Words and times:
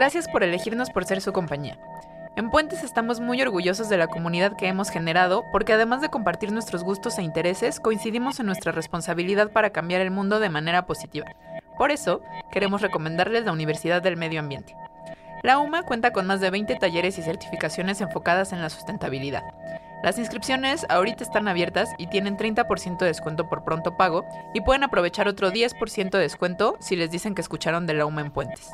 Gracias 0.00 0.28
por 0.28 0.42
elegirnos 0.42 0.88
por 0.88 1.04
ser 1.04 1.20
su 1.20 1.30
compañía. 1.30 1.78
En 2.34 2.48
Puentes 2.48 2.84
estamos 2.84 3.20
muy 3.20 3.42
orgullosos 3.42 3.90
de 3.90 3.98
la 3.98 4.06
comunidad 4.06 4.56
que 4.56 4.66
hemos 4.66 4.88
generado 4.88 5.44
porque 5.52 5.74
además 5.74 6.00
de 6.00 6.08
compartir 6.08 6.52
nuestros 6.52 6.82
gustos 6.84 7.18
e 7.18 7.22
intereses, 7.22 7.80
coincidimos 7.80 8.40
en 8.40 8.46
nuestra 8.46 8.72
responsabilidad 8.72 9.52
para 9.52 9.68
cambiar 9.68 10.00
el 10.00 10.10
mundo 10.10 10.40
de 10.40 10.48
manera 10.48 10.86
positiva. 10.86 11.26
Por 11.76 11.90
eso, 11.90 12.22
queremos 12.50 12.80
recomendarles 12.80 13.44
la 13.44 13.52
Universidad 13.52 14.00
del 14.00 14.16
Medio 14.16 14.40
Ambiente. 14.40 14.74
La 15.42 15.58
UMA 15.58 15.82
cuenta 15.82 16.14
con 16.14 16.26
más 16.26 16.40
de 16.40 16.48
20 16.48 16.76
talleres 16.76 17.18
y 17.18 17.22
certificaciones 17.22 18.00
enfocadas 18.00 18.54
en 18.54 18.62
la 18.62 18.70
sustentabilidad. 18.70 19.42
Las 20.02 20.18
inscripciones 20.18 20.86
ahorita 20.88 21.24
están 21.24 21.46
abiertas 21.46 21.90
y 21.98 22.06
tienen 22.06 22.38
30% 22.38 22.96
de 23.00 23.06
descuento 23.06 23.50
por 23.50 23.64
pronto 23.64 23.98
pago 23.98 24.24
y 24.54 24.62
pueden 24.62 24.82
aprovechar 24.82 25.28
otro 25.28 25.52
10% 25.52 26.08
de 26.08 26.18
descuento 26.20 26.78
si 26.80 26.96
les 26.96 27.10
dicen 27.10 27.34
que 27.34 27.42
escucharon 27.42 27.86
de 27.86 27.92
la 27.92 28.06
UMA 28.06 28.22
en 28.22 28.30
Puentes. 28.30 28.70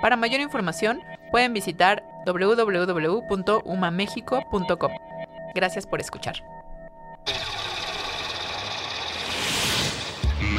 Para 0.00 0.16
mayor 0.16 0.40
información, 0.40 1.02
pueden 1.30 1.52
visitar 1.52 2.02
www.umamexico.com. 2.26 4.92
Gracias 5.54 5.86
por 5.86 6.00
escuchar. 6.00 6.42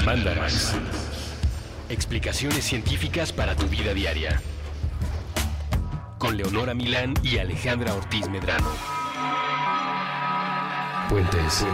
Mandarax. 0.06 0.75
Explicaciones 1.89 2.64
científicas 2.64 3.34
para 3.34 3.56
tu 3.56 3.67
vida 3.67 3.94
diaria. 3.94 4.42
Con 6.17 6.38
Leonora 6.38 6.73
Milán 6.73 7.14
y 7.23 7.39
Alejandra 7.39 7.94
Ortiz 7.94 8.30
Medrano. 8.30 8.69
Puentes. 11.09 11.66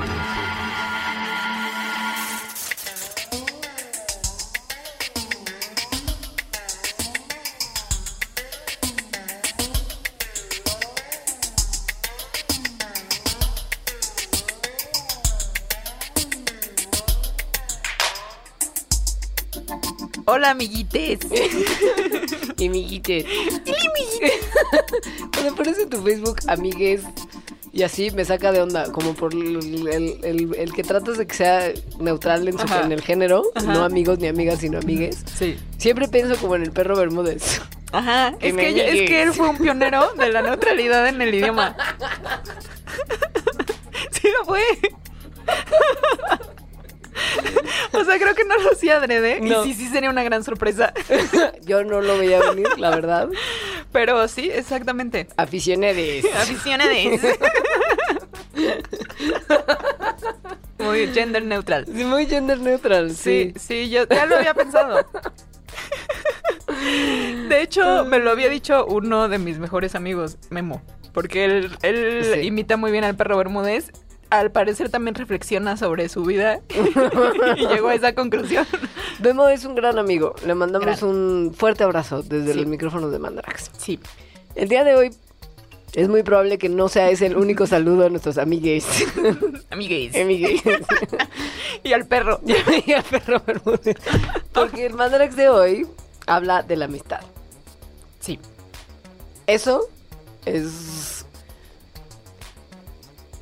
Hola, 20.29 20.49
amiguites. 20.51 21.19
Y 22.57 22.67
amiguites. 22.67 23.25
Cuando 25.33 25.55
pones 25.55 25.79
en 25.79 25.89
tu 25.89 26.01
Facebook 26.01 26.37
amigues 26.47 27.01
y 27.71 27.83
así 27.83 28.11
me 28.11 28.25
saca 28.25 28.51
de 28.51 28.61
onda, 28.61 28.91
como 28.91 29.13
por 29.13 29.33
el, 29.33 29.87
el- 29.87 30.19
el- 30.25 30.55
el 30.55 30.73
que 30.73 30.83
tratas 30.83 31.17
de 31.17 31.27
que 31.27 31.35
sea 31.35 31.71
neutral 31.99 32.47
en, 32.47 32.57
su- 32.57 32.73
en 32.73 32.91
el 32.91 33.01
género, 33.01 33.43
Ajá. 33.55 33.71
no 33.71 33.83
amigos 33.83 34.19
ni 34.19 34.27
amigas, 34.27 34.59
sino 34.59 34.79
amigues. 34.79 35.23
Sí. 35.37 35.57
Siempre 35.77 36.07
pienso 36.09 36.35
como 36.37 36.55
en 36.55 36.63
el 36.63 36.71
perro 36.71 36.95
Bermúdez. 36.97 37.61
Ajá. 37.93 38.35
Que 38.39 38.49
Es 38.49 38.55
que, 38.55 39.03
es 39.03 39.09
que 39.09 39.23
él 39.23 39.33
fue 39.33 39.47
un 39.49 39.57
pionero 39.57 40.11
de 40.17 40.31
la 40.31 40.41
neutralidad 40.41 41.07
en 41.07 41.21
el 41.21 41.33
idioma. 41.35 41.75
Sí 44.11 44.27
lo 44.39 44.45
fue. 44.45 44.61
O 48.07 48.09
sea, 48.09 48.19
creo 48.21 48.33
que 48.35 48.45
no 48.45 48.55
lo 48.57 48.71
hacía 48.71 48.97
adrede. 48.97 49.41
No. 49.41 49.65
Y 49.65 49.73
sí, 49.73 49.83
sí 49.83 49.89
sería 49.89 50.09
una 50.09 50.23
gran 50.23 50.41
sorpresa. 50.45 50.93
Yo 51.65 51.83
no 51.83 51.99
lo 51.99 52.17
veía 52.17 52.39
venir, 52.39 52.67
la 52.77 52.91
verdad. 52.91 53.27
Pero 53.91 54.25
sí, 54.29 54.49
exactamente. 54.49 55.27
Aficionados. 55.35 56.23
Aficionades. 56.37 57.21
Muy 60.79 61.07
gender 61.07 61.43
neutral. 61.43 61.85
Sí, 61.85 62.05
muy 62.05 62.27
gender 62.27 62.59
neutral, 62.59 63.09
Sí, 63.11 63.51
sí. 63.57 63.83
sí, 63.85 63.89
yo 63.89 64.07
ya 64.07 64.25
lo 64.25 64.37
había 64.37 64.53
pensado. 64.53 65.05
De 67.49 67.61
hecho, 67.61 68.05
me 68.05 68.19
lo 68.19 68.29
había 68.31 68.47
dicho 68.47 68.85
uno 68.85 69.27
de 69.27 69.37
mis 69.39 69.57
mejores 69.59 69.95
amigos, 69.95 70.37
Memo, 70.49 70.81
porque 71.13 71.45
él, 71.45 71.77
él 71.81 72.25
Sí. 72.33 72.39
imita 72.47 72.77
muy 72.77 72.91
bien 72.91 73.03
al 73.03 73.15
perro 73.15 73.37
Bermúdez. 73.37 73.91
Al 74.29 74.51
parecer 74.51 74.89
también 74.89 75.15
reflexiona 75.15 75.77
sobre 75.77 76.09
su 76.09 76.23
vida 76.23 76.59
y 77.57 77.67
llegó 77.67 77.87
a 77.89 77.95
esa 77.95 78.13
conclusión. 78.13 78.65
Memo 79.19 79.47
es 79.47 79.63
un 79.65 79.73
gran 79.75 79.97
amigo. 79.99 80.35
Le 80.45 80.53
mandamos 80.53 80.85
Gran. 80.99 81.03
un 81.09 81.53
fuerte 81.55 81.83
abrazo 81.83 82.23
desde 82.23 82.51
Sí. 82.53 82.59
los 82.59 82.67
micrófonos 82.67 83.11
de 83.11 83.19
Mandarax. 83.19 83.71
Sí. 83.77 83.99
El 84.55 84.67
día 84.67 84.83
de 84.83 84.95
hoy 84.95 85.11
es 85.93 86.09
muy 86.09 86.23
probable 86.23 86.57
que 86.57 86.67
no 86.67 86.89
sea 86.89 87.09
ese 87.09 87.27
el 87.27 87.37
único 87.37 87.65
saludo 87.67 88.05
a 88.05 88.09
nuestros 88.09 88.37
amigues. 88.37 88.85
Amigues. 89.69 90.15
amigues. 90.15 90.61
Y 91.83 91.93
al 91.93 92.05
perro. 92.05 92.41
y 92.85 92.91
al 92.91 93.03
perro 93.03 93.41
Bermúdez. 93.45 93.95
Porque 94.51 94.85
el 94.87 94.93
Mandarax 94.93 95.35
de 95.37 95.47
hoy 95.47 95.87
habla 96.25 96.63
de 96.63 96.75
la 96.75 96.85
amistad. 96.85 97.21
Sí. 98.19 98.39
Eso 99.45 99.87
es. 100.45 101.16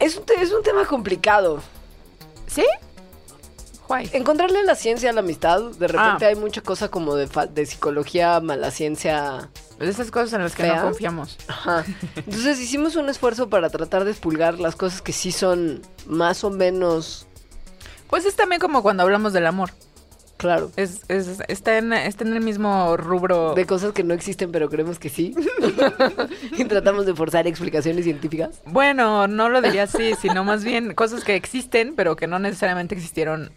Es 0.06 0.18
un, 0.18 0.24
es 0.40 0.52
un 0.52 0.62
tema 0.64 0.86
complicado. 0.86 1.62
¿Sí? 2.48 2.64
Guay. 3.88 4.10
Encontrarle 4.14 4.64
la 4.64 4.76
ciencia 4.76 5.10
a 5.10 5.14
la 5.14 5.20
amistad, 5.20 5.62
de 5.62 5.88
repente 5.88 6.26
Ah. 6.26 6.30
hay 6.30 6.36
mucha 6.36 6.62
cosa 6.62 6.90
como 6.90 7.16
de, 7.16 7.28
fa- 7.28 7.46
de 7.46 7.66
psicología, 7.66 8.40
mala 8.40 8.72
ciencia. 8.72 9.50
Esas 9.80 10.10
cosas 10.10 10.34
en 10.34 10.42
las 10.42 10.56
que 10.56 10.64
no 10.64 10.82
confiamos. 10.82 11.38
Ajá. 11.48 11.84
Entonces 12.16 12.60
hicimos 12.60 12.96
un 12.96 13.10
esfuerzo 13.10 13.50
para 13.50 13.70
tratar 13.70 14.06
de 14.06 14.12
expulgar 14.12 14.60
las 14.60 14.76
cosas 14.76 15.02
que 15.02 15.12
sí 15.14 15.32
son 15.32 15.82
más 16.08 16.44
o 16.44 16.50
menos 16.50 17.28
Pues 18.10 18.26
es 18.26 18.36
también 18.36 18.62
como 18.62 18.82
cuando 18.82 19.04
hablamos 19.04 19.34
del 19.34 19.46
amor. 19.46 19.72
Claro. 20.38 20.70
Es, 20.76 21.02
es- 21.08 21.40
está, 21.48 21.78
en, 21.78 21.94
está 21.94 22.24
en 22.26 22.34
el 22.34 22.42
mismo 22.42 22.98
rubro. 22.98 23.54
De 23.54 23.66
cosas 23.66 23.94
que 23.94 24.04
no 24.04 24.14
existen, 24.14 24.52
pero 24.52 24.70
creemos 24.70 25.00
que 25.00 25.10
sí. 25.10 25.34
y 26.58 26.66
tratamos 26.66 27.06
de 27.06 27.16
forzar 27.16 27.48
explicaciones 27.48 28.04
científicas. 28.04 28.62
Bueno, 28.66 29.28
no 29.28 29.50
lo 29.50 29.62
diría 29.62 29.84
así, 29.84 30.14
sino 30.22 30.44
más 30.44 30.64
bien 30.64 30.94
cosas 30.94 31.24
que 31.24 31.36
existen, 31.36 31.96
pero 31.96 32.16
que 32.16 32.28
no 32.28 32.40
necesariamente 32.40 32.96
existieron 32.96 33.52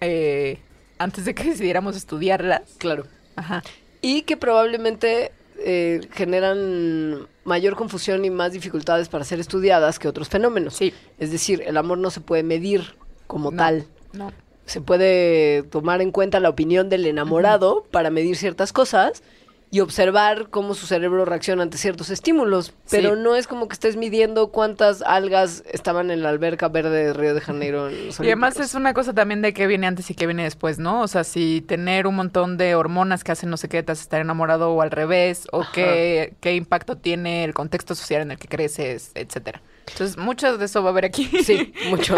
eh, 0.00 0.58
antes 0.98 1.24
de 1.24 1.34
que 1.34 1.44
decidiéramos 1.44 1.96
estudiarlas. 1.96 2.62
Claro. 2.78 3.04
Ajá. 3.36 3.62
Y 4.00 4.22
que 4.22 4.36
probablemente 4.36 5.32
eh, 5.58 6.00
generan 6.12 7.26
mayor 7.44 7.76
confusión 7.76 8.24
y 8.24 8.30
más 8.30 8.52
dificultades 8.52 9.08
para 9.08 9.24
ser 9.24 9.40
estudiadas 9.40 9.98
que 9.98 10.08
otros 10.08 10.28
fenómenos. 10.28 10.74
Sí. 10.76 10.94
Es 11.18 11.30
decir, 11.30 11.62
el 11.66 11.76
amor 11.76 11.98
no 11.98 12.10
se 12.10 12.20
puede 12.20 12.42
medir 12.42 12.96
como 13.26 13.50
No. 13.50 13.56
tal. 13.58 13.86
No. 14.12 14.32
Se 14.66 14.80
puede 14.80 15.62
tomar 15.64 16.00
en 16.02 16.10
cuenta 16.10 16.40
la 16.40 16.48
opinión 16.48 16.88
del 16.88 17.06
enamorado 17.06 17.84
para 17.90 18.10
medir 18.10 18.36
ciertas 18.36 18.72
cosas 18.72 19.22
y 19.70 19.80
observar 19.80 20.50
cómo 20.50 20.74
su 20.74 20.86
cerebro 20.86 21.24
reacciona 21.24 21.64
ante 21.64 21.78
ciertos 21.78 22.08
estímulos. 22.08 22.72
Pero 22.90 23.16
Sí. 23.16 23.20
no 23.20 23.34
es 23.34 23.48
como 23.48 23.66
que 23.66 23.72
estés 23.72 23.96
midiendo 23.96 24.52
cuántas 24.52 25.02
algas 25.02 25.64
estaban 25.72 26.12
en 26.12 26.22
la 26.22 26.28
alberca 26.28 26.68
verde 26.68 27.06
de 27.06 27.12
Río 27.12 27.34
de 27.34 27.40
Janeiro. 27.40 27.88
en 27.88 28.06
los 28.06 28.20
Y 28.20 28.26
además 28.26 28.60
es 28.60 28.74
una 28.74 28.94
cosa 28.94 29.12
también 29.14 29.42
de 29.42 29.52
qué 29.52 29.66
viene 29.66 29.88
antes 29.88 30.08
y 30.10 30.14
qué 30.14 30.26
viene 30.26 30.44
después, 30.44 30.78
¿no? 30.78 31.00
O 31.02 31.08
sea, 31.08 31.24
si 31.24 31.60
tener 31.60 32.06
un 32.06 32.14
montón 32.14 32.56
de 32.56 32.76
hormonas 32.76 33.24
que 33.24 33.32
hacen 33.32 33.50
no 33.50 33.56
sé 33.56 33.68
qué 33.68 33.82
te 33.82 33.90
hace 33.90 34.02
estar 34.02 34.20
enamorado 34.20 34.70
o 34.70 34.80
al 34.80 34.92
revés, 34.92 35.48
o 35.50 35.62
Ajá. 35.62 35.72
qué, 35.74 36.34
qué 36.40 36.54
impacto 36.54 36.96
tiene 36.96 37.42
el 37.42 37.52
contexto 37.52 37.96
social 37.96 38.22
en 38.22 38.30
el 38.30 38.38
que 38.38 38.46
creces, 38.46 39.10
etcétera. 39.16 39.60
Entonces, 39.88 40.16
mucho 40.16 40.56
de 40.56 40.64
eso 40.64 40.82
va 40.84 40.90
a 40.90 40.92
haber 40.92 41.04
aquí. 41.04 41.28
Sí, 41.42 41.74
mucho. 41.90 42.16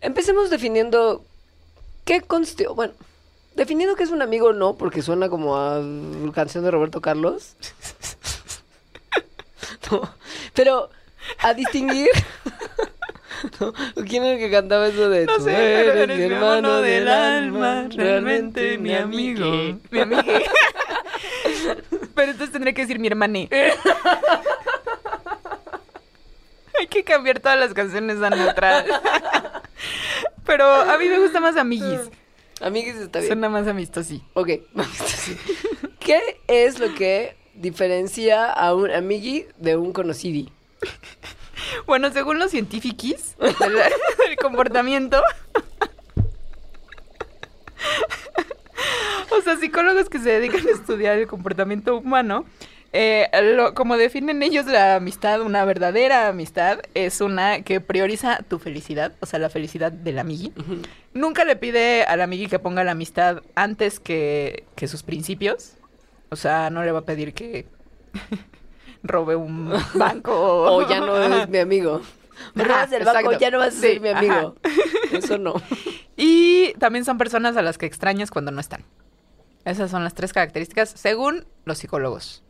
Empecemos 0.00 0.50
definiendo 0.50 1.24
qué 2.04 2.20
conste... 2.20 2.66
Bueno, 2.68 2.94
definiendo 3.54 3.96
qué 3.96 4.02
es 4.04 4.10
un 4.10 4.22
amigo 4.22 4.52
no, 4.52 4.74
porque 4.74 5.02
suena 5.02 5.28
como 5.28 5.56
a 5.56 5.80
canción 6.32 6.64
de 6.64 6.70
Roberto 6.70 7.00
Carlos. 7.00 7.54
No, 9.90 10.02
pero 10.54 10.88
a 11.40 11.54
distinguir... 11.54 12.08
No, 13.58 13.72
¿Quién 14.06 14.22
era 14.22 14.34
el 14.34 14.38
que 14.38 14.50
cantaba 14.50 14.86
eso 14.88 15.08
de 15.08 15.24
No 15.24 15.36
"Tú 15.36 15.44
sé, 15.44 15.52
eres 15.86 16.18
mi 16.18 16.24
hermano 16.24 16.82
del 16.82 17.08
alma, 17.08 17.86
realmente 17.88 18.76
mi 18.76 18.94
amigo. 18.94 19.78
Mi 19.90 20.00
amigo. 20.00 20.22
Pero 22.14 22.32
entonces 22.32 22.52
tendré 22.52 22.74
que 22.74 22.82
decir 22.82 22.98
mi 22.98 23.06
hermane. 23.08 23.48
Hay 26.78 26.86
que 26.88 27.02
cambiar 27.02 27.40
todas 27.40 27.58
las 27.58 27.72
canciones 27.72 28.20
a 28.22 28.28
neutral. 28.28 28.84
Pero 30.50 30.64
a 30.64 30.98
mí 30.98 31.06
me 31.06 31.20
gusta 31.20 31.38
más 31.38 31.56
amiguis. 31.56 32.10
Amiguis 32.60 32.96
está 32.96 33.20
bien. 33.20 33.28
Suena 33.28 33.48
más 33.48 33.68
amistoso. 33.68 34.20
Ok, 34.34 34.48
vamos 34.74 35.00
así. 35.00 35.36
¿Qué 36.00 36.40
es 36.48 36.80
lo 36.80 36.92
que 36.92 37.36
diferencia 37.54 38.50
a 38.50 38.74
un 38.74 38.90
amigui 38.90 39.46
de 39.58 39.76
un 39.76 39.92
conocido? 39.92 40.50
Bueno, 41.86 42.10
según 42.10 42.40
los 42.40 42.50
científicos 42.50 43.36
del 43.38 44.36
comportamiento. 44.42 45.22
o 49.30 49.40
sea, 49.42 49.56
psicólogos 49.56 50.08
que 50.08 50.18
se 50.18 50.30
dedican 50.30 50.66
a 50.66 50.70
estudiar 50.72 51.16
el 51.16 51.28
comportamiento 51.28 51.96
humano. 51.96 52.44
Eh, 52.92 53.28
lo- 53.56 53.74
como 53.74 53.96
definen 53.96 54.42
ellos 54.42 54.66
la 54.66 54.96
amistad, 54.96 55.40
una 55.42 55.64
verdadera 55.64 56.28
amistad 56.28 56.80
es 56.94 57.20
una 57.20 57.62
que 57.62 57.80
prioriza 57.80 58.38
tu 58.48 58.58
felicidad, 58.58 59.12
o 59.20 59.26
sea, 59.26 59.38
la 59.38 59.48
felicidad 59.50 59.92
del 59.92 60.18
amigui. 60.18 60.52
Nunca 61.14 61.44
le 61.44 61.56
pide 61.56 62.04
al 62.04 62.20
amigui 62.20 62.46
que 62.48 62.58
ponga 62.58 62.82
la 62.84 62.92
amistad 62.92 63.42
antes 63.54 64.00
que, 64.00 64.64
que 64.74 64.88
sus 64.88 65.02
principios. 65.02 65.74
O 66.30 66.36
sea, 66.36 66.70
no 66.70 66.82
le 66.84 66.92
va 66.92 67.00
a 67.00 67.04
pedir 67.04 67.32
que 67.34 67.66
robe 69.02 69.36
un 69.36 69.72
banco 69.94 70.32
O 70.72 70.88
ya 70.88 71.00
no 71.00 71.16
eres 71.16 71.48
mi 71.48 71.58
amigo. 71.58 72.00
Me 72.54 72.62
Ajá, 72.64 72.86
robas 72.86 72.92
el 72.92 73.04
banco, 73.04 73.32
ya 73.38 73.50
no 73.50 73.58
vas 73.58 73.68
a 73.76 73.80
ser 73.80 73.94
Sí, 73.94 74.00
mi 74.00 74.08
amigo. 74.08 74.56
Eso 75.12 75.38
no. 75.38 75.54
Y 76.16 76.72
también 76.78 77.04
son 77.04 77.18
personas 77.18 77.56
a 77.56 77.62
las 77.62 77.78
que 77.78 77.86
extrañas 77.86 78.30
cuando 78.30 78.50
no 78.50 78.60
están. 78.60 78.84
Esas 79.64 79.90
son 79.90 80.04
las 80.04 80.14
tres 80.14 80.32
características 80.32 80.88
según 80.90 81.46
los 81.64 81.78
psicólogos 81.78 82.42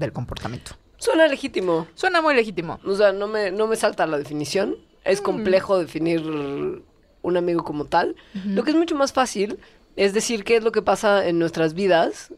del 0.00 0.12
comportamiento. 0.12 0.72
Suena 0.98 1.26
legítimo. 1.28 1.86
Suena 1.94 2.20
muy 2.20 2.34
legítimo. 2.34 2.80
O 2.84 2.94
sea, 2.94 3.12
no 3.12 3.26
me, 3.28 3.50
no 3.52 3.66
me 3.68 3.76
salta 3.76 4.06
la 4.06 4.18
definición. 4.18 4.76
Es 5.04 5.20
complejo 5.20 5.78
definir 5.78 6.20
un 7.22 7.36
amigo 7.36 7.64
como 7.64 7.84
tal. 7.86 8.16
Lo 8.44 8.64
que 8.64 8.70
es 8.72 8.76
mucho 8.76 8.96
más 8.96 9.12
fácil 9.12 9.58
es 9.96 10.12
decir 10.12 10.44
qué 10.44 10.56
es 10.56 10.64
lo 10.64 10.72
que 10.72 10.82
pasa 10.82 11.26
en 11.26 11.38
nuestras 11.38 11.74
vidas 11.74 12.32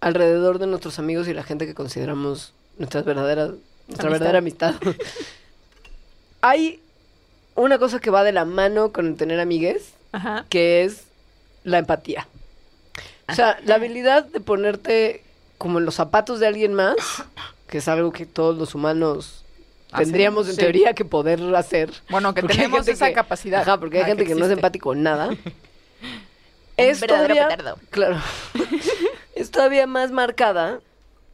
alrededor 0.00 0.58
de 0.58 0.66
nuestros 0.66 0.98
amigos 0.98 1.28
y 1.28 1.32
la 1.34 1.42
gente 1.42 1.66
que 1.66 1.74
consideramos 1.74 2.52
nuestras 2.78 3.04
verdaderas, 3.04 3.50
nuestra 3.86 4.08
Amistad. 4.08 4.10
verdadera 4.10 4.38
amistad. 4.38 4.74
Hay 6.40 6.80
una 7.54 7.78
cosa 7.78 8.00
que 8.00 8.10
va 8.10 8.24
de 8.24 8.32
la 8.32 8.44
mano 8.44 8.92
con 8.92 9.06
el 9.06 9.16
tener 9.16 9.40
amigues, 9.40 9.92
Ajá. 10.12 10.44
que 10.48 10.84
es 10.84 11.04
la 11.64 11.78
empatía. 11.78 12.26
O 13.28 13.34
sea, 13.34 13.58
la 13.64 13.76
habilidad 13.76 14.24
de 14.24 14.40
ponerte 14.40 15.22
como 15.62 15.78
en 15.78 15.84
los 15.84 15.94
zapatos 15.94 16.40
de 16.40 16.48
alguien 16.48 16.74
más, 16.74 16.96
que 17.68 17.78
es 17.78 17.86
algo 17.86 18.10
que 18.12 18.26
todos 18.26 18.58
los 18.58 18.74
humanos 18.74 19.44
Hacen, 19.92 20.06
tendríamos 20.06 20.48
en 20.48 20.54
sí. 20.56 20.60
teoría 20.60 20.92
que 20.92 21.04
poder 21.04 21.40
hacer. 21.54 21.92
Bueno, 22.10 22.34
que 22.34 22.42
tenemos 22.42 22.88
esa 22.88 23.06
que- 23.06 23.12
capacidad. 23.12 23.62
Ajá, 23.62 23.78
porque 23.78 23.98
hay 23.98 24.02
Ah, 24.02 24.06
gente 24.06 24.24
que, 24.26 24.34
no 24.34 24.44
es 24.44 24.50
empático 24.50 24.92
en 24.92 25.04
nada. 25.04 25.30
es 26.76 27.00
verdadero 27.00 27.34
todavía, 27.34 27.56
petardo. 27.56 27.78
claro, 27.90 28.16
es 29.36 29.50
todavía 29.52 29.86
más 29.86 30.10
marcada 30.10 30.80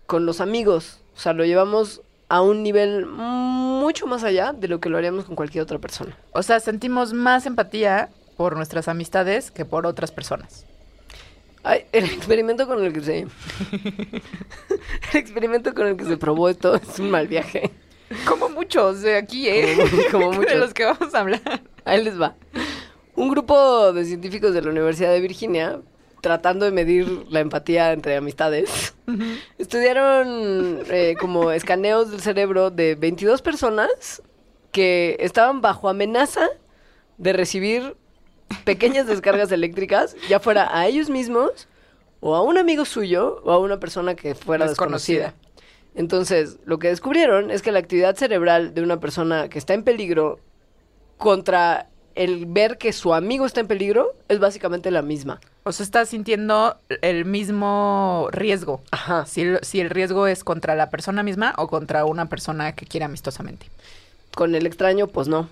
con 0.07 0.27
los 0.27 0.43
amigos. 0.43 0.99
O 1.17 1.21
sea, 1.21 1.33
lo 1.33 1.47
llevamos 1.47 2.03
a 2.29 2.43
un 2.43 2.63
nivel 2.63 3.07
mucho 3.07 4.07
más 4.07 4.25
allá 4.25 4.53
de 4.53 4.69
lo 4.69 4.79
que 4.81 4.91
lo 4.91 4.99
haríamos 4.99 5.25
con 5.25 5.37
cualquier 5.37 5.63
otra 5.63 5.79
persona. 5.79 6.15
O 6.33 6.43
sea, 6.43 6.61
sentimos 6.61 7.15
más 7.15 7.47
empatía 7.47 8.11
por 8.37 8.57
nuestras 8.57 8.89
amistades 8.89 9.51
que 9.51 9.65
por 9.65 9.87
otras 9.87 10.13
personas. 10.13 10.67
Ay, 11.63 11.85
el 11.93 12.05
experimento 12.05 12.67
con 12.67 12.83
el 12.85 12.93
que 12.93 13.01
se... 13.01 13.19
el 15.13 15.19
experimento 15.19 15.75
con 15.75 15.87
el 15.89 15.97
que 15.97 16.05
se 16.05 16.17
probó 16.17 16.49
esto 16.49 16.75
es 16.77 16.99
un 16.99 17.11
mal 17.11 17.27
viaje. 17.29 17.71
Como 18.27 18.49
muchos 18.49 19.03
de 19.03 19.17
aquí, 19.17 19.49
¿eh? 19.49 19.77
Como- 20.11 20.31
como 20.31 20.31
De 20.33 20.37
muchos. 20.39 20.57
los 20.59 20.75
que 20.75 20.85
vamos 20.85 21.15
a 21.15 21.21
hablar. 21.21 21.63
Ahí 21.85 22.03
les 22.03 22.21
va. 22.21 22.37
Un 23.15 23.29
grupo 23.31 23.93
de 23.93 24.05
científicos 24.05 24.55
de 24.55 24.63
la 24.63 24.71
Universidad 24.71 25.13
de 25.13 25.21
Virginia, 25.21 25.81
tratando 26.21 26.65
de 26.65 26.71
medir 26.73 27.07
la 27.31 27.41
empatía 27.41 27.93
entre 27.93 28.17
amistades, 28.17 28.95
estudiaron 29.59 30.81
eh, 30.91 31.15
como 31.21 31.51
escaneos 31.51 32.11
del 32.11 32.21
cerebro 32.21 32.71
de 32.71 32.95
22 32.95 33.43
personas 33.43 34.23
que 34.73 35.17
estaban 35.21 35.61
bajo 35.61 35.89
amenaza 35.89 36.47
de 37.19 37.33
recibir 37.33 37.97
pequeñas 38.65 39.07
descargas 39.07 39.51
eléctricas, 39.53 40.17
ya 40.29 40.41
fuera 40.41 40.69
a 40.77 40.87
ellos 40.87 41.11
mismos, 41.11 41.69
o 42.21 42.35
a 42.35 42.43
un 42.43 42.59
amigo 42.59 42.85
suyo, 42.85 43.41
o 43.45 43.53
a 43.53 43.59
una 43.59 43.79
persona 43.79 44.15
que 44.15 44.35
fuera 44.35 44.67
Desconocida. 44.67 45.27
desconocida. 45.27 45.49
Entonces, 45.95 46.59
lo 46.65 46.79
que 46.79 46.89
descubrieron 46.89 47.51
es 47.51 47.63
que 47.63 47.73
la 47.73 47.79
actividad 47.81 48.17
cerebral 48.17 48.75
de 48.75 48.83
una 48.83 49.01
persona 49.01 49.49
que 49.49 49.59
está 49.59 49.75
en 49.75 49.83
peligro 49.83 50.39
contra 51.17 51.89
el 52.15 52.47
ver 52.47 52.79
que 52.79 52.93
su 52.93 53.15
amigo 53.15 53.47
está 53.47 53.61
en 53.61 53.69
peligro 53.69 54.13
es 54.29 54.39
básicamente 54.41 54.91
la 54.91 55.03
misma. 55.03 55.41
O 55.65 55.73
sea, 55.73 55.85
estás 55.85 56.09
sintiendo 56.09 56.77
el 57.03 57.25
mismo 57.25 58.29
riesgo. 58.33 58.81
Ajá. 58.91 59.27
Si 59.27 59.43
el, 59.43 59.59
si 59.63 59.81
el 59.81 59.91
riesgo 59.91 60.27
es 60.27 60.43
contra 60.43 60.75
la 60.75 60.91
persona 60.91 61.23
misma 61.23 61.55
o 61.59 61.69
contra 61.69 62.05
una 62.05 62.29
persona 62.29 62.73
que 62.73 62.87
quiere 62.87 63.05
amistosamente. 63.05 63.67
Con 64.35 64.55
el 64.55 64.67
extraño, 64.67 65.07
pues 65.09 65.29
no. 65.29 65.49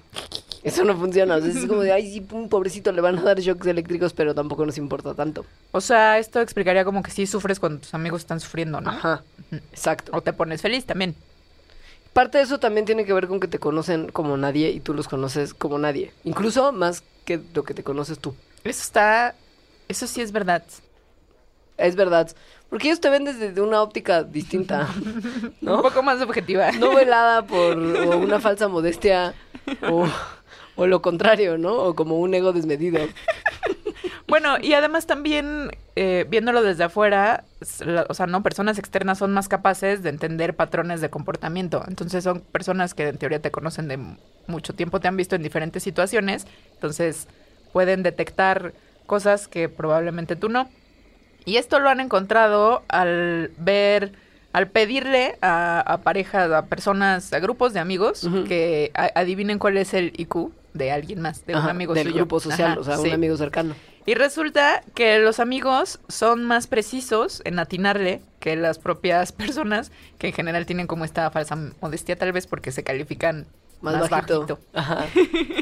Eso 0.66 0.82
no 0.82 0.96
funciona. 0.96 1.36
O 1.36 1.40
sea, 1.40 1.48
es 1.48 1.64
como 1.66 1.82
de, 1.82 1.92
ay, 1.92 2.12
sí, 2.12 2.26
un 2.32 2.48
pobrecito 2.48 2.90
le 2.90 3.00
van 3.00 3.18
a 3.18 3.22
dar 3.22 3.38
shocks 3.38 3.68
eléctricos, 3.68 4.12
pero 4.12 4.34
tampoco 4.34 4.66
nos 4.66 4.76
importa 4.78 5.14
tanto. 5.14 5.46
O 5.70 5.80
sea, 5.80 6.18
esto 6.18 6.40
explicaría 6.40 6.84
como 6.84 7.04
que 7.04 7.12
sí 7.12 7.24
sufres 7.24 7.60
cuando 7.60 7.78
tus 7.78 7.94
amigos 7.94 8.22
están 8.22 8.40
sufriendo, 8.40 8.80
¿no? 8.80 8.90
Ajá. 8.90 9.22
Exacto. 9.70 10.10
O 10.12 10.22
te 10.22 10.32
pones 10.32 10.62
feliz 10.62 10.84
también. 10.84 11.14
Parte 12.12 12.38
de 12.38 12.44
eso 12.44 12.58
también 12.58 12.84
tiene 12.84 13.04
que 13.04 13.12
ver 13.12 13.28
con 13.28 13.38
que 13.38 13.46
te 13.46 13.60
conocen 13.60 14.08
como 14.08 14.36
nadie 14.36 14.70
y 14.70 14.80
tú 14.80 14.92
los 14.92 15.06
conoces 15.06 15.54
como 15.54 15.78
nadie. 15.78 16.12
Incluso 16.24 16.72
más 16.72 17.04
que 17.24 17.40
lo 17.54 17.62
que 17.62 17.72
te 17.72 17.84
conoces 17.84 18.18
tú. 18.18 18.34
Eso 18.64 18.82
está... 18.82 19.36
Eso 19.86 20.08
sí 20.08 20.20
es 20.20 20.32
verdad. 20.32 20.64
Es 21.76 21.94
verdad. 21.94 22.34
Porque 22.68 22.88
ellos 22.88 23.00
te 23.00 23.08
ven 23.08 23.24
desde 23.24 23.60
una 23.60 23.82
óptica 23.82 24.24
distinta. 24.24 24.88
¿No? 25.60 25.76
Un 25.76 25.82
poco 25.82 26.02
más 26.02 26.20
objetiva. 26.20 26.72
No 26.72 26.92
velada 26.92 27.42
por 27.46 27.76
o 27.76 28.18
una 28.18 28.40
falsa 28.40 28.66
modestia 28.66 29.34
o, 29.88 30.08
o 30.76 30.86
lo 30.86 31.02
contrario, 31.02 31.58
¿no? 31.58 31.74
O 31.74 31.94
como 31.94 32.18
un 32.20 32.34
ego 32.34 32.52
desmedido. 32.52 33.00
Bueno, 34.28 34.56
y 34.60 34.72
además 34.72 35.06
también, 35.06 35.70
eh, 35.94 36.26
viéndolo 36.28 36.62
desde 36.62 36.82
afuera, 36.84 37.44
la- 37.84 38.06
o 38.08 38.14
sea, 38.14 38.26
no, 38.26 38.42
personas 38.42 38.76
externas 38.78 39.18
son 39.18 39.32
más 39.32 39.48
capaces 39.48 40.02
de 40.02 40.10
entender 40.10 40.54
patrones 40.56 41.00
de 41.00 41.10
comportamiento. 41.10 41.84
Entonces 41.86 42.24
son 42.24 42.40
personas 42.40 42.92
que 42.94 43.06
en 43.08 43.18
teoría 43.18 43.40
te 43.40 43.52
conocen 43.52 43.86
de 43.86 43.98
mucho 44.48 44.74
tiempo, 44.74 44.98
te 45.00 45.06
han 45.06 45.16
visto 45.16 45.36
en 45.36 45.42
diferentes 45.44 45.82
situaciones, 45.84 46.46
entonces 46.74 47.28
pueden 47.72 48.02
detectar 48.02 48.72
cosas 49.06 49.46
que 49.46 49.68
probablemente 49.68 50.34
tú 50.34 50.48
no. 50.48 50.68
Y 51.44 51.56
esto 51.58 51.78
lo 51.78 51.88
han 51.88 52.00
encontrado 52.00 52.82
al 52.88 53.52
ver, 53.58 54.12
al 54.52 54.66
pedirle 54.68 55.38
a, 55.40 55.80
a 55.80 55.98
parejas, 55.98 56.50
a 56.50 56.66
personas, 56.66 57.32
a 57.32 57.38
grupos 57.38 57.72
de 57.74 57.78
amigos 57.80 58.28
que 58.48 58.90
a- 58.94 59.12
adivinen 59.14 59.60
cuál 59.60 59.76
es 59.76 59.94
el 59.94 60.12
IQ 60.16 60.50
de 60.76 60.92
alguien 60.92 61.20
más, 61.20 61.44
de 61.46 61.54
un 61.54 61.62
amigo 61.68 61.94
del 61.94 62.04
suyo. 62.08 62.16
grupo 62.16 62.40
social, 62.40 62.72
Ajá, 62.72 62.80
o 62.80 62.84
sea, 62.84 62.96
sí. 62.98 63.08
un 63.08 63.14
amigo 63.14 63.36
cercano. 63.36 63.74
Y 64.06 64.14
resulta 64.14 64.82
que 64.94 65.18
los 65.18 65.40
amigos 65.40 65.98
son 66.08 66.44
más 66.44 66.66
precisos 66.68 67.42
en 67.44 67.58
atinarle 67.58 68.20
que 68.38 68.54
las 68.56 68.78
propias 68.78 69.32
personas 69.32 69.90
que 70.18 70.28
en 70.28 70.32
general 70.32 70.64
tienen 70.66 70.86
como 70.86 71.04
esta 71.04 71.30
falsa 71.30 71.56
modestia 71.80 72.16
tal 72.16 72.32
vez 72.32 72.46
porque 72.46 72.70
se 72.70 72.84
califican 72.84 73.46
Más, 73.80 73.94
más, 73.98 74.08
bajito. 74.10 74.40
bajito. 74.46 74.60
Ajá. 74.72 75.06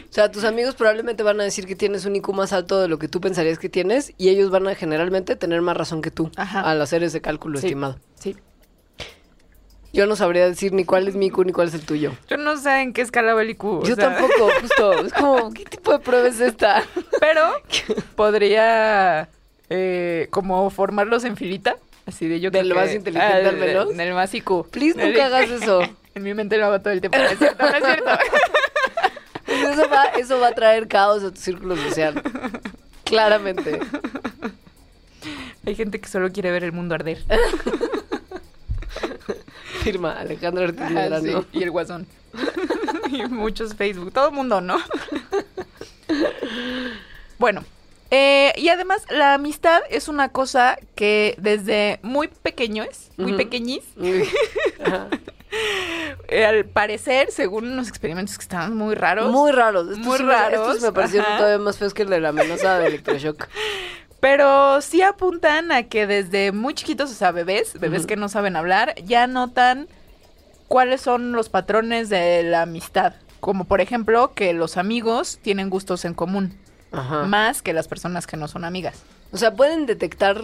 O 0.04 0.14
sea, 0.14 0.30
tus 0.30 0.44
amigos 0.44 0.76
probablemente 0.76 1.25
van 1.25 1.40
a 1.40 1.42
decir 1.42 1.66
que 1.66 1.75
tienes 1.75 2.04
un 2.04 2.14
IQ 2.14 2.28
más 2.35 2.52
alto 2.52 2.80
de 2.80 2.87
lo 2.87 3.00
que 3.00 3.09
tú 3.09 3.21
pensarías 3.21 3.59
que 3.59 3.68
tienes 3.68 4.12
y 4.16 4.28
ellos 4.28 4.49
van 4.49 4.68
a 4.68 4.76
generalmente 4.76 5.35
tener 5.35 5.61
más 5.61 5.76
razón 5.76 6.02
que 6.02 6.12
tú 6.12 6.30
Ajá. 6.37 6.61
al 6.61 6.80
hacer 6.80 7.02
ese 7.02 7.21
cálculo 7.21 7.59
Sí, 7.59 7.66
estimado. 7.66 7.99
Sí. 8.14 8.37
Yo 9.94 10.06
no 10.06 10.16
sabría 10.16 10.46
decir 10.48 10.72
ni 10.72 10.84
cuál 10.84 11.08
es 11.08 11.14
mi 11.14 11.26
IQ 11.26 11.38
ni 11.46 11.52
cuál 11.52 11.68
es 11.68 11.74
el 11.74 11.82
tuyo. 11.86 12.12
Yo 12.28 12.36
no 12.36 12.56
sé 12.56 12.80
en 12.80 12.92
qué 12.92 13.00
escala 13.02 13.32
va 13.34 13.42
el 13.42 13.50
IQ. 13.50 13.64
o 13.64 13.84
Yo 13.84 13.94
sea, 13.94 14.10
tampoco, 14.16 14.50
justo. 14.60 14.92
Es 15.06 15.12
como, 15.12 15.50
¿qué 15.54 15.64
tipo 15.64 15.92
de 15.92 15.98
prueba 16.00 16.28
es 16.28 16.40
esta? 16.40 16.82
Pero 17.20 17.42
podría 18.16 19.28
eh, 19.70 20.26
como 20.30 20.68
formarlos 20.70 21.24
en 21.24 21.36
filita. 21.36 21.76
Así 22.06 22.28
de 22.28 22.38
yo 22.40 22.50
Del 22.50 22.68
que- 22.68 22.74
más 22.74 22.92
inteligente 22.92 23.32
al 23.48 23.58
de- 23.60 23.66
menos. 23.66 23.96
Del 23.96 24.12
más 24.14 24.34
IQ. 24.34 24.68
Please, 24.70 24.98
Del 24.98 25.10
nunca 25.10 25.26
hagas 25.26 25.48
eso. 25.50 25.80
En 26.14 26.22
mi 26.22 26.32
mente 26.32 26.56
lo 26.58 26.66
hago 26.66 26.80
todo 26.80 26.92
el 26.92 27.00
tiempo. 27.00 27.18
No 27.18 27.24
es 27.24 27.36
cierto, 27.38 27.64
no 27.66 27.76
es 27.76 27.84
cierto. 27.84 28.10
Pues 29.46 29.62
eso, 29.78 29.90
va, 29.90 30.04
eso 30.16 30.38
va 30.38 30.46
a 30.48 30.52
traer 30.52 30.86
caos 30.86 31.24
a 31.24 31.30
tu 31.32 31.40
círculo 31.40 31.76
social. 31.76 32.22
Claramente. 33.02 33.80
Hay 35.66 35.74
gente 35.74 36.00
que 36.00 36.08
solo 36.08 36.30
quiere 36.30 36.52
ver 36.52 36.62
el 36.62 36.70
mundo 36.70 36.94
arder. 36.94 37.18
Firma 39.84 40.12
Alejandro 40.18 40.64
Ortiz 40.64 40.80
Ajá, 40.80 40.90
Medrano. 40.94 41.42
sí, 41.42 41.48
y 41.52 41.62
el 41.62 41.70
guasón. 41.70 42.06
y 43.10 43.22
muchos 43.26 43.74
Facebook. 43.74 44.12
Todo 44.12 44.28
el 44.28 44.34
mundo, 44.34 44.60
¿no? 44.60 44.78
bueno. 47.38 47.64
eh, 48.10 48.52
y 48.56 48.68
además, 48.68 49.04
la 49.10 49.34
amistad 49.34 49.82
es 49.90 50.08
una 50.08 50.28
cosa 50.30 50.76
que 50.94 51.34
desde 51.38 51.98
muy 52.02 52.28
pequeños, 52.28 53.10
muy 53.16 53.34
pequeñis, 53.34 53.82
eh, 56.28 56.44
al 56.46 56.64
parecer, 56.64 57.30
según 57.30 57.68
unos 57.72 57.88
experimentos 57.88 58.36
que 58.38 58.42
estaban 58.42 58.76
muy 58.76 58.94
raros, 58.94 59.30
Muy 59.30 59.52
raros. 59.52 59.88
Estos 59.88 60.04
Muy 60.04 60.18
raros, 60.18 60.76
Estos 60.76 60.82
me 60.82 60.92
parecieron 60.92 61.28
ajá. 61.28 61.38
todavía 61.38 61.58
más 61.58 61.78
feos 61.78 61.94
que 61.94 62.02
el 62.02 62.10
de 62.10 62.20
la 62.20 62.28
amenaza 62.30 62.78
de 62.78 62.86
electroshock. 62.88 63.48
Pero 64.24 64.80
sí 64.80 65.02
apuntan 65.02 65.70
a 65.70 65.82
que 65.82 66.06
desde 66.06 66.50
muy 66.50 66.72
chiquitos, 66.72 67.10
o 67.10 67.14
sea, 67.14 67.30
bebés, 67.30 67.78
bebés 67.78 68.06
que 68.06 68.16
no 68.16 68.30
saben 68.30 68.56
hablar, 68.56 68.94
ya 69.04 69.26
notan 69.26 69.86
cuáles 70.66 71.02
son 71.02 71.32
los 71.32 71.50
patrones 71.50 72.08
de 72.08 72.42
la 72.42 72.62
amistad. 72.62 73.12
Como 73.40 73.66
por 73.66 73.82
ejemplo 73.82 74.32
que 74.32 74.54
los 74.54 74.78
amigos 74.78 75.38
tienen 75.42 75.68
gustos 75.68 76.06
en 76.06 76.14
común, 76.14 76.58
Ajá. 76.90 77.24
más 77.24 77.60
que 77.60 77.74
las 77.74 77.86
personas 77.86 78.26
que 78.26 78.38
no 78.38 78.48
son 78.48 78.64
amigas. 78.64 79.02
O 79.30 79.36
sea, 79.36 79.52
pueden 79.56 79.84
detectar 79.84 80.40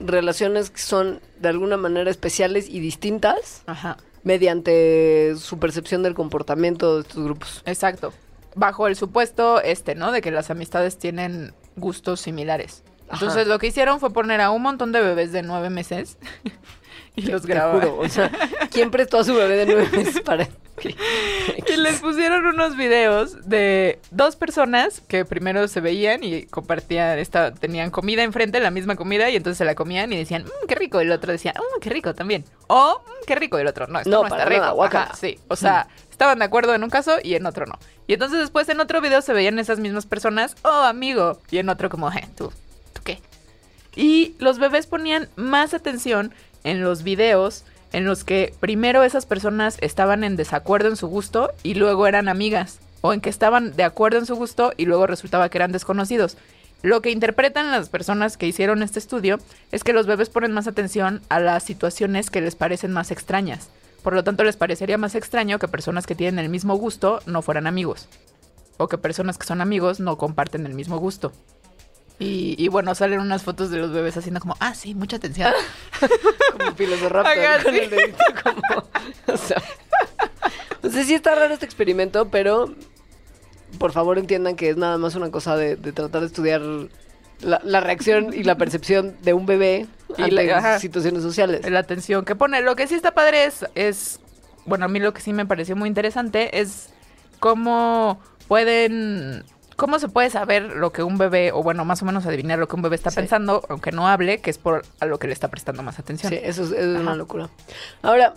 relaciones 0.00 0.70
que 0.70 0.80
son 0.80 1.20
de 1.38 1.50
alguna 1.50 1.76
manera 1.76 2.10
especiales 2.10 2.68
y 2.68 2.80
distintas 2.80 3.62
Ajá, 3.66 3.96
mediante 4.24 5.34
su 5.36 5.60
percepción 5.60 6.02
del 6.02 6.14
comportamiento 6.14 6.96
de 6.96 7.02
estos 7.02 7.22
grupos. 7.22 7.62
exacto. 7.64 8.12
Bajo 8.56 8.88
el 8.88 8.96
supuesto 8.96 9.62
este, 9.62 9.94
¿no? 9.94 10.10
De 10.10 10.20
que 10.20 10.32
las 10.32 10.50
amistades 10.50 10.98
tienen 10.98 11.54
gustos 11.76 12.20
similares. 12.20 12.82
Ajá. 13.10 13.16
Entonces 13.24 13.46
lo 13.46 13.58
que 13.58 13.66
hicieron 13.68 14.00
fue 14.00 14.12
poner 14.12 14.40
a 14.40 14.50
un 14.50 14.62
montón 14.62 14.92
de 14.92 15.00
bebés 15.02 15.32
de 15.32 15.42
nueve 15.42 15.68
meses 15.70 16.16
y 17.16 17.22
los 17.22 17.42
juro, 17.42 17.98
o 17.98 18.08
sea, 18.08 18.30
¿quién 18.70 18.90
prestó 18.90 19.18
a 19.18 19.24
su 19.24 19.34
bebé 19.34 19.56
de 19.56 19.66
nueve 19.66 19.88
meses 19.92 20.20
para...? 20.20 20.48
Y 20.82 21.76
les 21.76 22.00
pusieron 22.00 22.46
unos 22.46 22.74
videos 22.74 23.46
de 23.46 23.98
dos 24.10 24.34
personas 24.36 25.02
que 25.02 25.26
primero 25.26 25.68
se 25.68 25.80
veían 25.80 26.24
y 26.24 26.44
compartían, 26.44 27.18
esta, 27.18 27.52
tenían 27.52 27.90
comida 27.90 28.22
enfrente, 28.22 28.60
la 28.60 28.70
misma 28.70 28.96
comida, 28.96 29.28
y 29.28 29.36
entonces 29.36 29.58
se 29.58 29.66
la 29.66 29.74
comían 29.74 30.10
y 30.12 30.16
decían, 30.16 30.44
mmm, 30.44 30.66
qué 30.66 30.74
rico, 30.76 31.00
y 31.00 31.04
el 31.04 31.12
otro 31.12 31.32
decía, 31.32 31.52
mmm, 31.54 31.80
qué 31.82 31.90
rico 31.90 32.14
también. 32.14 32.44
O, 32.68 33.02
"Mm, 33.06 33.26
qué 33.26 33.34
rico, 33.34 33.58
y 33.58 33.60
el 33.60 33.66
otro, 33.66 33.88
no, 33.88 33.98
esto 33.98 34.10
No, 34.10 34.22
no, 34.22 34.28
para 34.30 34.36
está 34.42 34.48
rico. 34.48 34.60
nada, 34.62 34.72
guácala. 34.72 35.04
Ajá, 35.04 35.16
sí, 35.16 35.38
o 35.48 35.56
sea, 35.56 35.86
estaban 36.10 36.38
de 36.38 36.46
acuerdo 36.46 36.74
en 36.74 36.82
un 36.82 36.90
caso 36.90 37.18
y 37.22 37.34
en 37.34 37.44
otro 37.44 37.66
no. 37.66 37.78
Y 38.06 38.14
entonces 38.14 38.38
después 38.40 38.66
en 38.70 38.80
otro 38.80 39.02
video 39.02 39.20
se 39.20 39.34
veían 39.34 39.58
esas 39.58 39.78
mismas 39.80 40.06
personas, 40.06 40.56
oh, 40.62 40.82
amigo, 40.84 41.38
y 41.50 41.58
en 41.58 41.68
otro 41.68 41.90
como, 41.90 42.10
eh, 42.10 42.26
tú. 42.38 42.50
Y 43.96 44.34
los 44.38 44.58
bebés 44.58 44.86
ponían 44.86 45.28
más 45.36 45.74
atención 45.74 46.32
en 46.64 46.82
los 46.82 47.02
videos 47.02 47.64
en 47.92 48.04
los 48.04 48.24
que 48.24 48.54
primero 48.60 49.02
esas 49.02 49.26
personas 49.26 49.76
estaban 49.80 50.22
en 50.24 50.36
desacuerdo 50.36 50.88
en 50.88 50.96
su 50.96 51.08
gusto 51.08 51.52
y 51.62 51.74
luego 51.74 52.06
eran 52.06 52.28
amigas. 52.28 52.78
O 53.02 53.12
en 53.12 53.20
que 53.20 53.30
estaban 53.30 53.74
de 53.76 53.84
acuerdo 53.84 54.18
en 54.18 54.26
su 54.26 54.36
gusto 54.36 54.72
y 54.76 54.84
luego 54.84 55.06
resultaba 55.06 55.48
que 55.48 55.58
eran 55.58 55.72
desconocidos. 55.72 56.36
Lo 56.82 57.02
que 57.02 57.10
interpretan 57.10 57.70
las 57.70 57.88
personas 57.88 58.36
que 58.36 58.46
hicieron 58.46 58.82
este 58.82 58.98
estudio 58.98 59.38
es 59.72 59.84
que 59.84 59.92
los 59.92 60.06
bebés 60.06 60.28
ponen 60.28 60.52
más 60.52 60.66
atención 60.66 61.20
a 61.28 61.40
las 61.40 61.62
situaciones 61.62 62.30
que 62.30 62.40
les 62.40 62.54
parecen 62.54 62.92
más 62.92 63.10
extrañas. 63.10 63.68
Por 64.02 64.14
lo 64.14 64.24
tanto, 64.24 64.44
les 64.44 64.56
parecería 64.56 64.96
más 64.96 65.14
extraño 65.14 65.58
que 65.58 65.68
personas 65.68 66.06
que 66.06 66.14
tienen 66.14 66.38
el 66.38 66.50
mismo 66.50 66.74
gusto 66.76 67.20
no 67.26 67.42
fueran 67.42 67.66
amigos. 67.66 68.08
O 68.78 68.88
que 68.88 68.96
personas 68.96 69.36
que 69.36 69.46
son 69.46 69.60
amigos 69.60 70.00
no 70.00 70.16
comparten 70.16 70.64
el 70.64 70.74
mismo 70.74 70.98
gusto. 70.98 71.32
Y, 72.20 72.54
y 72.62 72.68
bueno, 72.68 72.94
salen 72.94 73.18
unas 73.20 73.42
fotos 73.42 73.70
de 73.70 73.78
los 73.78 73.90
bebés 73.92 74.16
haciendo 74.16 74.38
como, 74.40 74.54
ah, 74.60 74.74
sí, 74.74 74.94
mucha 74.94 75.16
atención. 75.16 75.52
Como 76.52 76.74
con 77.64 77.72
sí. 77.74 77.80
el 77.80 77.90
dedito 77.90 78.24
como... 78.44 78.84
O 79.26 79.36
sea, 79.38 79.62
o 80.82 80.90
sea, 80.90 81.04
sí 81.04 81.14
está 81.14 81.34
raro 81.34 81.54
este 81.54 81.64
experimento, 81.64 82.28
pero 82.28 82.74
por 83.78 83.92
favor 83.92 84.18
entiendan 84.18 84.54
que 84.56 84.68
es 84.70 84.76
nada 84.76 84.98
más 84.98 85.14
una 85.14 85.30
cosa 85.30 85.56
de, 85.56 85.76
de 85.76 85.92
tratar 85.92 86.20
de 86.20 86.26
estudiar 86.26 86.60
la, 87.40 87.60
la 87.64 87.80
reacción 87.80 88.34
y 88.34 88.42
la 88.42 88.56
percepción 88.56 89.16
de 89.22 89.32
un 89.32 89.46
bebé 89.46 89.86
Y 90.18 90.22
ante 90.22 90.44
la- 90.46 90.78
situaciones 90.78 91.22
sociales. 91.22 91.68
la 91.70 91.78
atención 91.78 92.24
que 92.26 92.34
pone. 92.34 92.60
Lo 92.60 92.76
que 92.76 92.86
sí 92.86 92.94
está 92.96 93.12
padre 93.12 93.44
es, 93.46 93.64
es, 93.74 94.20
bueno, 94.66 94.84
a 94.84 94.88
mí 94.88 94.98
lo 95.00 95.14
que 95.14 95.22
sí 95.22 95.32
me 95.32 95.46
pareció 95.46 95.74
muy 95.76 95.88
interesante 95.88 96.60
es 96.60 96.90
cómo 97.38 98.20
pueden, 98.48 99.44
cómo 99.80 99.98
se 99.98 100.08
puede 100.08 100.28
saber 100.28 100.76
lo 100.76 100.92
que 100.92 101.02
un 101.02 101.16
bebé, 101.16 101.52
o 101.52 101.62
bueno, 101.62 101.86
más 101.86 102.02
o 102.02 102.04
menos 102.04 102.26
adivinar 102.26 102.58
lo 102.58 102.68
que 102.68 102.76
un 102.76 102.82
bebé 102.82 102.96
está 102.96 103.10
Sí. 103.10 103.16
pensando, 103.16 103.62
aunque 103.70 103.92
no 103.92 104.06
hable, 104.06 104.40
que 104.42 104.50
es 104.50 104.58
por 104.58 104.82
a 105.00 105.06
lo 105.06 105.18
que 105.18 105.26
le 105.26 105.32
está 105.32 105.48
prestando 105.48 105.82
más 105.82 105.98
atención. 105.98 106.30
Sí, 106.30 106.38
eso 106.42 106.62
es, 106.64 106.72
eso 106.72 106.94
es 106.96 107.00
una 107.00 107.14
locura. 107.14 107.48
Ahora, 108.02 108.34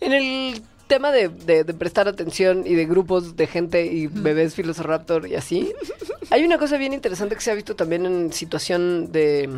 en 0.00 0.12
el 0.12 0.62
tema 0.86 1.10
de, 1.10 1.28
de- 1.28 1.64
de 1.64 1.74
prestar 1.74 2.06
atención 2.06 2.62
y 2.64 2.74
de 2.76 2.86
grupos 2.86 3.34
de 3.34 3.48
gente 3.48 3.84
y 3.86 4.06
bebés 4.06 4.54
Filosofraptor 4.54 5.26
y 5.26 5.34
así, 5.34 5.74
hay 6.30 6.44
una 6.44 6.56
cosa 6.58 6.76
bien 6.76 6.92
interesante 6.92 7.34
que 7.34 7.40
se 7.40 7.50
ha 7.50 7.54
visto 7.54 7.74
también 7.74 8.06
en 8.06 8.32
situación 8.32 9.10
de, 9.10 9.50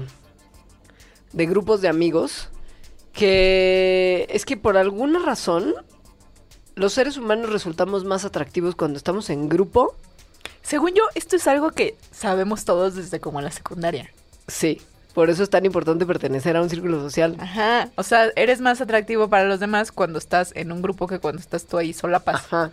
de 1.35 1.47
grupos 1.47 1.83
de 1.83 1.89
amigos, 1.89 2.49
que 3.13 4.27
es 4.31 4.47
que 4.47 4.57
por 4.57 4.79
alguna 4.79 5.19
razón 5.19 5.75
los 6.75 6.95
seres 6.95 7.19
humanos 7.19 7.51
resultamos 7.51 8.05
más 8.05 8.25
atractivos 8.25 8.75
cuando 8.77 8.97
estamos 8.97 9.29
en 9.29 9.49
grupo. 9.51 9.95
Según 10.69 10.93
yo, 10.95 11.03
esto 11.15 11.37
es 11.37 11.47
algo 11.47 11.71
que 11.71 11.97
sabemos 12.13 12.65
todos 12.65 12.95
desde 12.95 13.21
como 13.21 13.41
la 13.41 13.51
secundaria. 13.51 14.11
Sí, 14.49 14.81
por 15.15 15.31
eso 15.31 15.43
es 15.43 15.51
tan 15.51 15.65
importante 15.65 16.05
pertenecer 16.05 16.57
a 16.57 16.63
un 16.63 16.69
círculo 16.69 17.01
social. 17.01 17.37
Ajá. 17.41 17.89
O 17.97 18.03
sea, 18.03 18.31
eres 18.37 18.61
más 18.61 18.81
atractivo 18.81 19.29
para 19.29 19.45
los 19.45 19.61
demás 19.61 19.93
cuando 19.93 20.19
estás 20.19 20.53
en 20.55 20.71
un 20.73 20.83
grupo 20.83 21.07
que 21.07 21.19
cuando 21.21 21.41
estás 21.41 21.65
tú 21.65 21.79
ahí 21.79 21.93
solapas. 21.95 22.37
Ajá. 22.45 22.71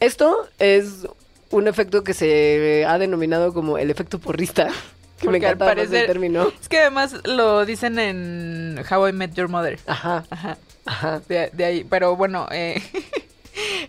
Esto 0.00 0.48
es 0.58 1.06
un 1.50 1.66
efecto 1.68 2.02
que 2.04 2.14
se 2.14 2.84
ha 2.86 2.98
denominado 2.98 3.52
como 3.52 3.78
el 3.78 3.90
efecto 3.90 4.18
porrista. 4.18 4.68
Que 5.18 5.26
me 5.26 5.32
Porque 5.32 5.46
al 5.48 5.52
encanta 5.54 5.64
más 5.64 5.72
el 5.84 5.90
parecer- 5.90 6.06
término. 6.06 6.52
Es 6.62 6.68
que 6.68 6.78
además 6.78 7.16
lo 7.24 7.66
dicen 7.66 7.98
en 7.98 8.80
How 8.88 9.08
I 9.08 9.12
Met 9.12 9.34
Your 9.34 9.48
Mother. 9.48 9.80
Ajá, 9.88 10.24
Ajá. 10.30 10.56
ajá. 10.86 11.20
De, 11.28 11.50
de 11.52 11.64
ahí. 11.64 11.82
Pero 11.90 12.14
bueno, 12.14 12.46
eh, 12.52 12.80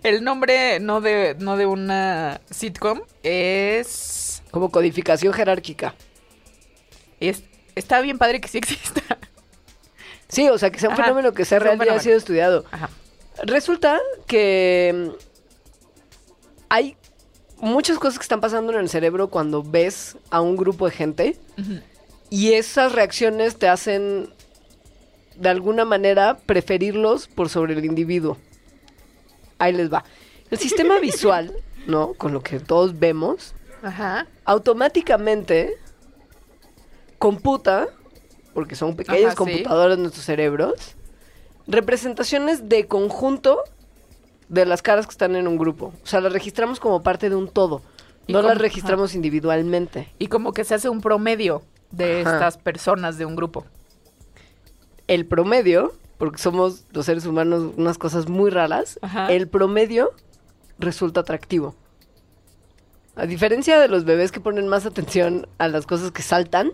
el 0.03 0.23
nombre 0.23 0.79
no 0.79 1.01
de, 1.01 1.35
no 1.39 1.57
de 1.57 1.65
una 1.65 2.41
sitcom 2.49 3.01
es, 3.23 4.41
Como 4.51 4.69
codificación 4.71 5.33
jerárquica. 5.33 5.95
es- 7.19 7.43
Está 7.75 8.01
bien 8.01 8.17
padre 8.17 8.41
que 8.41 8.47
sí 8.47 8.57
exista. 8.57 9.01
Sí, 10.27 10.47
o 10.49 10.57
sea, 10.57 10.69
que 10.69 10.79
sea 10.79 10.89
un 10.89 10.93
Ajá, 10.93 11.03
fenómeno 11.05 11.31
que 11.33 11.43
sea 11.45 11.59
real 11.59 11.79
y 11.95 11.99
sido 12.01 12.17
estudiado. 12.17 12.65
Ajá. 12.71 12.89
Resulta 13.43 13.99
que 14.27 14.93
mm, 14.93 15.09
hay 16.69 16.97
muchas 17.57 17.97
cosas 17.99 18.19
que 18.19 18.23
están 18.23 18.41
pasando 18.41 18.73
en 18.73 18.79
el 18.79 18.89
cerebro 18.89 19.29
cuando 19.29 19.63
ves 19.63 20.17
a 20.29 20.41
un 20.41 20.55
grupo 20.57 20.85
de 20.85 20.91
gente 20.95 21.37
y 22.29 22.53
esas 22.53 22.91
reacciones 22.91 23.57
te 23.57 23.67
hacen 23.67 24.29
de 25.35 25.49
alguna 25.49 25.85
manera 25.85 26.37
preferirlos 26.45 27.27
por 27.27 27.49
sobre 27.49 27.73
el 27.73 27.85
individuo. 27.85 28.37
Ahí 29.59 29.73
les 29.73 29.91
va. 29.91 30.03
El 30.49 30.57
sistema 30.57 30.99
visual, 31.01 31.53
¿no? 31.87 32.13
Con 32.13 32.33
lo 32.33 32.41
que 32.41 32.59
todos 32.59 32.97
vemos, 32.97 33.53
Ajá. 33.83 34.25
automáticamente 34.45 35.75
computa, 37.17 37.87
porque 38.53 38.75
son 38.75 38.95
pequeñas 38.95 39.21
Ajá, 39.21 39.31
sí. 39.31 39.37
computadoras 39.37 39.97
en 39.97 40.03
nuestros 40.03 40.25
cerebros, 40.25 40.95
representaciones 41.67 42.67
de 42.69 42.87
conjunto 42.87 43.63
de 44.47 44.65
las 44.65 44.81
caras 44.81 45.05
que 45.05 45.11
están 45.11 45.35
en 45.35 45.47
un 45.47 45.57
grupo. 45.57 45.93
O 46.03 46.07
sea, 46.07 46.21
las 46.21 46.33
registramos 46.33 46.79
como 46.79 47.03
parte 47.03 47.29
de 47.29 47.35
un 47.35 47.47
todo. 47.47 47.81
No 48.27 48.41
las 48.41 48.57
registramos 48.57 49.15
individualmente. 49.15 50.11
Y 50.19 50.27
como 50.27 50.53
que 50.53 50.63
se 50.63 50.75
hace 50.75 50.87
un 50.89 51.01
promedio 51.01 51.63
de 51.91 52.21
Ajá. 52.21 52.33
estas 52.33 52.57
personas 52.57 53.17
de 53.17 53.25
un 53.25 53.35
grupo. 53.35 53.65
El 55.07 55.25
promedio, 55.25 55.93
porque 56.19 56.38
somos 56.38 56.83
los 56.91 57.05
seres 57.07 57.25
humanos 57.25 57.73
unas 57.77 57.97
cosas 57.97 58.27
muy 58.27 58.51
raras, 58.51 58.99
Ajá. 59.01 59.31
el 59.31 59.47
promedio 59.47 60.11
resulta 60.77 61.21
atractivo. 61.21 61.73
A 63.15 63.25
diferencia 63.25 63.79
de 63.79 63.88
los 63.88 64.03
bebés 64.03 64.31
que 64.31 64.41
ponen 64.41 64.67
más 64.67 64.85
atención 64.85 65.47
a 65.57 65.69
las 65.69 65.88
cosas 65.88 66.11
que 66.11 66.21
saltan 66.21 66.71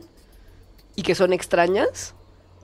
y 0.95 1.03
que 1.03 1.15
son 1.15 1.31
extrañas, 1.31 2.15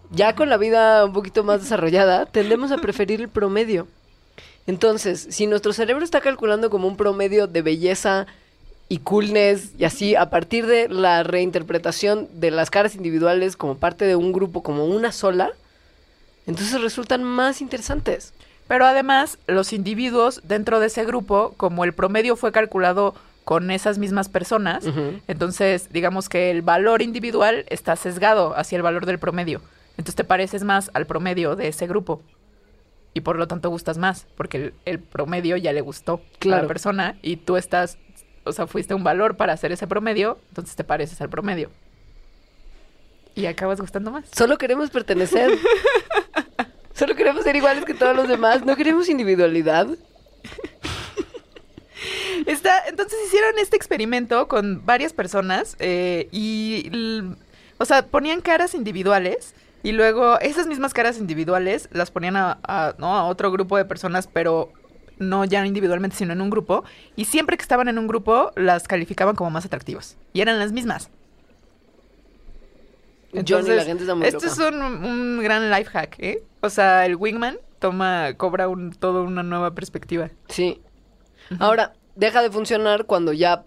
ya 0.09 0.35
con 0.35 0.49
la 0.49 0.57
vida 0.57 1.05
un 1.05 1.13
poquito 1.13 1.43
más 1.43 1.61
desarrollada, 1.61 2.25
tendemos 2.25 2.71
a 2.71 2.77
preferir 2.77 3.21
el 3.21 3.29
promedio. 3.29 3.87
Entonces, 4.65 5.27
si 5.29 5.45
nuestro 5.45 5.73
cerebro 5.73 6.03
está 6.03 6.19
calculando 6.19 6.71
como 6.71 6.87
un 6.87 6.97
promedio 6.97 7.45
de 7.45 7.61
belleza 7.61 8.25
y 8.89 8.99
coolness 8.99 9.73
y 9.77 9.85
así, 9.85 10.15
a 10.15 10.31
partir 10.31 10.65
de 10.65 10.89
la 10.89 11.21
reinterpretación 11.21 12.27
de 12.33 12.49
las 12.51 12.71
caras 12.71 12.95
individuales 12.95 13.55
como 13.55 13.77
parte 13.77 14.05
de 14.05 14.15
un 14.15 14.31
grupo, 14.31 14.63
como 14.63 14.85
una 14.85 15.11
sola, 15.11 15.51
entonces 16.47 16.81
resultan 16.81 17.23
más 17.23 17.61
interesantes. 17.61 18.33
Pero 18.67 18.85
además, 18.85 19.37
los 19.47 19.73
individuos 19.73 20.41
dentro 20.45 20.79
de 20.79 20.87
ese 20.87 21.03
grupo, 21.03 21.53
como 21.57 21.83
el 21.83 21.93
promedio 21.93 22.35
fue 22.35 22.51
calculado 22.51 23.15
con 23.43 23.69
esas 23.71 23.97
mismas 23.97 24.29
personas, 24.29 24.85
entonces 25.27 25.89
digamos 25.91 26.29
que 26.29 26.51
el 26.51 26.61
valor 26.61 27.01
individual 27.01 27.65
está 27.69 27.95
sesgado 27.95 28.55
hacia 28.55 28.77
el 28.77 28.81
valor 28.81 29.05
del 29.05 29.19
promedio. 29.19 29.61
Entonces 29.91 30.15
te 30.15 30.23
pareces 30.23 30.63
más 30.63 30.89
al 30.93 31.05
promedio 31.05 31.55
de 31.55 31.67
ese 31.67 31.85
grupo. 31.87 32.21
Y 33.13 33.21
por 33.21 33.35
lo 33.35 33.47
tanto 33.47 33.69
gustas 33.69 33.97
más, 33.97 34.25
porque 34.37 34.57
el, 34.57 34.73
el 34.85 34.99
promedio 34.99 35.57
ya 35.57 35.73
le 35.73 35.81
gustó 35.81 36.21
a 36.45 36.47
la 36.47 36.67
persona 36.67 37.17
y 37.21 37.35
tú 37.35 37.57
estás, 37.57 37.97
o 38.45 38.53
sea, 38.53 38.67
fuiste 38.67 38.93
un 38.93 39.03
valor 39.03 39.35
para 39.35 39.51
hacer 39.51 39.73
ese 39.73 39.85
promedio, 39.85 40.39
entonces 40.49 40.77
te 40.77 40.85
pareces 40.85 41.19
al 41.19 41.29
promedio. 41.29 41.71
Y 43.35 43.45
acabas 43.45 43.79
gustando 43.79 44.11
más. 44.11 44.25
Solo 44.35 44.57
queremos 44.57 44.89
pertenecer. 44.89 45.51
Solo 46.93 47.15
queremos 47.15 47.43
ser 47.43 47.55
iguales 47.55 47.85
que 47.85 47.93
todos 47.93 48.15
los 48.15 48.27
demás. 48.27 48.65
No 48.65 48.75
queremos 48.75 49.09
individualidad. 49.09 49.87
Está, 52.45 52.87
entonces 52.87 53.17
hicieron 53.27 53.57
este 53.59 53.75
experimento 53.75 54.47
con 54.47 54.85
varias 54.85 55.13
personas 55.13 55.75
eh, 55.79 56.27
y 56.31 56.89
O 57.77 57.85
sea, 57.85 58.07
ponían 58.07 58.41
caras 58.41 58.73
individuales 58.73 59.53
y 59.83 59.91
luego 59.91 60.39
esas 60.39 60.67
mismas 60.67 60.93
caras 60.93 61.17
individuales 61.17 61.89
las 61.91 62.11
ponían 62.11 62.35
a, 62.35 62.59
a, 62.63 62.95
¿no? 62.97 63.15
a 63.15 63.25
otro 63.25 63.51
grupo 63.51 63.77
de 63.77 63.85
personas, 63.85 64.27
pero 64.27 64.71
no 65.17 65.45
ya 65.45 65.65
individualmente, 65.65 66.17
sino 66.17 66.33
en 66.33 66.41
un 66.41 66.49
grupo. 66.49 66.83
Y 67.15 67.25
siempre 67.25 67.57
que 67.57 67.61
estaban 67.61 67.87
en 67.87 67.97
un 67.97 68.07
grupo, 68.07 68.51
las 68.55 68.87
calificaban 68.87 69.35
como 69.35 69.49
más 69.49 69.65
atractivas. 69.65 70.17
Y 70.33 70.41
eran 70.41 70.59
las 70.59 70.71
mismas. 70.71 71.09
Johnny, 73.47 73.69
la 73.69 73.83
gente 73.85 74.03
está 74.03 74.15
muy 74.15 74.27
esto 74.27 74.45
loca. 74.45 74.51
es 74.51 74.59
un, 74.73 74.81
un 74.81 75.43
gran 75.43 75.69
life 75.71 75.89
hack, 75.89 76.15
¿eh? 76.19 76.43
O 76.61 76.69
sea, 76.69 77.05
el 77.05 77.15
wingman 77.15 77.57
toma, 77.79 78.33
cobra 78.37 78.67
un, 78.67 78.91
todo 78.91 79.23
una 79.23 79.43
nueva 79.43 79.73
perspectiva. 79.73 80.29
Sí. 80.47 80.81
Ahora, 81.59 81.93
deja 82.15 82.41
de 82.41 82.51
funcionar 82.51 83.05
cuando 83.05 83.33
ya, 83.33 83.63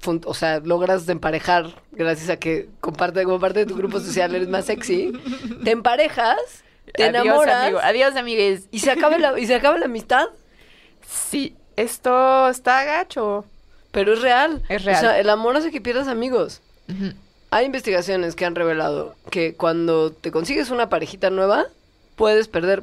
fun- 0.00 0.22
o 0.24 0.34
sea, 0.34 0.60
logras 0.60 1.08
emparejar 1.08 1.66
gracias 1.92 2.30
a 2.30 2.36
que 2.36 2.68
comparte, 2.80 3.24
como 3.24 3.38
parte 3.40 3.60
de 3.60 3.66
tu 3.66 3.76
grupo 3.76 4.00
social 4.00 4.34
eres 4.34 4.48
más 4.48 4.64
sexy. 4.66 5.12
Te 5.62 5.70
emparejas, 5.72 6.38
te 6.94 7.04
Adiós, 7.04 7.24
enamoras 7.24 7.62
amigo. 7.64 7.80
Adiós, 7.82 8.16
amigues. 8.16 8.68
y 8.70 8.78
se 8.80 8.90
acaba 8.90 9.18
la, 9.18 9.38
y 9.38 9.46
se 9.46 9.54
acaba 9.54 9.76
la 9.78 9.86
amistad. 9.86 10.26
Sí, 11.06 11.56
esto 11.76 12.48
está 12.48 12.84
gacho. 12.84 13.44
Pero 13.92 14.14
es 14.14 14.22
real. 14.22 14.62
Es 14.68 14.84
real. 14.84 14.96
O 14.96 15.00
sea, 15.00 15.18
el 15.20 15.28
amor 15.30 15.56
hace 15.56 15.70
que 15.70 15.80
pierdas 15.80 16.08
amigos. 16.08 16.62
Hay 17.50 17.66
investigaciones 17.66 18.34
que 18.34 18.44
han 18.44 18.54
revelado 18.54 19.14
que 19.30 19.54
cuando 19.54 20.10
te 20.10 20.30
consigues 20.32 20.70
una 20.70 20.88
parejita 20.88 21.30
nueva, 21.30 21.66
puedes 22.16 22.48
perder 22.48 22.82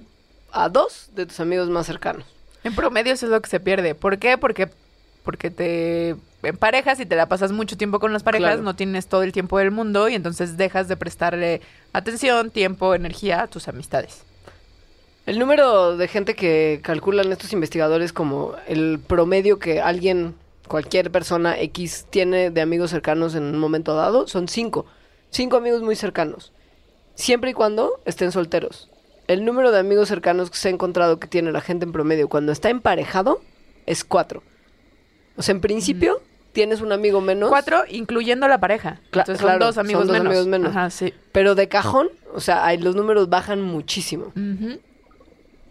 a 0.52 0.70
dos 0.70 1.10
de 1.14 1.26
tus 1.26 1.40
amigos 1.40 1.70
más 1.70 1.86
cercanos. 1.88 2.26
En 2.64 2.76
promedio 2.76 3.14
eso 3.14 3.26
es 3.26 3.32
lo 3.32 3.42
que 3.42 3.50
se 3.50 3.60
pierde. 3.60 3.96
¿Por 3.96 4.18
qué? 4.18 4.38
Porque, 4.38 4.70
porque 5.24 5.50
te 5.52 6.16
emparejas 6.44 7.00
y 7.00 7.06
te 7.06 7.16
la 7.16 7.28
pasas 7.28 7.52
mucho 7.52 7.76
tiempo 7.78 8.00
con 8.00 8.14
las 8.14 8.24
parejas, 8.24 8.48
Claro. 8.52 8.62
no 8.64 8.76
tienes 8.76 9.08
todo 9.08 9.24
el 9.24 9.32
tiempo 9.32 9.58
del 9.60 9.72
mundo 9.72 10.08
y 10.10 10.16
entonces 10.16 10.58
dejas 10.58 10.88
de 10.88 10.96
prestarle 10.98 11.62
atención, 11.94 12.50
tiempo, 12.52 12.94
energía 12.96 13.44
a 13.44 13.48
tus 13.48 13.68
amistades. 13.68 14.24
El 15.26 15.38
número 15.38 15.98
de 15.98 16.08
gente 16.08 16.34
que 16.36 16.80
calculan 16.84 17.32
estos 17.32 17.54
investigadores 17.54 18.12
como 18.14 18.56
el 18.68 19.00
promedio 19.06 19.60
que 19.60 19.80
alguien, 19.82 20.34
cualquier 20.72 21.12
persona 21.12 21.60
X 21.60 22.08
tiene 22.10 22.50
de 22.50 22.62
amigos 22.62 22.90
cercanos 22.92 23.36
en 23.36 23.44
un 23.44 23.60
momento 23.60 23.94
dado 23.96 24.26
son 24.28 24.48
cinco. 24.48 24.86
Cinco 25.30 25.58
amigos 25.58 25.82
muy 25.82 25.96
cercanos. 25.98 26.54
Siempre 27.14 27.52
y 27.52 27.54
cuando 27.54 28.00
estén 28.06 28.32
solteros. 28.32 28.90
El 29.28 29.44
número 29.46 29.72
de 29.72 29.80
amigos 29.80 30.08
cercanos 30.08 30.50
que 30.50 30.58
se 30.58 30.70
ha 30.70 30.72
encontrado 30.72 31.20
que 31.20 31.28
tiene 31.28 31.52
la 31.52 31.62
gente 31.62 31.86
en 31.86 31.92
promedio 31.92 32.30
cuando 32.30 32.52
está 32.54 32.70
emparejado 32.70 33.42
es 33.86 34.04
cuatro. 34.06 34.44
O 35.36 35.42
sea, 35.42 35.54
en 35.54 35.62
principio 35.62 36.22
tienes 36.54 36.80
un 36.82 36.92
amigo 36.92 37.20
menos. 37.22 37.50
Cuatro, 37.50 37.84
incluyendo 37.90 38.48
la 38.48 38.60
pareja. 38.60 39.00
Cla- 39.12 39.22
entonces 39.22 39.42
claro, 39.42 39.60
son 39.60 39.68
dos 39.68 39.76
son 39.76 39.86
amigos 39.86 40.08
dos 40.08 40.14
menos. 40.14 40.28
amigos 40.28 40.48
menos. 40.48 40.70
Ajá, 40.72 40.90
sí. 40.90 41.14
Pero 41.34 41.54
de 41.56 41.68
cajón, 41.68 42.10
o 42.34 42.40
sea, 42.40 42.66
ahí 42.66 42.78
los 42.78 42.96
números 42.96 43.30
bajan 43.30 43.62
muchísimo. 43.62 44.32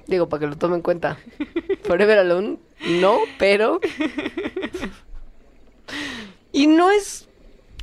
Digo, 0.07 0.29
para 0.29 0.41
que 0.41 0.47
lo 0.47 0.57
tomen 0.57 0.77
en 0.77 0.83
cuenta. 0.83 1.19
Forever 1.85 2.19
Alone, 2.19 2.59
no, 2.87 3.19
pero. 3.39 3.81
Y 6.53 6.67
no 6.67 6.91
es. 6.91 7.29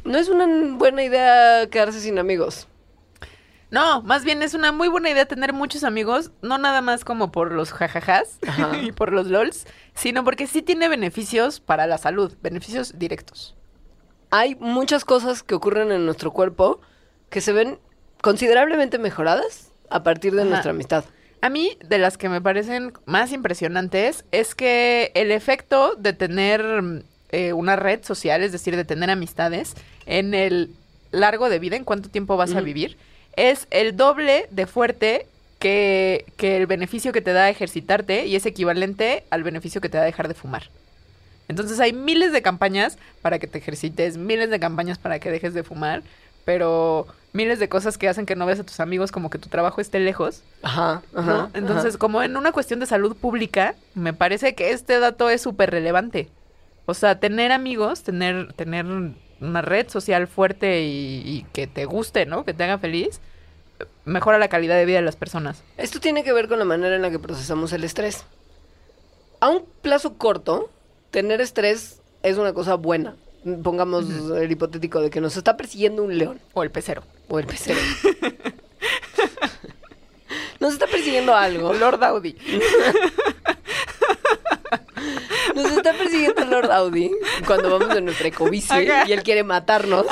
No 0.04 0.18
es 0.18 0.30
una 0.30 0.48
buena 0.78 1.04
idea 1.04 1.68
quedarse 1.70 2.00
sin 2.00 2.18
amigos. 2.20 2.68
No, 3.70 4.02
más 4.02 4.24
bien 4.24 4.42
es 4.44 4.54
una 4.54 4.72
muy 4.72 4.88
buena 4.88 5.10
idea 5.10 5.26
tener 5.26 5.52
muchos 5.52 5.84
amigos, 5.84 6.32
no 6.42 6.58
nada 6.58 6.82
más 6.82 7.04
como 7.04 7.34
por 7.34 7.52
los 7.52 7.74
jajajas 7.74 8.40
Ajá. 8.48 8.78
y 8.82 8.94
por 8.94 9.12
los 9.12 9.28
lols, 9.28 9.68
sino 9.94 10.24
porque 10.24 10.48
sí 10.48 10.62
tiene 10.62 10.88
beneficios 10.88 11.60
para 11.60 11.86
la 11.86 11.98
salud, 11.98 12.34
beneficios 12.42 12.98
directos. 12.98 13.56
Hay 14.30 14.56
muchas 14.56 15.04
cosas 15.04 15.44
que 15.44 15.56
ocurren 15.56 15.92
en 15.92 16.06
nuestro 16.06 16.32
cuerpo 16.32 16.80
que 17.30 17.42
se 17.42 17.52
ven 17.52 17.80
considerablemente 18.22 19.00
mejoradas 19.00 19.72
a 19.90 20.02
partir 20.02 20.34
de 20.34 20.42
Ajá. 20.44 20.50
nuestra 20.50 20.72
amistad. 20.72 21.04
A 21.42 21.50
mí, 21.50 21.78
de 21.88 22.00
las 22.00 22.18
que 22.18 22.30
me 22.30 22.42
parecen 22.42 22.94
más 23.06 23.32
impresionantes, 23.32 24.26
es 24.32 24.56
que 24.56 25.12
el 25.14 25.32
efecto 25.32 25.96
de 25.96 26.14
tener 26.14 27.04
eh, 27.32 27.54
una 27.54 27.76
red 27.76 28.04
social, 28.04 28.44
es 28.44 28.52
decir, 28.52 28.76
de 28.76 28.86
tener 28.86 29.10
amistades, 29.10 29.76
en 30.06 30.34
el 30.34 30.72
largo 31.12 31.50
de 31.50 31.60
vida, 31.60 31.76
en 31.76 31.84
cuánto 31.84 32.10
tiempo 32.10 32.38
vas 32.38 32.56
a 32.56 32.62
vivir, 32.62 32.98
es 33.36 33.68
el 33.70 33.96
doble 33.96 34.48
de 34.50 34.66
fuerte 34.66 35.28
que, 35.60 36.26
que 36.38 36.58
el 36.58 36.66
beneficio 36.66 37.12
que 37.12 37.22
te 37.22 37.34
da 37.34 37.50
ejercitarte 37.50 38.26
y 38.26 38.36
es 38.36 38.46
equivalente 38.46 39.24
al 39.30 39.44
beneficio 39.44 39.82
que 39.82 39.90
te 39.90 39.98
da 39.98 40.04
dejar 40.04 40.28
de 40.28 40.34
fumar. 40.34 40.70
Entonces 41.48 41.80
hay 41.80 41.94
miles 41.94 42.32
de 42.32 42.42
campañas 42.42 42.98
para 43.22 43.40
que 43.40 43.48
te 43.48 43.58
ejercites, 43.58 44.18
miles 44.18 44.50
de 44.50 44.60
campañas 44.60 44.98
para 44.98 45.20
que 45.20 45.32
dejes 45.32 45.54
de 45.54 45.64
fumar, 45.64 46.04
pero 46.46 47.08
miles 47.38 47.60
de 47.60 47.70
cosas 47.70 47.98
que 47.98 48.10
hacen 48.10 48.26
que 48.26 48.36
no 48.36 48.46
veas 48.46 48.60
a 48.60 48.66
tus 48.66 48.80
amigos 48.80 49.12
como 49.12 49.30
que 49.30 49.38
tu 49.38 49.48
trabajo 49.48 49.80
esté 49.80 50.00
lejos. 50.00 50.44
Ajá, 50.64 51.04
¿no? 51.14 51.20
ajá. 51.20 51.50
Entonces, 51.54 51.92
ajá. 51.94 52.00
como 52.00 52.24
en 52.24 52.36
una 52.36 52.52
cuestión 52.52 52.80
de 52.82 52.86
salud 52.86 53.16
pública, 53.16 53.76
me 53.94 54.12
parece 54.12 54.56
que 54.56 54.72
este 54.72 55.00
dato 55.00 55.30
es 55.30 55.42
súper 55.42 55.72
relevante. 55.72 56.30
O 56.86 56.94
sea, 56.94 57.20
tener 57.20 57.52
amigos, 57.52 58.04
tener, 58.04 58.54
tener 58.54 58.86
una 59.40 59.62
red 59.62 59.88
social 59.90 60.28
fuerte 60.28 60.82
y, 60.82 61.22
y 61.26 61.46
que 61.54 61.68
te 61.68 61.86
guste, 61.86 62.26
¿no? 62.26 62.44
Que 62.44 62.54
te 62.54 62.64
haga 62.64 62.80
feliz, 62.80 63.22
mejora 64.06 64.38
la 64.40 64.48
calidad 64.48 64.76
de 64.76 64.86
vida 64.86 64.98
de 64.98 65.06
las 65.06 65.16
personas. 65.16 65.64
Esto 65.78 66.00
tiene 66.00 66.24
que 66.24 66.34
ver 66.34 66.48
con 66.48 66.60
la 66.60 66.66
manera 66.66 66.96
en 66.96 67.02
la 67.02 67.12
que 67.12 67.20
procesamos 67.20 67.72
el 67.74 67.84
estrés. 67.84 68.26
A 69.40 69.50
un 69.50 69.66
plazo 69.82 70.18
corto, 70.18 70.70
tener 71.12 71.42
estrés 71.42 72.02
es 72.24 72.38
una 72.38 72.54
cosa 72.54 72.76
buena. 72.76 73.16
Pongamos 73.64 74.06
el 74.36 74.52
hipotético 74.52 75.00
de 75.00 75.10
que 75.10 75.22
nos 75.22 75.38
está 75.38 75.56
persiguiendo 75.56 76.04
un 76.04 76.18
león 76.18 76.40
O 76.54 76.64
el 76.64 76.72
pecero. 76.72 77.04
O 77.28 77.40
el 77.40 77.46
pecero. 77.46 77.80
nos 80.60 80.74
está 80.74 80.88
persiguiendo 80.88 81.36
algo. 81.36 81.74
Lord 81.74 82.04
Audi. 82.04 82.36
Nos 85.56 85.72
está 85.72 85.94
persiguiendo 85.94 86.46
Lord 86.46 86.72
Audi 86.72 87.12
cuando 87.46 87.70
vamos 87.80 87.96
en 87.96 88.06
nuestra 88.06 88.28
ecobici 88.28 88.74
y 89.08 89.12
él 89.12 89.24
quiere 89.24 89.44
matarnos. 89.44 90.06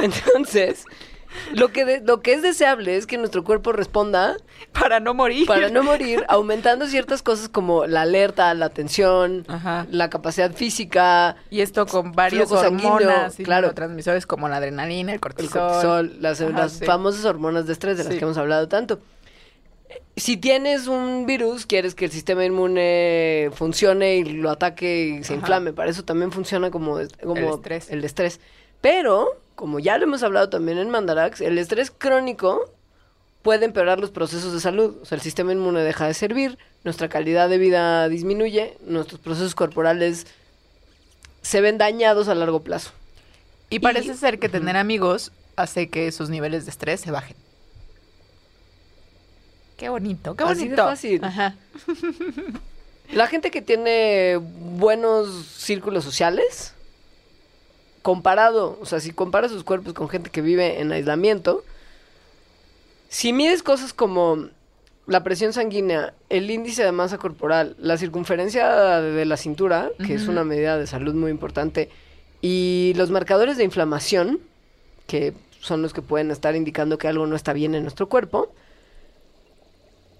Entonces, 0.00 0.84
lo 1.54 1.68
que, 1.68 1.84
de- 1.84 2.00
lo 2.00 2.20
que 2.20 2.32
es 2.34 2.42
deseable 2.42 2.96
es 2.96 3.06
que 3.06 3.18
nuestro 3.18 3.44
cuerpo 3.44 3.72
responda 3.72 4.36
Para 4.72 5.00
no 5.00 5.14
morir. 5.14 5.46
para 5.46 5.68
no 5.68 5.82
morir, 5.84 6.24
aumentando 6.28 6.86
ciertas 6.86 7.22
cosas 7.22 7.48
como 7.48 7.86
la 7.86 8.02
alerta, 8.02 8.52
la 8.54 8.66
atención, 8.66 9.44
Ajá. 9.48 9.86
la 9.90 10.10
capacidad 10.10 10.52
física, 10.52 11.36
Y 11.50 11.60
esto 11.60 11.86
con 11.86 12.12
varias 12.12 12.50
hormonas 12.52 13.38
y 13.40 13.44
claro. 13.44 13.72
transmisores 13.74 14.26
como 14.26 14.48
la 14.48 14.56
adrenalina, 14.56 15.12
el 15.12 15.16
el 15.16 15.20
cortisol. 15.20 15.60
cortisol, 15.60 16.16
las, 16.20 16.40
Ajá, 16.40 16.50
las 16.50 16.72
sí. 16.72 16.84
famosas 16.84 17.24
hormonas 17.24 17.66
de 17.66 17.72
estrés 17.72 17.96
de 17.98 18.04
las 18.04 18.12
Sí. 18.12 18.18
que 18.18 18.24
hemos 18.24 18.36
hablado 18.38 18.68
tanto. 18.68 18.98
Si 20.16 20.36
tienes 20.38 20.86
un 20.86 21.26
virus, 21.26 21.66
quieres 21.66 21.94
que 21.94 22.06
el 22.06 22.10
sistema 22.10 22.44
inmune 22.44 23.50
funcione 23.54 24.16
y 24.16 24.24
lo 24.24 24.50
ataque 24.50 25.18
y 25.20 25.24
se 25.24 25.34
Ajá. 25.34 25.40
inflame. 25.40 25.72
Para 25.74 25.90
eso 25.90 26.04
también 26.04 26.32
funciona 26.32 26.70
como, 26.70 26.98
como 27.22 27.36
El 27.36 27.44
estrés. 27.44 27.90
el 27.90 28.02
estrés. 28.04 28.40
Pero, 28.80 29.28
como 29.56 29.80
ya 29.80 29.98
lo 29.98 30.04
hemos 30.04 30.22
hablado 30.22 30.48
también 30.48 30.78
en 30.78 30.90
Mandarax, 30.90 31.40
el 31.40 31.58
estrés 31.58 31.90
crónico 31.90 32.70
puede 33.42 33.64
empeorar 33.64 33.98
los 33.98 34.10
procesos 34.10 34.52
de 34.52 34.60
salud. 34.60 34.96
O 35.02 35.04
sea, 35.04 35.16
el 35.16 35.22
sistema 35.22 35.52
inmune 35.52 35.80
deja 35.80 36.06
de 36.06 36.14
servir, 36.14 36.58
nuestra 36.84 37.08
calidad 37.08 37.48
de 37.48 37.58
vida 37.58 38.08
disminuye, 38.08 38.76
nuestros 38.86 39.20
procesos 39.20 39.54
corporales 39.54 40.26
se 41.42 41.60
ven 41.60 41.78
dañados 41.78 42.28
a 42.28 42.34
largo 42.34 42.62
plazo. 42.62 42.90
Y 43.70 43.80
parece 43.80 44.14
ser 44.14 44.38
que 44.38 44.48
tener 44.48 44.76
amigos 44.76 45.32
hace 45.56 45.88
que 45.88 46.12
sus 46.12 46.28
niveles 46.28 46.64
de 46.66 46.70
estrés 46.70 47.00
se 47.00 47.10
bajen. 47.10 47.36
Qué 49.76 49.88
bonito, 49.88 50.34
qué 50.36 50.44
Así 50.44 50.54
de 50.54 50.64
bonito. 50.64 50.84
fácil. 50.84 51.24
Ajá. 51.24 51.54
La 53.12 53.26
gente 53.26 53.50
que 53.50 53.62
tiene 53.62 54.38
buenos 54.38 55.46
círculos 55.46 56.02
sociales, 56.04 56.74
comparado, 58.06 58.78
o 58.80 58.86
sea, 58.86 59.00
si 59.00 59.10
compara 59.10 59.48
sus 59.48 59.64
cuerpos 59.64 59.92
con 59.92 60.08
gente 60.08 60.30
que 60.30 60.40
vive 60.40 60.80
en 60.80 60.92
aislamiento, 60.92 61.64
si 63.08 63.32
mides 63.32 63.64
cosas 63.64 63.92
como 63.92 64.46
la 65.08 65.24
presión 65.24 65.52
sanguínea, 65.52 66.14
el 66.28 66.48
índice 66.48 66.84
de 66.84 66.92
masa 66.92 67.18
corporal, 67.18 67.74
la 67.80 67.98
circunferencia 67.98 69.00
de 69.00 69.24
la 69.24 69.36
cintura, 69.36 69.90
que 70.06 70.14
es 70.14 70.28
una 70.28 70.44
medida 70.44 70.78
de 70.78 70.86
salud 70.86 71.14
muy 71.14 71.32
importante, 71.32 71.90
y 72.40 72.92
los 72.94 73.10
marcadores 73.10 73.56
de 73.56 73.64
inflamación, 73.64 74.38
que 75.08 75.34
son 75.58 75.82
los 75.82 75.92
que 75.92 76.00
pueden 76.00 76.30
estar 76.30 76.54
indicando 76.54 76.98
que 76.98 77.08
algo 77.08 77.26
no 77.26 77.34
está 77.34 77.54
bien 77.54 77.74
en 77.74 77.82
nuestro 77.82 78.08
cuerpo, 78.08 78.52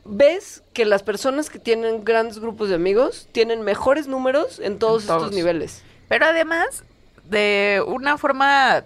ves 0.04 0.64
que 0.72 0.86
las 0.86 1.04
personas 1.04 1.50
que 1.50 1.60
tienen 1.60 2.04
grandes 2.04 2.40
grupos 2.40 2.68
de 2.68 2.74
amigos 2.74 3.28
tienen 3.30 3.62
mejores 3.62 4.08
números 4.08 4.58
en 4.58 4.80
todos, 4.80 5.02
En 5.04 5.06
todos. 5.06 5.22
estos 5.22 5.36
niveles. 5.36 5.84
Pero 6.08 6.26
además, 6.26 6.82
de 7.28 7.82
una 7.86 8.18
forma 8.18 8.84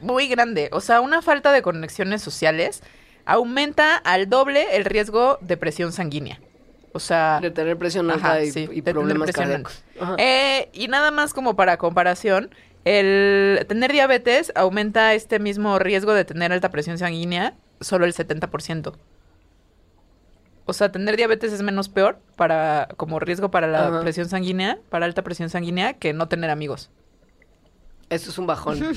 muy 0.00 0.28
grande, 0.28 0.68
o 0.72 0.80
sea, 0.80 1.00
una 1.00 1.22
falta 1.22 1.52
de 1.52 1.62
conexiones 1.62 2.22
sociales 2.22 2.82
aumenta 3.24 3.96
al 3.96 4.28
doble 4.28 4.76
el 4.76 4.84
riesgo 4.84 5.38
de 5.40 5.56
presión 5.56 5.92
sanguínea. 5.92 6.40
O 6.92 7.00
sea, 7.00 7.38
De 7.40 7.50
tener 7.50 7.76
presión 7.76 8.10
alta 8.10 8.32
Ajá, 8.32 8.42
y, 8.42 8.50
sí, 8.50 8.66
problemas 8.82 9.30
cardíacos. 9.32 9.84
Eh, 10.16 10.70
y 10.72 10.88
nada 10.88 11.10
más 11.10 11.34
como 11.34 11.54
para 11.54 11.76
comparación, 11.76 12.50
el 12.84 13.64
tener 13.68 13.92
diabetes 13.92 14.50
aumenta 14.54 15.12
este 15.14 15.38
mismo 15.38 15.78
riesgo 15.78 16.14
de 16.14 16.24
tener 16.24 16.52
alta 16.52 16.70
presión 16.70 16.96
sanguínea 16.98 17.54
solo 17.80 18.06
el 18.06 18.14
70%. 18.14 18.94
O 20.64 20.72
sea, 20.72 20.90
tener 20.90 21.16
diabetes 21.16 21.52
es 21.52 21.62
menos 21.62 21.88
peor 21.88 22.18
para 22.36 22.88
como 22.96 23.18
riesgo 23.18 23.50
para 23.50 23.66
la 23.66 23.88
Ajá. 23.88 24.00
presión 24.00 24.28
sanguínea, 24.28 24.78
para 24.90 25.06
alta 25.06 25.22
presión 25.22 25.50
sanguínea 25.50 25.94
que 25.94 26.12
no 26.12 26.28
tener 26.28 26.50
amigos. 26.50 26.90
Eso 28.10 28.30
es 28.30 28.38
un 28.38 28.46
bajón. 28.46 28.78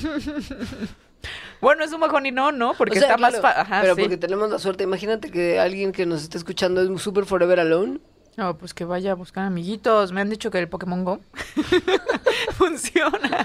Bueno, 1.60 1.84
es 1.84 1.92
un 1.92 2.00
bajón 2.00 2.26
y 2.26 2.32
no, 2.32 2.50
¿no? 2.50 2.74
Porque 2.74 2.98
O 2.98 3.00
sea, 3.00 3.10
está 3.10 3.16
más 3.16 3.36
claro, 3.38 3.60
Ajá, 3.60 3.80
Pero 3.82 3.94
sí. 3.94 4.00
porque 4.00 4.16
tenemos 4.16 4.50
la 4.50 4.58
suerte. 4.58 4.82
Imagínate 4.82 5.30
que 5.30 5.60
alguien 5.60 5.92
que 5.92 6.04
nos 6.04 6.22
esté 6.24 6.36
escuchando 6.36 6.82
es 6.82 7.00
super 7.00 7.24
forever 7.24 7.60
alone. 7.60 8.00
No, 8.36 8.58
pues 8.58 8.74
que 8.74 8.84
vaya 8.84 9.12
a 9.12 9.14
buscar 9.14 9.44
amiguitos. 9.44 10.10
Me 10.10 10.20
han 10.20 10.28
dicho 10.28 10.50
que 10.50 10.58
el 10.58 10.68
Pokémon 10.68 11.04
Go 11.04 11.20
funciona. 12.54 13.44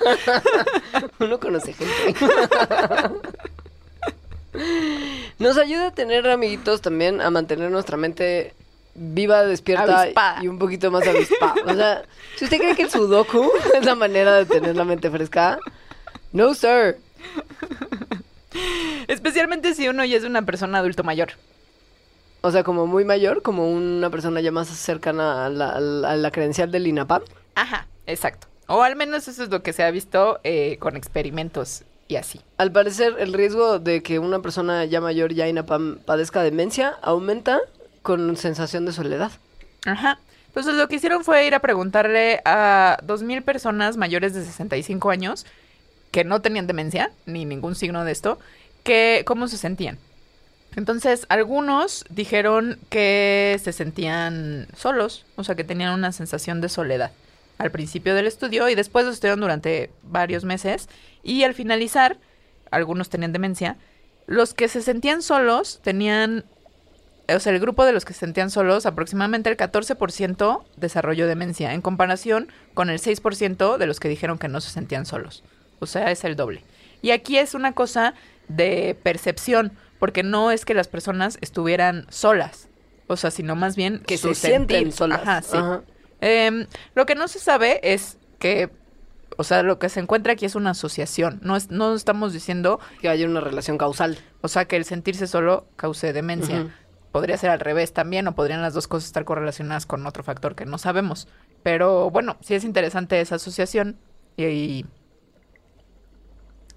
Uno 1.20 1.40
conoce 1.40 1.74
gente. 1.74 2.20
Nos 5.38 5.58
ayuda 5.58 5.90
a 5.90 5.92
tener 5.92 6.28
amiguitos 6.28 6.82
también, 6.82 7.22
a 7.22 7.30
mantener 7.30 7.70
nuestra 7.70 7.98
mente 7.98 8.54
viva, 8.98 9.44
despierta 9.46 10.02
Avispada. 10.02 10.44
y 10.44 10.48
un 10.48 10.58
poquito 10.60 10.90
más 10.92 11.08
avispada. 11.08 11.54
O 11.66 11.74
sea, 11.76 12.04
si 12.36 12.46
usted 12.46 12.58
cree 12.58 12.76
que 12.76 12.82
el 12.84 12.90
sudoku 12.90 13.50
es 13.76 13.86
la 13.86 13.96
manera 13.96 14.36
de 14.36 14.46
tener 14.46 14.76
la 14.76 14.84
mente 14.84 15.10
fresca, 15.12 15.60
no, 16.34 16.54
sir. 16.56 16.98
Especialmente 19.08 19.74
si 19.76 19.88
uno 19.88 20.04
ya 20.06 20.18
es 20.18 20.24
una 20.24 20.42
persona 20.42 20.80
adulto 20.80 21.04
mayor. 21.04 21.30
O 22.42 22.52
sea, 22.52 22.64
como 22.64 22.88
muy 22.88 23.04
mayor, 23.06 23.42
como 23.42 23.70
una 23.72 24.10
persona 24.10 24.42
ya 24.42 24.52
más 24.52 24.68
cercana 24.68 25.46
a 25.46 25.50
la, 25.50 25.70
a 25.72 25.80
la- 25.80 26.12
a 26.12 26.16
la 26.16 26.32
credencial 26.32 26.72
del 26.72 26.88
INAPAM. 26.88 27.22
Ajá, 27.56 27.88
exacto. 28.06 28.48
O 28.68 28.84
al 28.84 28.96
menos 28.96 29.28
eso 29.28 29.44
es 29.44 29.50
lo 29.50 29.64
que 29.64 29.74
se 29.74 29.84
ha 29.84 29.92
visto 29.92 30.40
eh, 30.44 30.78
con 30.80 30.96
experimentos 30.98 31.84
y 32.08 32.16
así. 32.18 32.42
Al 32.58 32.72
parecer, 32.72 33.16
el 33.20 33.34
riesgo 33.34 33.80
de 33.80 34.04
que 34.04 34.20
una 34.20 34.42
persona 34.42 34.86
ya 34.86 35.02
mayor, 35.02 35.34
ya 35.34 35.48
INAPAM, 35.48 36.00
padezca 36.06 36.42
demencia 36.44 36.98
aumenta 37.02 37.60
con 38.08 38.38
sensación 38.38 38.86
de 38.86 38.94
soledad. 38.94 39.34
Ajá. 39.86 40.18
Entonces 40.48 40.76
lo 40.76 40.88
que 40.88 40.96
hicieron 40.96 41.26
fue 41.26 41.46
ir 41.46 41.54
a 41.54 41.60
preguntarle 41.60 42.40
a 42.46 43.00
2.000 43.06 43.44
personas 43.44 43.98
mayores 43.98 44.34
de 44.34 44.46
65 44.46 45.10
años 45.10 45.46
que 46.12 46.24
no 46.24 46.42
tenían 46.42 46.68
demencia 46.68 47.12
ni 47.26 47.44
ningún 47.44 47.76
signo 47.76 48.06
de 48.06 48.14
esto, 48.14 48.40
que 48.86 49.24
cómo 49.26 49.50
se 49.50 49.58
sentían. 49.58 50.00
Entonces 50.78 51.26
algunos 51.28 52.06
dijeron 52.10 52.80
que 52.90 53.60
se 53.62 53.74
sentían 53.74 54.68
solos, 54.74 55.26
o 55.36 55.44
sea 55.44 55.56
que 55.56 55.66
tenían 55.66 55.94
una 55.94 56.14
sensación 56.14 56.62
de 56.62 56.70
soledad 56.70 57.12
al 57.58 57.72
principio 57.72 58.16
del 58.16 58.26
estudio 58.26 58.70
y 58.70 58.76
después 58.76 59.06
lo 59.06 59.12
estudiaron 59.12 59.42
durante 59.42 59.90
varios 60.04 60.46
meses 60.46 60.88
y 61.24 61.44
al 61.44 61.54
finalizar, 61.54 62.16
algunos 62.72 63.10
tenían 63.10 63.34
demencia, 63.34 63.76
los 64.28 64.54
que 64.54 64.70
se 64.70 64.82
sentían 64.82 65.22
solos 65.22 65.82
tenían 65.84 66.46
o 67.36 67.40
sea, 67.40 67.52
el 67.54 67.60
grupo 67.60 67.86
de 67.86 67.92
los 67.94 68.06
que 68.06 68.14
se 68.14 68.20
sentían 68.20 68.50
solos, 68.50 68.86
aproximadamente 68.86 69.50
el 69.50 69.58
14% 69.58 70.64
desarrolló 70.78 71.28
demencia, 71.28 71.74
en 71.74 71.82
comparación 71.82 72.48
con 72.74 72.90
el 72.90 73.00
6% 73.00 73.78
de 73.78 73.88
los 73.88 74.00
que 74.00 74.08
dijeron 74.10 74.38
que 74.38 74.48
no 74.48 74.62
se 74.62 74.70
sentían 74.72 75.06
solos. 75.06 75.44
O 75.80 75.86
sea, 75.86 76.12
es 76.12 76.24
el 76.24 76.36
doble. 76.36 76.64
Y 77.02 77.12
aquí 77.12 77.38
es 77.38 77.54
una 77.54 77.74
cosa 77.74 78.14
de 78.48 78.98
percepción, 79.04 79.72
porque 80.00 80.24
no 80.24 80.52
es 80.52 80.64
que 80.66 80.74
las 80.74 80.88
personas 80.88 81.38
estuvieran 81.42 82.06
solas, 82.10 82.68
o 83.08 83.18
sea, 83.18 83.32
sino 83.32 83.56
más 83.56 83.76
bien 83.76 84.00
Que 84.06 84.18
se 84.18 84.34
sienten 84.36 84.78
sentir. 84.78 84.94
solas. 84.94 85.22
Ajá, 85.22 85.42
sí. 85.42 85.58
Ajá. 85.58 85.82
Em, 86.22 86.66
lo 86.96 87.06
que 87.06 87.16
no 87.16 87.28
se 87.28 87.40
sabe 87.40 87.80
es 87.84 88.18
que, 88.40 88.70
o 89.38 89.44
sea, 89.44 89.64
lo 89.64 89.78
que 89.80 89.90
se 89.90 90.00
encuentra 90.00 90.34
aquí 90.34 90.46
es 90.46 90.56
una 90.56 90.72
asociación. 90.72 91.40
No, 91.44 91.56
es, 91.56 91.70
no 91.70 91.94
estamos 91.94 92.34
diciendo 92.34 92.80
Que 93.02 93.10
haya 93.10 93.26
una 93.28 93.40
relación 93.42 93.78
causal. 93.78 94.18
o 94.42 94.48
sea, 94.48 94.66
que 94.66 94.78
el 94.78 94.86
sentirse 94.86 95.28
solo 95.28 95.68
cause 95.76 96.14
demencia. 96.14 96.62
Ujú. 96.62 96.70
Podría 97.12 97.38
ser 97.38 97.50
al 97.50 97.60
revés 97.60 97.94
también, 97.94 98.28
o 98.28 98.36
podrían 98.36 98.62
las 98.62 98.74
dos 98.74 98.88
cosas 98.88 99.08
estar 99.08 99.26
correlacionadas 99.26 99.86
con 99.86 100.06
otro 100.06 100.24
factor 100.24 100.56
que 100.56 100.66
no 100.66 100.78
sabemos. 100.78 101.28
Pero 101.64 102.12
bueno, 102.12 102.38
sí 102.42 102.56
es 102.56 102.64
interesante 102.64 103.20
esa 103.20 103.36
asociación 103.36 103.98
y, 104.38 104.86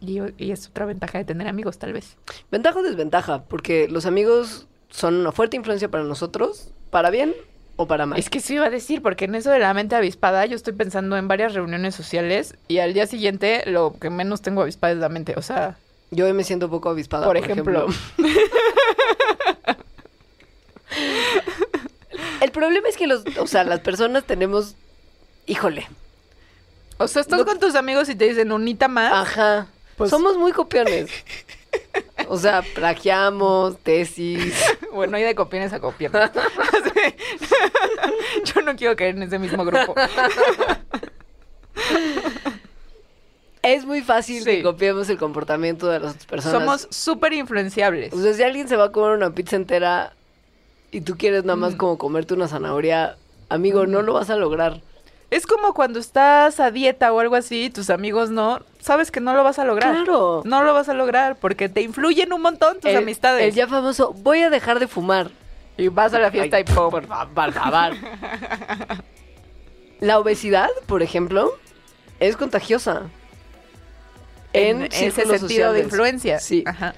y, 0.00 0.50
es 0.50 0.68
otra 0.68 0.86
ventaja 0.86 1.18
de 1.18 1.24
tener 1.24 1.46
amigos, 1.46 1.78
tal 1.78 1.92
vez. 1.92 2.16
Ventaja 2.50 2.78
o 2.78 2.82
desventaja, 2.82 3.44
porque 3.44 3.88
los 3.88 4.06
amigos 4.06 4.66
son 4.88 5.14
una 5.14 5.32
fuerte 5.32 5.56
influencia 5.56 5.90
para 5.90 6.04
nosotros, 6.04 6.72
para 6.90 7.10
bien 7.10 7.34
o 7.76 7.86
para 7.86 8.06
mal. 8.06 8.18
Es 8.18 8.30
que 8.30 8.40
sí 8.40 8.54
iba 8.54 8.66
a 8.66 8.70
decir, 8.70 9.02
porque 9.02 9.26
en 9.26 9.34
eso 9.34 9.50
de 9.50 9.58
la 9.58 9.72
mente 9.74 9.94
avispada, 9.94 10.46
yo 10.46 10.56
estoy 10.56 10.72
pensando 10.72 11.16
en 11.16 11.28
varias 11.28 11.54
reuniones 11.54 11.94
sociales 11.94 12.54
y 12.68 12.78
al 12.78 12.94
día 12.94 13.06
siguiente 13.06 13.62
lo 13.66 13.94
que 14.00 14.10
menos 14.10 14.42
tengo 14.42 14.62
avispada 14.62 14.92
es 14.94 14.98
la 14.98 15.08
mente. 15.08 15.34
O 15.36 15.42
sea, 15.42 15.76
Yo 16.10 16.32
me 16.34 16.44
siento 16.44 16.70
poco 16.70 16.88
avispada, 16.88 17.26
Por 17.26 17.38
por, 17.38 17.44
ejemplo. 17.44 17.86
El 22.40 22.50
problema 22.52 22.88
es 22.88 22.96
que 22.96 23.06
los, 23.06 23.22
o 23.38 23.46
sea, 23.46 23.64
las 23.64 23.80
personas 23.80 24.24
tenemos, 24.24 24.74
híjole, 25.46 25.88
o 26.98 27.06
sea, 27.08 27.22
estás 27.22 27.38
No- 27.40 27.46
con 27.46 27.58
tus 27.60 27.74
amigos 27.74 28.08
y 28.08 28.14
te 28.14 28.28
dicen 28.28 28.52
unita 28.52 28.88
más. 28.88 29.12
ajá, 29.12 29.66
Pues- 29.96 30.10
somos 30.10 30.36
muy 30.36 30.52
copiones. 30.52 31.10
O 32.28 32.36
sea, 32.38 32.62
plagiamos, 32.74 33.78
tesis. 33.78 34.54
Bueno, 34.92 35.16
hay 35.16 35.22
de 35.22 35.36
copiones 35.36 35.72
a 35.72 35.78
copiones. 35.78 36.30
Yo 38.44 38.60
no 38.62 38.74
quiero 38.74 38.96
caer 38.96 39.14
en 39.16 39.22
ese 39.22 39.38
mismo 39.38 39.64
grupo. 39.64 39.94
Es 43.62 43.84
muy 43.84 44.00
fácil 44.00 44.38
Sí. 44.42 44.50
que 44.56 44.62
copiemos 44.62 45.08
el 45.10 45.18
comportamiento 45.18 45.86
de 45.88 46.00
las 46.00 46.12
otras 46.12 46.26
personas. 46.26 46.58
Somos 46.60 46.88
súper 46.90 47.32
influenciables. 47.34 48.12
O 48.12 48.20
sea, 48.22 48.32
si 48.34 48.42
alguien 48.42 48.68
se 48.68 48.76
va 48.76 48.86
a 48.86 48.92
comer 48.92 49.10
una 49.16 49.34
pizza 49.34 49.56
entera 49.56 50.14
y 50.90 51.00
tú 51.02 51.16
quieres 51.16 51.44
nada 51.44 51.56
Mm. 51.56 51.60
más 51.60 51.74
como 51.76 51.98
comerte 51.98 52.34
una 52.34 52.48
zanahoria, 52.48 53.16
amigo, 53.48 53.86
no 53.86 54.02
lo 54.02 54.12
vas 54.14 54.30
a 54.30 54.36
lograr. 54.36 54.80
Es 55.30 55.46
como 55.46 55.74
cuando 55.74 56.00
estás 56.00 56.58
a 56.58 56.72
dieta 56.72 57.12
o 57.12 57.20
algo 57.20 57.36
así, 57.36 57.66
y 57.66 57.70
tus 57.70 57.88
amigos 57.90 58.30
no, 58.30 58.60
sabes 58.80 59.12
que 59.12 59.20
no 59.20 59.32
lo 59.34 59.44
vas 59.44 59.60
a 59.60 59.64
lograr. 59.64 59.94
Claro. 59.94 60.42
No 60.44 60.64
lo 60.64 60.74
vas 60.74 60.88
a 60.88 60.94
lograr 60.94 61.36
porque 61.36 61.68
te 61.68 61.82
influyen 61.82 62.32
un 62.32 62.42
montón 62.42 62.80
tus 62.80 62.90
el, 62.90 62.96
amistades. 62.96 63.44
El 63.44 63.54
ya 63.54 63.68
famoso, 63.68 64.12
voy 64.12 64.40
a 64.42 64.50
dejar 64.50 64.80
de 64.80 64.88
fumar. 64.88 65.30
Y 65.76 65.86
vas 65.88 66.12
a 66.14 66.18
la 66.18 66.30
fiesta 66.32 66.56
Ay, 66.56 66.62
y 66.62 66.64
pum. 66.64 66.90
Por 66.90 67.06
por 67.06 67.52
favor. 67.52 67.94
La 70.00 70.18
obesidad, 70.18 70.68
por 70.86 71.02
ejemplo, 71.02 71.52
es 72.18 72.36
contagiosa. 72.36 73.02
En, 74.52 74.82
En 74.82 74.88
ese 74.92 75.26
sentido 75.26 75.72
de 75.72 75.80
influencia. 75.80 76.40
Sí. 76.40 76.64
Ajá. 76.66 76.94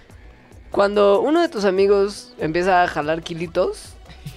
Cuando 0.72 1.20
uno 1.20 1.42
de 1.42 1.48
tus 1.48 1.66
amigos 1.66 2.32
empieza 2.38 2.82
a 2.82 2.88
jalar 2.88 3.22
kilitos, 3.22 3.92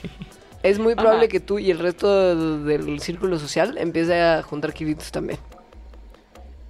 es 0.64 0.80
muy 0.80 0.94
probable 0.94 1.22
Ajá. 1.22 1.28
que 1.30 1.40
tú 1.40 1.60
y 1.60 1.72
el 1.72 1.80
resto 1.80 2.60
del 2.64 3.00
círculo 3.00 3.40
social 3.40 3.78
empiece 3.78 4.22
a 4.22 4.44
juntar 4.44 4.74
kilitos 4.74 5.12
también. 5.12 5.40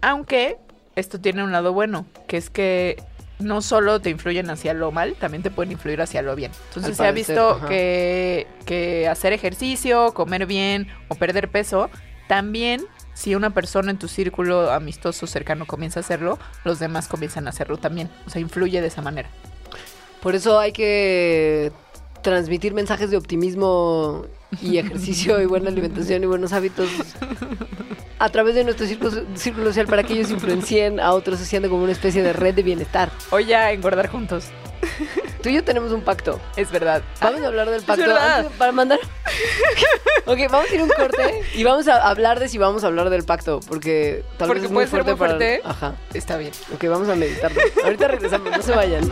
Aunque 0.02 0.60
esto 0.96 1.20
tiene 1.20 1.44
un 1.44 1.52
lado 1.52 1.74
bueno, 1.74 2.06
que 2.28 2.38
es 2.38 2.52
que 2.52 3.02
no 3.40 3.64
solo 3.64 4.00
te 4.02 4.12
influyen 4.12 4.52
hacia 4.52 4.76
lo 4.76 4.92
mal, 4.92 5.16
también 5.16 5.42
te 5.42 5.50
pueden 5.50 5.72
influir 5.72 6.00
hacia 6.00 6.22
lo 6.22 6.36
bien. 6.36 6.52
Entonces 6.70 6.96
se 6.96 7.08
ha 7.08 7.12
visto 7.12 7.60
que, 7.68 8.46
que 8.68 9.08
hacer 9.08 9.34
ejercicio, 9.34 10.14
comer 10.14 10.46
bien 10.46 10.88
o 11.10 11.16
perder 11.16 11.50
peso, 11.50 11.90
también 12.28 12.86
si 13.16 13.34
una 13.34 13.50
persona 13.50 13.90
en 13.90 13.98
tu 13.98 14.08
círculo 14.08 14.72
amistoso 14.72 15.26
cercano 15.26 15.66
comienza 15.66 16.00
a 16.00 16.02
hacerlo, 16.02 16.38
los 16.64 16.78
demás 16.78 17.08
comienzan 17.08 17.48
a 17.48 17.50
hacerlo 17.50 17.78
también. 17.78 18.12
O 18.28 18.30
sea, 18.30 18.42
influye 18.42 18.80
de 18.80 18.88
esa 18.88 19.02
manera. 19.02 19.30
Por 20.26 20.34
eso 20.34 20.58
hay 20.60 20.72
que 20.72 21.72
transmitir 22.24 22.74
mensajes 22.74 23.12
de 23.12 23.18
optimismo 23.18 24.26
y 24.60 24.78
ejercicio 24.80 25.40
y 25.40 25.46
buena 25.46 25.70
alimentación 25.70 26.24
y 26.24 26.26
buenos 26.26 26.52
hábitos 26.52 26.90
a 28.18 28.30
través 28.30 28.56
de 28.56 28.64
nuestro 28.64 28.88
círculo, 28.88 29.12
círculo 29.36 29.68
social 29.68 29.86
para 29.86 30.02
que 30.02 30.14
ellos 30.14 30.32
influencien 30.32 31.00
a 31.00 31.12
otros 31.14 31.40
haciendo 31.40 31.70
como 31.70 31.84
una 31.84 31.92
especie 31.92 32.24
de 32.24 32.34
red 32.34 32.56
de 32.56 32.64
bienestar. 32.64 33.12
O 33.30 33.40
ya 33.40 33.72
engordar 33.72 34.08
juntos. 34.10 34.46
Tú 35.44 35.50
y 35.50 35.54
yo 35.54 35.64
tenemos 35.64 35.92
un 35.92 36.02
pacto. 36.02 36.40
Es 36.58 36.72
verdad. 36.72 37.04
Vamos 37.22 37.42
a 37.42 37.46
hablar 37.46 37.70
del 37.70 37.84
pacto 37.84 38.02
verdad. 38.08 38.40
antes- 38.40 38.58
para 38.58 38.72
mandar. 38.72 39.00
ok, 40.26 40.40
vamos 40.50 40.72
a 40.72 40.74
ir 40.74 40.82
un 40.82 40.90
corte 40.90 41.42
y 41.54 41.64
vamos 41.64 41.88
a 41.88 42.02
hablar 42.10 42.40
de 42.40 42.50
si 42.50 42.58
vamos 42.58 42.84
a 42.84 42.88
hablar 42.88 43.12
del 43.12 43.26
pacto, 43.26 43.60
porque 43.68 44.24
tal 44.40 44.48
Porque 44.48 44.62
vez 44.62 44.70
es 44.70 44.74
muy 44.74 44.88
fuerte 44.88 45.12
muy 45.12 45.20
para. 45.20 45.34
fuerte. 45.34 45.62
Ajá. 45.64 45.94
Está 46.16 46.38
bien. 46.38 46.52
Ok, 46.74 46.84
vamos 46.86 47.10
a 47.10 47.16
meditarlo. 47.16 47.62
Ahorita 47.84 48.08
regresamos, 48.08 48.50
no 48.58 48.64
se 48.64 48.72
vayan. 48.72 49.12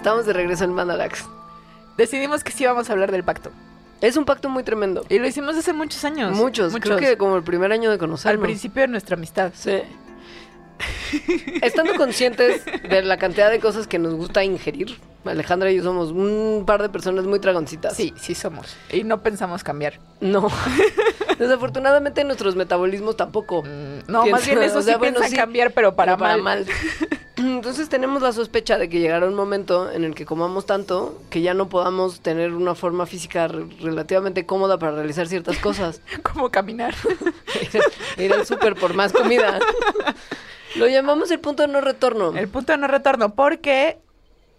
Estamos 0.00 0.24
de 0.24 0.32
regreso 0.32 0.64
en 0.64 0.72
Mandalax. 0.72 1.26
Decidimos 1.98 2.42
que 2.42 2.52
sí 2.52 2.62
íbamos 2.62 2.88
a 2.88 2.92
hablar 2.94 3.12
del 3.12 3.22
pacto. 3.22 3.50
Es 4.00 4.16
un 4.16 4.24
pacto 4.24 4.48
muy 4.48 4.62
tremendo. 4.62 5.04
Y 5.10 5.18
lo 5.18 5.26
hicimos 5.26 5.54
hace 5.58 5.74
muchos 5.74 6.02
años. 6.06 6.34
Muchos, 6.34 6.74
creo 6.80 6.96
que 6.96 7.18
como 7.18 7.36
el 7.36 7.42
primer 7.42 7.70
año 7.70 7.90
de 7.90 7.96
Al 7.96 7.98
conocernos. 7.98 8.42
principio 8.44 8.80
de 8.80 8.88
nuestra 8.88 9.16
amistad. 9.16 9.52
Sí. 9.54 9.82
Estando 11.60 11.94
conscientes 11.96 12.64
de 12.64 13.02
la 13.02 13.18
cantidad 13.18 13.50
de 13.50 13.60
cosas 13.60 13.86
que 13.86 13.98
nos 13.98 14.14
gusta 14.14 14.42
ingerir, 14.42 14.98
Alejandra 15.26 15.70
y 15.70 15.76
yo 15.76 15.82
somos 15.82 16.12
un 16.12 16.64
par 16.66 16.80
de 16.80 16.88
personas 16.88 17.26
muy 17.26 17.38
dragoncitas. 17.38 17.94
Sí, 17.94 18.14
sí 18.16 18.34
somos. 18.34 18.74
Y 18.90 19.04
no 19.04 19.20
pensamos 19.22 19.62
cambiar. 19.62 20.00
No. 20.22 20.48
Desafortunadamente 21.38 22.24
nuestros 22.24 22.56
metabolismos 22.56 23.18
tampoco. 23.18 23.64
Mm, 23.64 24.10
No, 24.10 24.24
más 24.28 24.46
bien 24.46 24.62
eso 24.62 24.78
o 24.78 24.82
sea, 24.82 24.94
sí 24.94 24.98
bueno, 24.98 25.16
piensan 25.18 25.30
sí, 25.30 25.36
cambiar, 25.36 25.72
pero 25.72 25.94
para, 25.94 26.16
pero 26.16 26.42
mal. 26.42 26.64
Entonces 27.40 27.88
tenemos 27.88 28.20
la 28.22 28.32
sospecha 28.32 28.76
de 28.78 28.88
que 28.88 29.00
llegará 29.00 29.26
un 29.26 29.34
momento 29.34 29.90
en 29.90 30.04
el 30.04 30.14
que 30.14 30.26
comamos 30.26 30.66
tanto 30.66 31.18
que 31.30 31.40
ya 31.40 31.54
no 31.54 31.68
podamos 31.68 32.20
tener 32.20 32.52
una 32.52 32.74
forma 32.74 33.06
física 33.06 33.48
re- 33.48 33.64
relativamente 33.80 34.44
cómoda 34.46 34.78
para 34.78 34.92
realizar 34.92 35.26
ciertas 35.26 35.56
cosas. 35.58 36.02
Como 36.22 36.50
caminar. 36.50 36.94
Ir- 36.94 37.82
Ir 38.24 38.32
al 38.32 38.46
súper 38.46 38.74
por 38.76 38.94
más 38.94 39.12
comida. 39.12 39.58
Lo 40.76 40.86
llamamos 40.86 41.30
el 41.30 41.40
punto 41.40 41.62
de 41.62 41.68
no 41.68 41.80
retorno. 41.80 42.36
El 42.36 42.48
punto 42.48 42.72
de 42.72 42.78
no 42.78 42.86
retorno, 42.86 43.34
porque, 43.34 43.98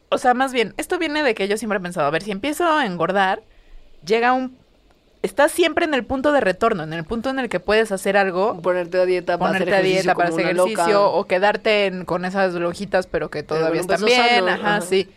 o 0.10 0.18
sea, 0.18 0.34
más 0.34 0.52
bien, 0.52 0.74
esto 0.78 0.98
viene 0.98 1.24
de 1.24 1.36
que 1.36 1.48
yo 1.48 1.58
siempre 1.58 1.78
he 1.78 1.82
pensado, 1.82 2.08
a 2.08 2.12
ver, 2.12 2.24
si 2.24 2.32
empiezo 2.32 2.66
a 2.66 2.86
engordar, 2.86 3.42
llega 4.06 4.34
un... 4.34 4.58
Estás 5.22 5.52
siempre 5.52 5.86
en 5.86 5.94
el 5.94 6.04
punto 6.04 6.32
de 6.32 6.42
retorno, 6.42 6.82
en 6.84 6.94
el 6.94 7.04
punto 7.04 7.30
en 7.30 7.38
el 7.38 7.48
que 7.48 7.60
puedes 7.60 7.92
hacer 7.92 8.18
algo, 8.18 8.60
Ponerte 8.62 9.00
a 9.00 9.06
dieta 9.06 9.38
para 9.38 9.52
ponerte 9.52 9.70
hacer 9.70 9.74
a 9.76 9.78
ejercicio 9.88 10.02
dieta 10.04 10.16
para 10.16 10.30
hacer 10.30 10.46
ejercicio, 10.46 10.94
loca. 10.94 11.08
o 11.10 11.26
quedarte 11.28 11.86
en- 11.86 12.06
con 12.06 12.26
esas 12.26 12.54
lonjitas, 12.56 13.06
pero 13.06 13.30
que 13.30 13.44
Pero 13.44 13.60
todavía 13.60 13.82
un 13.82 13.92
están 13.92 14.06
bien, 14.06 14.50
ajá, 14.50 14.76
ajá. 14.78 14.82
sí. 14.82 15.10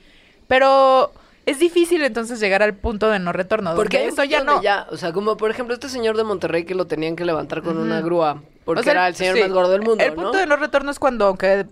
Pero 0.46 1.10
es 1.46 1.58
difícil 1.58 2.02
entonces 2.02 2.38
llegar 2.38 2.62
al 2.62 2.74
punto 2.74 3.08
de 3.08 3.18
no 3.18 3.32
retorno, 3.32 3.74
Porque 3.74 4.06
eso 4.06 4.24
ya 4.24 4.44
no. 4.44 4.60
ya, 4.62 4.86
o 4.90 4.96
sea, 4.98 5.12
como 5.14 5.38
por 5.38 5.50
ejemplo 5.50 5.74
este 5.74 5.88
señor 5.88 6.16
de 6.18 6.24
Monterrey 6.24 6.64
que 6.64 6.74
lo 6.74 6.86
tenían 6.86 7.16
que 7.16 7.24
levantar 7.24 7.62
con 7.62 7.78
una 7.78 8.00
grúa 8.02 8.42
porque 8.66 8.80
O 8.80 8.82
sea, 8.84 8.92
era 8.92 9.08
el 9.08 9.14
señor 9.14 9.36
sí. 9.36 9.42
más 9.42 9.52
gordo 9.52 9.70
del 9.72 9.82
mundo, 9.82 10.04
El 10.04 10.14
¿no? 10.16 10.22
punto 10.22 10.38
de 10.38 10.46
no 10.46 10.56
retorno 10.56 10.90
es 10.90 10.98
cuando, 10.98 11.26
aunque, 11.26 11.66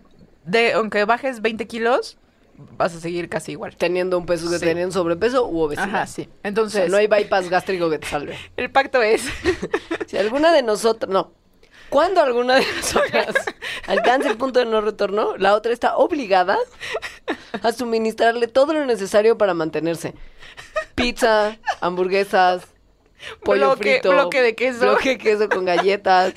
de, 0.47 0.73
aunque 0.73 1.05
bajes 1.05 1.43
20 1.43 1.67
kilos, 1.67 2.17
vas 2.77 2.95
a 2.95 3.01
seguir 3.01 3.29
casi 3.29 3.53
igual. 3.53 3.77
Teniendo 3.77 4.17
un 4.19 4.27
peso 4.27 4.49
que 4.51 4.59
Sí. 4.59 4.65
tenían 4.65 4.93
sobrepeso 4.93 5.47
u 5.47 5.61
obesidad. 5.61 5.89
Ajá, 5.89 6.07
sí. 6.07 6.23
O 6.23 6.25
sea, 6.25 6.33
Entonces, 6.45 6.91
no 6.91 6.97
hay 6.97 7.07
bypass 7.07 7.49
gástrico 7.49 7.89
que 7.91 7.99
te 7.99 8.07
salve. 8.09 8.37
el 8.57 8.71
pacto 8.71 9.03
es... 9.03 9.23
Si 10.07 10.17
alguna 10.19 10.53
de 10.53 10.63
nosotras, 10.63 11.11
no, 11.11 11.33
cuando 11.89 12.21
alguna 12.23 12.57
de 12.57 12.67
nosotras 12.77 13.35
alcance 13.87 14.29
el 14.29 14.37
punto 14.37 14.59
de 14.61 14.67
no 14.67 14.81
retorno, 14.83 15.37
la 15.39 15.55
otra 15.55 15.73
está 15.73 15.97
obligada 15.97 16.59
a 17.63 17.73
suministrarle 17.73 18.47
todo 18.49 18.73
lo 18.75 18.85
necesario 18.87 19.39
para 19.39 19.55
mantenerse. 19.55 20.15
Pizza, 20.95 21.57
hamburguesas, 21.81 22.65
pollo 23.45 23.71
Bloque- 23.77 23.93
frito, 23.95 24.11
bloque 24.11 24.43
de 24.43 24.55
queso. 24.55 24.81
bloque 24.81 25.11
de 25.11 25.19
queso 25.19 25.49
con 25.49 25.65
galletas, 25.65 26.35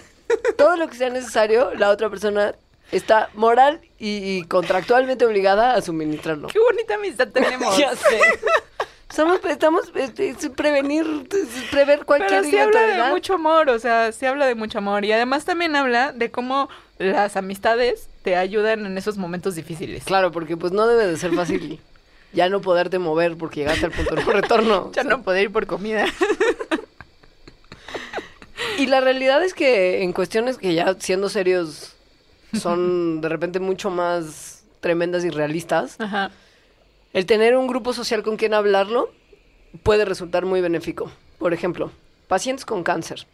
todo 0.58 0.76
lo 0.78 0.88
que 0.88 0.96
sea 0.96 1.10
necesario, 1.10 1.74
la 1.76 1.90
otra 1.90 2.10
persona 2.10 2.56
está 2.91 3.30
moral 3.34 3.82
y, 3.98 4.38
y 4.38 4.43
contractualmente 4.43 5.26
obligada 5.26 5.76
a 5.76 5.82
suministrarlo. 5.82 6.48
Qué 6.48 6.60
bonita 6.60 6.95
amistad 6.95 7.28
tenemos. 7.28 7.78
Ya 7.80 7.95
sé. 7.95 8.19
Somos, 9.13 9.39
estamos 9.45 9.91
este, 9.95 10.30
es 10.30 10.50
prevenir, 10.50 11.06
prever 11.71 12.06
cualquier 12.06 12.41
Pero 12.41 12.52
sí 12.52 12.58
habla 12.58 12.82
de 12.82 13.12
mucho 13.12 13.36
amor, 13.36 13.69
o 13.69 13.80
sea, 13.80 14.12
sí 14.12 14.26
habla 14.26 14.45
de 14.45 14.56
mucho 14.56 14.80
amor. 14.80 15.06
Y 15.06 15.12
además 15.13 15.45
también 15.45 15.76
habla 15.76 16.12
de 16.12 16.32
cómo 16.32 16.69
las 16.98 17.38
amistades 17.38 18.10
te 18.24 18.36
ayudan 18.36 18.86
en 18.86 18.98
esos 18.98 19.17
momentos 19.17 19.56
difíciles. 19.56 20.04
Claro, 20.04 20.32
porque 20.32 20.58
pues 20.58 20.74
no 20.74 20.86
debe 20.88 21.08
de 21.08 21.17
ser 21.17 21.34
fácil 21.34 21.80
ya 22.34 22.50
no 22.50 22.60
poderte 22.60 23.00
mover 23.00 23.38
porque 23.38 23.62
llegaste 23.62 23.86
al 23.86 23.91
punto 23.91 24.15
de 24.15 24.24
no 24.26 24.32
retorno. 24.32 24.91
Ya 24.93 25.04
no 25.04 25.21
poder 25.24 25.43
ir 25.43 25.52
por 25.52 25.65
comida. 25.65 26.06
Y 28.78 28.88
la 28.88 29.00
realidad 29.00 29.43
es 29.43 29.54
que 29.54 30.04
en 30.04 30.12
cuestiones 30.12 30.58
que 30.58 30.74
ya 30.74 30.95
siendo 31.00 31.30
serios 31.30 31.95
son 32.54 33.22
de 33.22 33.30
repente 33.30 33.60
mucho 33.60 33.90
más 33.90 34.64
tremendas 34.80 35.26
y 35.26 35.30
realistas, 35.30 36.00
Ajá. 36.00 36.32
el 37.14 37.26
tener 37.26 37.56
un 37.58 37.68
grupo 37.68 37.94
social 37.94 38.24
con 38.24 38.38
quien 38.38 38.54
hablarlo 38.54 39.12
puede 39.84 40.06
resultar 40.06 40.46
muy 40.46 40.62
benéfico. 40.62 41.12
Por 41.40 41.54
ejemplo, 41.54 41.92
pacientes 42.28 42.66
con 42.66 42.84
cáncer. 42.84 43.26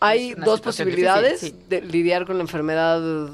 Hay 0.00 0.34
dos 0.34 0.60
posibilidades 0.60 1.42
difícil, 1.42 1.60
sí. 1.60 1.66
de 1.68 1.80
lidiar 1.82 2.26
con 2.26 2.36
la 2.36 2.42
enfermedad 2.42 3.30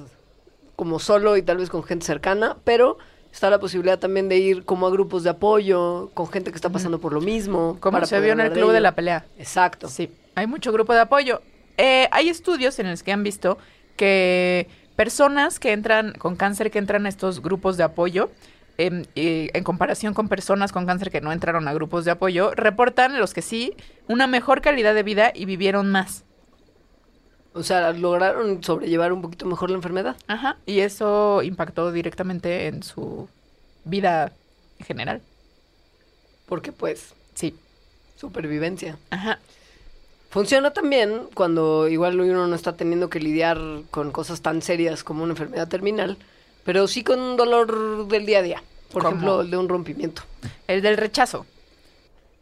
como 0.77 0.99
solo 0.99 1.37
y 1.37 1.43
tal 1.43 1.57
vez 1.57 1.71
con 1.71 1.83
gente 1.83 2.05
cercana, 2.05 2.57
pero 2.65 2.99
está 3.33 3.51
la 3.51 3.59
posibilidad 3.59 3.99
también 3.99 4.29
de 4.29 4.37
ir 4.37 4.65
como 4.65 4.87
a 4.87 4.91
grupos 4.91 5.25
de 5.25 5.31
apoyo, 5.31 6.11
con 6.15 6.29
gente 6.29 6.51
que 6.51 6.57
está 6.57 6.71
pasando 6.71 7.01
por 7.01 7.13
lo 7.13 7.21
mismo. 7.21 7.79
Como 7.81 7.97
para 7.97 8.07
se 8.07 8.21
vio 8.21 8.33
en 8.33 8.41
el 8.41 8.53
club 8.53 8.73
de 8.73 8.81
la 8.81 8.95
pelea. 8.95 9.25
Exacto. 9.39 9.89
Sí, 9.89 10.11
hay 10.35 10.47
mucho 10.47 10.73
grupo 10.73 10.93
de 10.93 11.01
apoyo. 11.01 11.43
Eh, 11.77 12.09
hay 12.11 12.29
estudios 12.29 12.79
en 12.79 12.91
los 12.91 13.03
que 13.03 13.13
han 13.13 13.23
visto 13.23 13.59
que 13.99 14.67
personas 14.97 15.61
que 15.61 15.73
entran 15.73 16.13
con 16.15 16.37
cáncer, 16.37 16.71
que 16.71 16.79
entran 16.79 17.05
a 17.05 17.11
estos 17.11 17.43
grupos 17.43 17.77
de 17.77 17.85
apoyo, 17.85 18.31
em, 18.79 19.05
en 19.15 19.65
comparación 19.65 20.15
con 20.15 20.29
personas 20.29 20.73
con 20.73 20.87
cáncer 20.87 21.11
que 21.11 21.21
no 21.21 21.33
entraron 21.33 21.69
a 21.69 21.75
grupos 21.75 22.07
de 22.07 22.13
apoyo, 22.13 22.53
reportan 22.55 23.19
los 23.19 23.35
que 23.35 23.43
sí 23.43 23.75
una 24.09 24.27
mejor 24.27 24.63
calidad 24.63 24.95
de 24.95 25.03
vida 25.03 25.33
y 25.35 25.45
vivieron 25.45 25.91
más. 25.91 26.25
O 27.55 27.63
sea, 27.63 27.93
lograron 27.93 28.63
sobrellevar 28.63 29.13
un 29.13 29.21
poquito 29.21 29.45
mejor 29.47 29.71
la 29.71 29.77
enfermedad. 29.77 30.17
Ajá. 30.29 30.57
Y 30.65 30.81
eso 30.81 31.43
impactó 31.43 31.91
directamente 31.93 32.69
en 32.69 32.83
su 32.83 33.29
vida 33.85 34.33
en 34.79 34.87
general. 34.87 35.23
Porque 36.47 36.73
pues, 36.73 37.15
Sí. 37.35 37.55
supervivencia. 38.17 38.97
Ajá. 39.11 39.39
Funciona 40.31 40.73
también 40.73 41.23
cuando 41.35 41.89
igual 41.89 42.21
uno 42.21 42.47
no 42.47 42.55
está 42.55 42.77
teniendo 42.77 43.09
que 43.09 43.19
lidiar 43.19 43.59
con 43.91 44.11
cosas 44.13 44.43
tan 44.43 44.61
serias 44.61 45.03
como 45.03 45.23
una 45.25 45.33
enfermedad 45.33 45.69
terminal, 45.69 46.19
pero 46.65 46.87
sí 46.87 47.03
con 47.03 47.19
un 47.19 47.37
dolor 47.37 48.09
del 48.09 48.27
día 48.27 48.41
a 48.41 48.43
día. 48.43 48.63
Por 48.93 49.03
¿Cómo? 49.03 49.17
ejemplo, 49.17 49.41
el 49.41 49.51
de 49.51 49.57
un 49.57 49.69
rompimiento. 49.69 50.23
El 50.67 50.83
del 50.83 50.97
rechazo. 50.97 51.47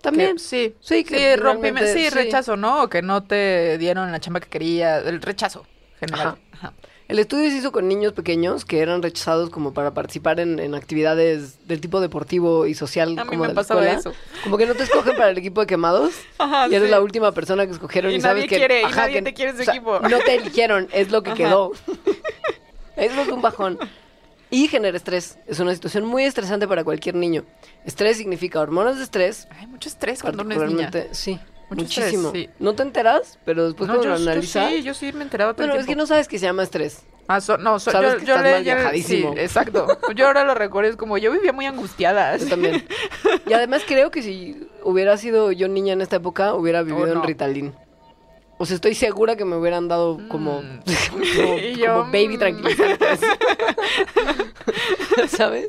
También. 0.00 0.34
Que- 0.34 0.38
sí. 0.40 0.74
Sí, 0.80 1.04
que 1.04 1.34
sí, 1.34 1.40
rompimiento, 1.40 1.92
sí, 1.92 2.04
sí. 2.04 2.10
rechazo, 2.10 2.56
¿no? 2.56 2.82
O 2.84 2.88
que 2.88 3.02
no 3.02 3.22
te 3.24 3.78
dieron 3.78 4.10
la 4.12 4.20
chamba 4.20 4.40
que 4.40 4.48
quería. 4.48 4.98
El 4.98 5.20
rechazo 5.22 5.66
general. 5.98 6.26
Ajá. 6.28 6.38
Ajá. 6.52 6.72
El 7.08 7.20
estudio 7.20 7.48
se 7.50 7.56
hizo 7.58 7.70
con 7.70 7.86
niños 7.86 8.12
pequeños 8.14 8.64
que 8.64 8.80
eran 8.80 9.00
rechazados 9.00 9.48
como 9.50 9.72
para 9.72 9.94
participar 9.94 10.40
en, 10.40 10.58
en 10.58 10.74
actividades 10.74 11.66
del 11.68 11.80
tipo 11.80 12.00
deportivo 12.00 12.66
y 12.66 12.74
social 12.74 13.16
A 13.18 13.22
mí 13.24 13.28
como 13.30 13.42
me 13.42 13.48
de 13.48 13.54
la 13.54 13.60
pasaba 13.60 13.80
escuela. 13.86 14.00
eso. 14.00 14.12
Como 14.42 14.58
que 14.58 14.66
no 14.66 14.74
te 14.74 14.82
escogen 14.82 15.16
para 15.16 15.30
el 15.30 15.38
equipo 15.38 15.60
de 15.60 15.68
quemados 15.68 16.14
Ajá, 16.38 16.66
y 16.68 16.74
eres 16.74 16.88
sí. 16.88 16.90
la 16.90 17.00
última 17.00 17.30
persona 17.32 17.64
que 17.64 17.72
escogieron 17.72 18.10
y, 18.10 18.16
Y 18.16 18.20
sabes 18.20 18.38
nadie 18.38 18.48
que 18.48 18.56
quiere, 18.56 18.80
y 18.80 18.84
ajá, 18.84 19.02
nadie 19.02 19.12
que- 19.14 19.22
te 19.22 19.34
quiere 19.34 19.52
ese 19.52 19.62
o 19.62 19.64
sea, 19.66 19.74
equipo. 19.74 20.00
No 20.00 20.18
te 20.18 20.34
eligieron, 20.34 20.88
es 20.92 21.12
lo 21.12 21.22
que 21.22 21.30
Ajá. 21.30 21.36
quedó. 21.36 21.72
Eso 22.96 23.20
es 23.22 23.28
un 23.28 23.40
bajón. 23.42 23.78
Y 24.50 24.68
genera 24.68 24.96
estrés. 24.96 25.38
Es 25.46 25.58
una 25.60 25.74
situación 25.74 26.04
muy 26.04 26.24
estresante 26.24 26.66
para 26.68 26.82
cualquier 26.84 27.14
niño. 27.16 27.44
Estrés 27.84 28.16
significa 28.16 28.60
hormonas 28.60 28.96
de 28.96 29.02
estrés. 29.04 29.46
Hay 29.60 29.66
mucho 29.66 29.88
estrés 29.88 30.22
cuando 30.22 30.42
uno 30.44 30.54
es 30.64 30.72
niña. 30.72 30.90
Sí, 31.12 31.38
Mucho 31.68 31.82
muchísimo. 31.82 32.28
estrés, 32.28 32.44
sí. 32.46 32.50
No 32.58 32.74
te 32.74 32.82
enteras, 32.82 33.38
pero 33.44 33.64
después 33.66 33.88
No, 33.88 33.94
cuando 33.96 34.04
yo, 34.14 34.18
lo 34.18 34.24
yo 34.24 34.30
analizas... 34.30 34.70
sí, 34.70 34.82
yo 34.82 34.94
sí 34.94 35.12
me 35.12 35.20
he 35.20 35.22
enterado 35.22 35.54
todo 35.54 35.66
el 35.66 35.72
es 35.80 35.86
que 35.86 35.96
no 35.96 36.06
sabes 36.06 36.28
que 36.28 36.38
se 36.38 36.46
llama 36.46 36.62
estrés. 36.62 37.02
Ah, 37.28 37.40
so- 37.40 37.58
no, 37.58 37.80
so- 37.80 37.90
Sabes 37.90 38.12
yo, 38.12 38.18
que 38.20 38.24
yo 38.26 38.34
estás 38.34 38.44
le- 38.44 38.52
mal 38.52 38.64
ya- 38.64 38.74
viajadísimo. 38.76 39.32
Sí, 39.34 39.40
exacto. 39.40 39.86
Yo 40.14 40.26
ahora 40.28 40.44
lo 40.44 40.54
recuerdo, 40.54 40.90
es 40.90 40.96
como 40.96 41.18
yo 41.18 41.32
vivía 41.32 41.52
muy 41.52 41.66
angustiada. 41.66 42.36
Yo 42.38 42.46
también. 42.48 42.86
Y 43.48 43.52
además 43.52 43.82
creo 43.84 44.12
que 44.12 44.22
si 44.22 44.68
hubiera 44.84 45.16
sido 45.16 45.50
yo 45.50 45.66
niña 45.66 45.94
en 45.94 46.02
esta 46.02 46.16
época, 46.16 46.54
hubiera 46.54 46.82
vivido 46.82 47.02
Oh, 47.02 47.06
no. 47.06 47.12
en 47.14 47.22
Ritalin. 47.24 47.74
O 48.58 48.64
sea, 48.64 48.76
estoy 48.76 48.94
segura 48.94 49.34
que 49.36 49.44
me 49.44 49.56
hubieran 49.56 49.88
dado 49.88 50.20
como, 50.28 50.62
Mm. 50.62 50.80
como, 51.10 51.56
yo, 51.76 51.86
como 51.98 52.04
baby 52.12 52.36
mm. 52.36 52.38
tranquilizantes. 52.38 53.20
¿Sabes? 55.28 55.68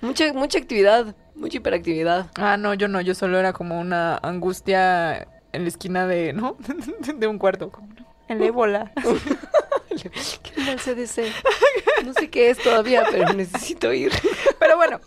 Mucha, 0.00 0.32
mucha 0.32 0.58
actividad, 0.58 1.14
mucha 1.34 1.58
hiperactividad. 1.58 2.30
Ah, 2.36 2.56
no, 2.56 2.74
yo 2.74 2.88
no, 2.88 3.00
yo 3.00 3.14
solo 3.14 3.38
era 3.38 3.52
como 3.52 3.80
una 3.80 4.16
angustia 4.16 5.26
en 5.52 5.62
la 5.62 5.68
esquina 5.68 6.06
de, 6.06 6.32
¿no? 6.32 6.56
de 7.16 7.26
un 7.26 7.38
cuarto. 7.38 7.70
Como, 7.70 7.88
¿no? 7.94 8.06
El 8.28 8.42
ébola. 8.42 8.92
¿Qué 10.42 10.70
el 10.70 10.78
CDC? 10.78 11.32
No 12.04 12.12
sé 12.12 12.28
qué 12.28 12.50
es 12.50 12.58
todavía, 12.58 13.04
pero 13.10 13.32
necesito 13.32 13.92
ir. 13.92 14.12
Pero 14.58 14.76
bueno, 14.76 15.00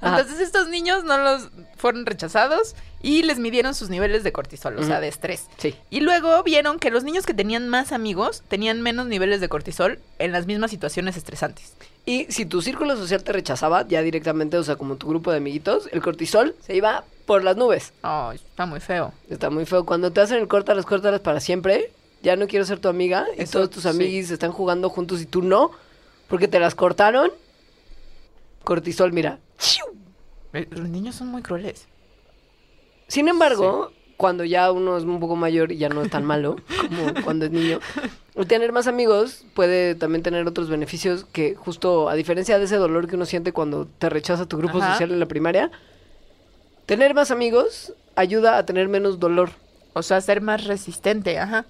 Ajá. 0.00 0.18
entonces 0.20 0.40
estos 0.40 0.68
niños 0.68 1.04
no 1.04 1.18
los 1.18 1.50
fueron 1.76 2.06
rechazados 2.06 2.74
y 3.02 3.22
les 3.22 3.38
midieron 3.38 3.74
sus 3.74 3.88
niveles 3.90 4.24
de 4.24 4.32
cortisol, 4.32 4.78
o 4.78 4.82
sea, 4.82 5.00
de 5.00 5.08
estrés. 5.08 5.46
Sí. 5.58 5.76
Y 5.90 6.00
luego 6.00 6.42
vieron 6.42 6.78
que 6.78 6.90
los 6.90 7.04
niños 7.04 7.26
que 7.26 7.34
tenían 7.34 7.68
más 7.68 7.92
amigos 7.92 8.42
tenían 8.48 8.82
menos 8.82 9.06
niveles 9.06 9.40
de 9.40 9.48
cortisol 9.48 10.00
en 10.18 10.32
las 10.32 10.46
mismas 10.46 10.70
situaciones 10.70 11.16
estresantes. 11.16 11.74
Y 12.06 12.26
si 12.30 12.46
tu 12.46 12.62
círculo 12.62 12.96
social 12.96 13.24
te 13.24 13.32
rechazaba 13.32 13.86
ya 13.86 14.00
directamente, 14.00 14.56
o 14.56 14.62
sea, 14.62 14.76
como 14.76 14.94
tu 14.96 15.08
grupo 15.08 15.32
de 15.32 15.38
amiguitos, 15.38 15.88
el 15.92 16.00
cortisol 16.00 16.54
se 16.60 16.76
iba 16.76 17.04
por 17.26 17.42
las 17.42 17.56
nubes. 17.56 17.92
Ay, 18.02 18.36
está 18.36 18.64
muy 18.64 18.78
feo. 18.78 19.12
Está 19.28 19.50
muy 19.50 19.66
feo. 19.66 19.84
Cuando 19.84 20.12
te 20.12 20.20
hacen 20.20 20.38
el 20.38 20.46
córtalas, 20.46 20.86
córtalas 20.86 21.20
para 21.20 21.40
siempre, 21.40 21.90
ya 22.22 22.36
no 22.36 22.46
quiero 22.46 22.64
ser 22.64 22.78
tu 22.78 22.88
amiga 22.88 23.26
y 23.36 23.44
todos 23.46 23.70
tus 23.70 23.82
sí. 23.82 23.88
amiguis 23.88 24.30
están 24.30 24.52
jugando 24.52 24.88
juntos 24.88 25.20
y 25.20 25.26
tú 25.26 25.42
no, 25.42 25.72
porque 26.28 26.46
te 26.46 26.60
las 26.60 26.76
cortaron. 26.76 27.32
Cortisol, 28.62 29.12
mira. 29.12 29.40
Eh, 30.52 30.66
Los 30.70 30.88
niños 30.88 31.16
son 31.16 31.28
muy 31.28 31.42
crueles. 31.42 31.88
Sin 33.08 33.28
embargo, 33.28 33.90
cuando 34.16 34.44
ya 34.44 34.70
uno 34.72 34.96
es 34.96 35.04
un 35.04 35.20
poco 35.20 35.36
mayor 35.36 35.72
y 35.72 35.78
ya 35.78 35.88
no 35.88 36.02
es 36.02 36.10
tan 36.10 36.24
malo 36.24 36.56
como 36.88 37.24
cuando 37.24 37.46
es 37.46 37.50
niño, 37.50 37.80
tener 38.44 38.72
más 38.72 38.86
amigos 38.86 39.44
puede 39.54 39.94
también 39.94 40.22
tener 40.22 40.46
otros 40.46 40.68
beneficios 40.68 41.24
que 41.24 41.54
justo 41.54 42.10
a 42.10 42.14
diferencia 42.14 42.58
de 42.58 42.66
ese 42.66 42.76
dolor 42.76 43.08
que 43.08 43.16
uno 43.16 43.24
siente 43.24 43.52
cuando 43.52 43.86
te 43.86 44.10
rechaza 44.10 44.46
tu 44.46 44.58
grupo 44.58 44.78
Ajá. 44.78 44.92
social 44.92 45.10
en 45.10 45.20
la 45.20 45.26
primaria, 45.26 45.70
tener 46.84 47.14
más 47.14 47.30
amigos 47.30 47.94
ayuda 48.14 48.58
a 48.58 48.66
tener 48.66 48.88
menos 48.88 49.18
dolor. 49.18 49.50
O 49.94 50.02
sea, 50.02 50.20
ser 50.20 50.42
más 50.42 50.64
resistente, 50.64 51.38
ajá. 51.38 51.64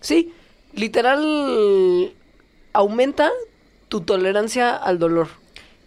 Sí, 0.00 0.34
literal 0.74 2.12
aumenta 2.74 3.30
tu 3.88 4.02
tolerancia 4.02 4.76
al 4.76 4.98
dolor. 4.98 5.28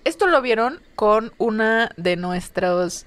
Esto 0.03 0.27
lo 0.27 0.41
vieron 0.41 0.81
con 0.95 1.33
una 1.37 1.91
de 1.97 2.15
nuestros 2.15 3.05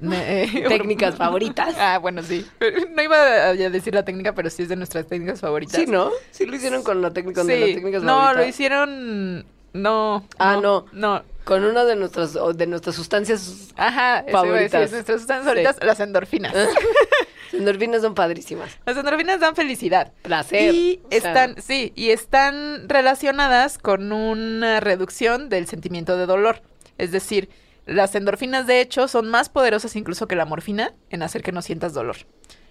eh, 0.12 0.64
Técnicas 0.68 1.16
favoritas. 1.16 1.74
Ah, 1.78 1.98
bueno, 1.98 2.22
sí. 2.22 2.46
No 2.94 3.02
iba 3.02 3.16
a 3.48 3.54
decir 3.54 3.94
la 3.94 4.04
técnica, 4.04 4.34
pero 4.34 4.50
sí 4.50 4.62
es 4.62 4.68
de 4.68 4.76
nuestras 4.76 5.06
técnicas 5.06 5.40
favoritas. 5.40 5.76
Sí, 5.76 5.86
¿no? 5.86 6.10
Sí 6.30 6.46
lo 6.46 6.56
hicieron 6.56 6.82
con 6.82 7.02
la 7.02 7.10
técnica 7.12 7.42
Sí. 7.42 7.48
de 7.48 7.60
las 7.60 7.74
técnicas 7.74 8.02
no, 8.02 8.12
favoritas. 8.14 8.36
lo 8.42 8.48
hicieron. 8.48 9.46
No. 9.72 10.26
Ah, 10.38 10.58
no. 10.60 10.86
No. 10.92 11.22
Con 11.44 11.64
una 11.64 11.84
de 11.84 11.96
nuestras 11.96 12.34
de 12.34 12.66
nuestras 12.66 12.94
sustancias 12.96 13.68
Ajá, 13.76 14.18
decir, 14.26 14.32
Favoritas. 14.32 14.90
Nuestras 14.92 15.20
sustancias 15.20 15.40
Sí. 15.54 15.62
favoritas, 15.64 15.76
las 15.86 16.00
endorfinas. 16.00 16.54
endorfinas 17.52 18.02
son 18.02 18.14
padrísimas. 18.14 18.70
las 18.86 18.96
endorfinas 18.96 19.40
dan 19.40 19.56
felicidad. 19.56 20.12
Placer. 20.22 20.74
Y 20.74 21.00
sea, 21.10 21.18
están, 21.18 21.60
sí, 21.60 21.92
y 21.96 22.10
están 22.10 22.88
relacionadas 22.88 23.78
con 23.78 24.12
una 24.12 24.80
reducción 24.80 25.48
del 25.48 25.66
sentimiento 25.66 26.16
de 26.16 26.26
dolor. 26.26 26.62
Es 26.98 27.10
decir, 27.12 27.48
las 27.86 28.14
endorfinas 28.14 28.66
de 28.66 28.80
hecho 28.80 29.08
son 29.08 29.28
más 29.28 29.48
poderosas 29.48 29.96
incluso 29.96 30.28
que 30.28 30.36
la 30.36 30.44
morfina 30.44 30.92
en 31.10 31.22
hacer 31.22 31.42
que 31.42 31.52
no 31.52 31.62
sientas 31.62 31.94
dolor. 31.94 32.16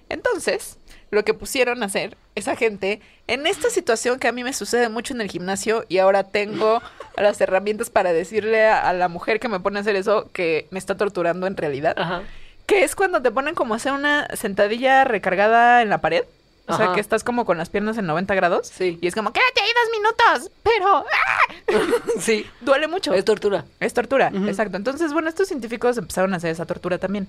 Entonces, 0.10 0.78
lo 1.12 1.24
que 1.24 1.34
pusieron 1.34 1.84
a 1.84 1.86
hacer 1.86 2.18
esa 2.36 2.56
gente 2.56 3.02
en 3.28 3.48
esta 3.48 3.70
situación 3.70 4.20
que 4.20 4.28
a 4.28 4.32
mí 4.32 4.44
me 4.44 4.54
sucede 4.54 4.90
mucho 4.90 5.14
en 5.14 5.22
el 5.22 5.30
gimnasio 5.30 5.86
y 5.88 6.00
ahora 6.00 6.24
tengo 6.24 6.82
las 7.18 7.40
herramientas 7.42 7.90
para 7.90 8.12
decirle 8.14 8.68
a, 8.68 8.88
a 8.88 8.94
la 8.94 9.08
mujer 9.08 9.40
que 9.40 9.48
me 9.48 9.60
pone 9.60 9.78
a 9.78 9.82
hacer 9.82 9.96
eso 9.96 10.30
que 10.34 10.68
me 10.72 10.80
está 10.80 10.98
torturando 10.98 11.48
en 11.48 11.58
realidad. 11.58 11.94
Ajá. 11.98 12.24
Que 12.66 12.84
es 12.84 12.96
cuando 12.96 13.22
te 13.22 13.32
ponen 13.32 13.56
como 13.56 13.74
a 13.74 13.78
hacer 13.78 13.94
una 13.94 14.28
sentadilla 14.36 15.04
recargada 15.04 15.82
en 15.82 15.90
la 15.90 16.02
pared. 16.02 16.24
O 16.70 16.78
sea, 16.78 16.94
que 16.94 17.02
estás 17.02 17.24
como 17.24 17.46
con 17.46 17.58
las 17.58 17.70
piernas 17.70 17.98
en 17.98 18.06
90 18.06 18.36
grados. 18.36 18.68
Sí. 18.68 18.98
Y 19.02 19.08
es 19.08 19.16
como, 19.16 19.34
quédate 19.34 19.62
ahí 19.62 19.70
dos 19.76 20.38
minutos. 20.40 20.52
Pero 20.64 21.06
¡ah! 21.06 22.00
Sí. 22.20 22.46
duele 22.62 22.88
mucho. 22.88 23.14
Es 23.14 23.26
tortura. 23.26 23.66
Es 23.80 23.94
tortura, 23.94 24.32
exacto. 24.48 24.78
Entonces, 24.78 25.12
bueno, 25.14 25.30
estos 25.30 25.48
científicos 25.48 25.98
empezaron 25.98 26.34
a 26.34 26.38
hacer 26.38 26.52
esa 26.52 26.66
tortura 26.66 26.98
también. 26.98 27.28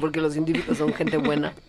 Porque 0.00 0.20
los 0.20 0.32
científicos 0.32 0.78
son 0.78 0.92
gente 0.94 1.16
buena. 1.18 1.52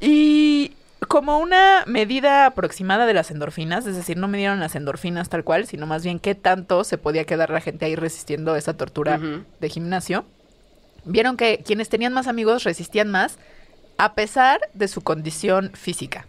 Y 0.00 0.72
como 1.08 1.38
una 1.38 1.84
medida 1.86 2.46
aproximada 2.46 3.06
de 3.06 3.14
las 3.14 3.30
endorfinas, 3.30 3.86
es 3.86 3.96
decir, 3.96 4.16
no 4.16 4.28
midieron 4.28 4.60
las 4.60 4.74
endorfinas 4.74 5.28
tal 5.28 5.44
cual, 5.44 5.66
sino 5.66 5.86
más 5.86 6.04
bien 6.04 6.18
qué 6.18 6.34
tanto 6.34 6.84
se 6.84 6.98
podía 6.98 7.24
quedar 7.24 7.50
la 7.50 7.60
gente 7.60 7.84
ahí 7.84 7.96
resistiendo 7.96 8.56
esa 8.56 8.76
tortura 8.76 9.20
de 9.60 9.68
gimnasio, 9.68 10.24
vieron 11.04 11.36
que 11.36 11.62
quienes 11.64 11.88
tenían 11.88 12.12
más 12.12 12.26
amigos 12.26 12.64
resistían 12.64 13.10
más 13.10 13.38
a 14.02 14.16
pesar 14.16 14.58
de 14.74 14.88
su 14.88 15.02
condición 15.02 15.70
física. 15.74 16.26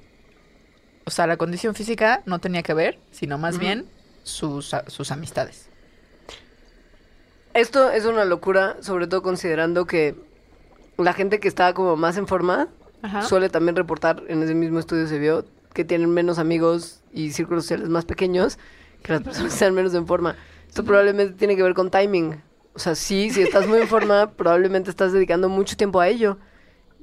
O 1.05 1.09
sea, 1.09 1.25
la 1.25 1.37
condición 1.37 1.73
física 1.73 2.21
no 2.27 2.37
tenía 2.37 2.61
que 2.61 2.75
ver, 2.75 2.99
sino 3.09 3.39
más 3.39 3.57
bien 3.57 3.87
sus, 4.21 4.75
sus 4.85 5.11
amistades. 5.11 5.69
Esto 7.55 7.89
es 7.89 8.05
una 8.05 8.25
locura, 8.25 8.77
sobre 8.81 9.07
todo 9.07 9.23
considerando 9.23 9.87
que 9.87 10.15
la 10.97 11.13
gente 11.13 11.39
que 11.39 11.47
está 11.47 11.73
como 11.73 11.95
más 11.95 12.15
en 12.17 12.27
forma 12.27 12.67
Ajá. 13.01 13.23
suele 13.23 13.49
también 13.49 13.75
reportar, 13.75 14.21
en 14.27 14.43
ese 14.43 14.53
mismo 14.53 14.77
estudio 14.77 15.07
se 15.07 15.17
vio, 15.17 15.43
que 15.73 15.83
tienen 15.83 16.11
menos 16.11 16.37
amigos 16.37 17.01
y 17.11 17.31
círculos 17.31 17.63
sociales 17.63 17.89
más 17.89 18.05
pequeños 18.05 18.59
que 19.01 19.13
las 19.13 19.23
personas 19.23 19.49
que 19.49 19.55
están 19.55 19.73
menos 19.73 19.95
en 19.95 20.05
forma. 20.05 20.35
Esto 20.67 20.83
probablemente 20.83 21.33
tiene 21.33 21.55
que 21.55 21.63
ver 21.63 21.73
con 21.73 21.89
timing. 21.89 22.39
O 22.75 22.79
sea, 22.79 22.93
sí, 22.93 23.31
si 23.31 23.41
estás 23.41 23.67
muy 23.67 23.79
en 23.79 23.87
forma, 23.87 24.29
probablemente 24.29 24.91
estás 24.91 25.11
dedicando 25.11 25.49
mucho 25.49 25.75
tiempo 25.75 25.99
a 25.99 26.07
ello. 26.07 26.37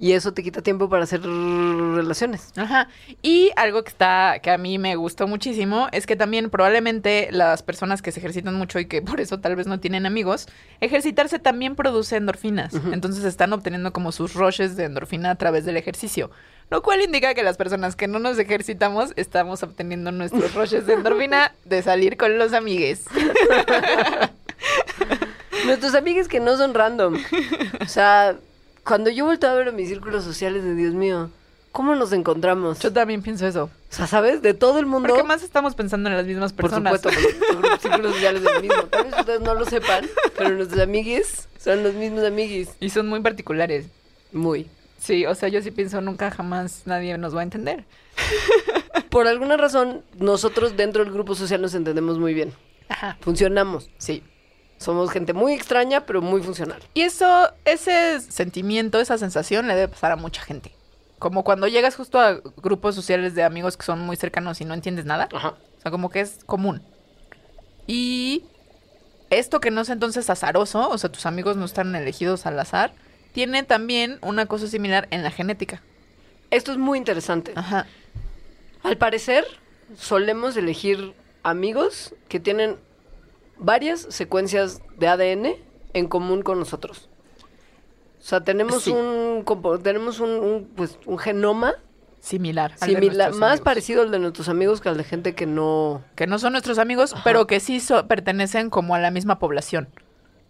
Y 0.03 0.13
eso 0.13 0.33
te 0.33 0.43
quita 0.43 0.63
tiempo 0.63 0.89
para 0.89 1.05
hacer 1.05 1.21
relaciones. 1.23 2.53
Ajá. 2.57 2.89
Y 3.21 3.51
algo 3.55 3.83
que 3.83 3.91
está, 3.91 4.39
que 4.43 4.51
a 4.51 4.57
mí 4.57 4.79
me 4.79 4.97
gustó 4.97 5.27
muchísimo, 5.27 5.89
es 5.93 6.07
que 6.07 6.17
también 6.17 6.49
probablemente 6.49 7.29
las 7.33 7.63
personas 7.63 8.01
que 8.01 8.11
se 8.11 8.19
ejercitan 8.19 8.55
mucho 8.55 8.79
y 8.79 8.87
que 8.87 9.03
por 9.11 9.21
eso 9.21 9.41
tal 9.41 9.57
vez 9.57 9.67
no 9.67 9.79
tienen 9.79 10.07
amigos, 10.07 10.49
ejercitarse 10.81 11.39
también 11.39 11.77
produce 11.77 12.17
endorfinas. 12.17 12.73
Entonces 12.93 13.25
están 13.25 13.53
obteniendo 13.53 13.93
como 13.93 14.11
sus 14.11 14.33
rushes 14.33 14.75
de 14.75 14.85
endorfina 14.85 15.33
a 15.33 15.35
través 15.35 15.67
del 15.67 15.77
ejercicio. 15.77 16.31
Lo 16.71 16.81
cual 16.83 17.03
indica 17.03 17.35
que 17.35 17.43
las 17.43 17.59
personas 17.59 17.95
que 17.95 18.09
no 18.09 18.21
nos 18.21 18.39
ejercitamos 18.39 19.13
estamos 19.17 19.63
obteniendo 19.63 20.13
nuestros 20.13 20.55
rushes 20.55 20.87
de 20.87 20.95
endorfina 20.95 21.53
de 21.67 21.83
salir 21.83 22.17
con 22.17 22.39
los 22.39 22.55
amigues. 22.55 23.05
Nuestros 25.67 25.95
amigos 25.95 26.27
que 26.27 26.41
no 26.41 26.57
son 26.57 26.73
random. 26.73 27.19
O 27.81 27.87
sea, 27.87 28.39
cuando 28.91 29.09
yo 29.09 29.25
vuelto 29.25 29.47
a 29.47 29.55
ver 29.55 29.69
a 29.69 29.71
mis 29.71 29.89
círculos 29.89 30.25
sociales 30.25 30.65
de 30.65 30.75
Dios 30.75 30.95
mío, 30.95 31.31
¿cómo 31.71 31.95
nos 31.95 32.13
encontramos? 32.13 32.81
Yo 32.81 32.93
también 32.93 33.23
pienso 33.23 33.47
eso. 33.47 33.71
O 33.89 33.95
sea, 33.95 34.09
¿sabes? 34.09 34.43
De 34.43 34.53
todo 34.53 34.81
el 34.81 34.87
mundo. 34.87 35.11
Porque 35.11 35.23
más 35.23 35.45
estamos 35.45 35.77
pensando 35.77 36.11
en 36.11 36.17
las 36.17 36.27
mismas 36.27 36.53
Por 36.53 36.63
personas. 36.71 37.01
supuesto, 37.01 37.23
porque 37.53 37.69
los 37.69 37.81
círculos 37.81 38.15
sociales 38.15 38.43
del 38.43 38.63
mismo. 38.63 38.83
Tal 38.91 39.05
vez 39.05 39.15
ustedes 39.17 39.41
no 39.43 39.55
lo 39.55 39.65
sepan, 39.65 40.07
pero 40.37 40.51
nuestros 40.51 40.81
amiguis 40.81 41.49
son 41.57 41.85
los 41.85 41.95
mismos 41.95 42.25
amiguis. 42.25 42.71
Y 42.81 42.91
son 42.91 43.07
muy 43.07 43.21
particulares. 43.21 43.87
Muy. 44.33 44.69
Sí, 45.01 45.25
o 45.25 45.37
sea, 45.37 45.49
yo 45.49 45.63
sí 45.63 45.71
pienso 45.71 46.01
nunca 46.01 46.33
jamás 46.33 46.83
nadie 46.85 47.17
nos 47.17 47.33
va 47.37 47.41
a 47.41 47.45
entender. 47.45 47.85
Por 49.09 49.29
alguna 49.29 49.57
razón, 49.57 50.03
nosotros 50.19 50.77
dentro 50.77 51.05
del 51.05 51.13
grupo 51.13 51.37
social 51.37 51.63
nos 51.63 51.77
entendemos 51.77 52.19
muy 52.19 52.35
bien. 52.35 52.53
Ajá. 52.89 53.19
Funcionamos. 53.21 53.89
Sí. 53.99 54.25
Somos 54.81 55.11
gente 55.11 55.35
muy 55.35 55.53
extraña, 55.53 56.07
pero 56.07 56.23
muy 56.23 56.43
funcional. 56.43 56.83
Y 56.95 57.03
eso, 57.03 57.53
ese 57.67 58.19
sentimiento, 58.23 58.99
esa 58.99 59.19
sensación 59.19 59.69
le 59.69 59.75
debe 59.75 59.89
pasar 59.89 60.11
a 60.11 60.17
mucha 60.17 60.41
gente. 60.41 60.73
Como 61.19 61.45
cuando 61.45 61.69
llegas 61.69 61.97
justo 61.97 62.19
a 62.19 62.41
grupos 62.57 62.95
sociales 62.95 63.35
de 63.35 63.43
amigos 63.43 63.77
que 63.77 63.85
son 63.85 64.01
muy 64.01 64.17
cercanos 64.17 64.59
y 64.63 64.65
no 64.65 64.73
entiendes 64.73 65.05
nada. 65.05 65.29
Ajá. 65.35 65.49
O 65.77 65.81
sea, 65.83 65.91
como 65.91 66.09
que 66.09 66.21
es 66.21 66.39
común. 66.47 66.83
Y 67.87 68.45
esto 69.29 69.61
que 69.61 69.71
no 69.71 69.83
es 69.83 69.91
entonces 69.91 70.31
azaroso, 70.31 70.89
o 70.89 70.97
sea, 70.97 71.13
tus 71.13 71.27
amigos 71.27 71.59
no 71.59 71.67
están 71.67 71.95
elegidos 71.95 72.47
al 72.47 72.59
azar, 72.59 72.95
tiene 73.35 73.65
también 73.65 74.19
una 74.23 74.47
cosa 74.47 74.67
similar 74.67 75.09
en 75.11 75.23
la 75.23 75.31
genética. 75.31 75.83
Esto 76.51 76.73
es 76.73 76.79
muy 76.79 76.97
interesante. 76.97 77.53
Ajá. 77.55 77.87
Al 78.83 78.97
parecer, 78.97 79.45
solemos 79.99 80.57
elegir 80.57 81.13
amigos 81.43 82.15
que 82.31 82.41
tienen 82.41 82.79
varias 83.61 84.01
secuencias 84.11 84.83
de 84.99 85.07
ADN 85.07 85.57
en 85.93 86.09
común 86.09 86.43
con 86.43 86.59
nosotros. 86.59 87.09
O 88.19 88.23
sea, 88.23 88.41
tenemos 88.43 88.83
Sí. 88.83 88.91
un 88.91 89.45
tenemos 89.83 90.21
un, 90.21 90.31
un, 90.31 90.71
pues 90.77 90.99
un 91.07 91.19
genoma 91.19 91.75
Similar. 92.21 92.75
al 92.81 93.35
más 93.35 93.51
amigos. 93.53 93.61
parecido 93.65 94.03
al 94.03 94.11
de 94.11 94.19
nuestros 94.19 94.49
amigos 94.49 94.81
que 94.81 94.89
al 94.91 94.97
de 94.97 95.05
gente 95.05 95.35
que 95.35 95.47
no. 95.47 96.03
Que 96.17 96.27
no 96.27 96.39
son 96.39 96.53
nuestros 96.53 96.79
amigos, 96.79 97.15
pero 97.25 97.47
que 97.47 97.61
sí 97.61 97.81
so- 97.81 98.07
pertenecen 98.07 98.69
como 98.69 98.95
a 98.95 98.99
la 98.99 99.11
misma 99.11 99.39
población. 99.39 99.89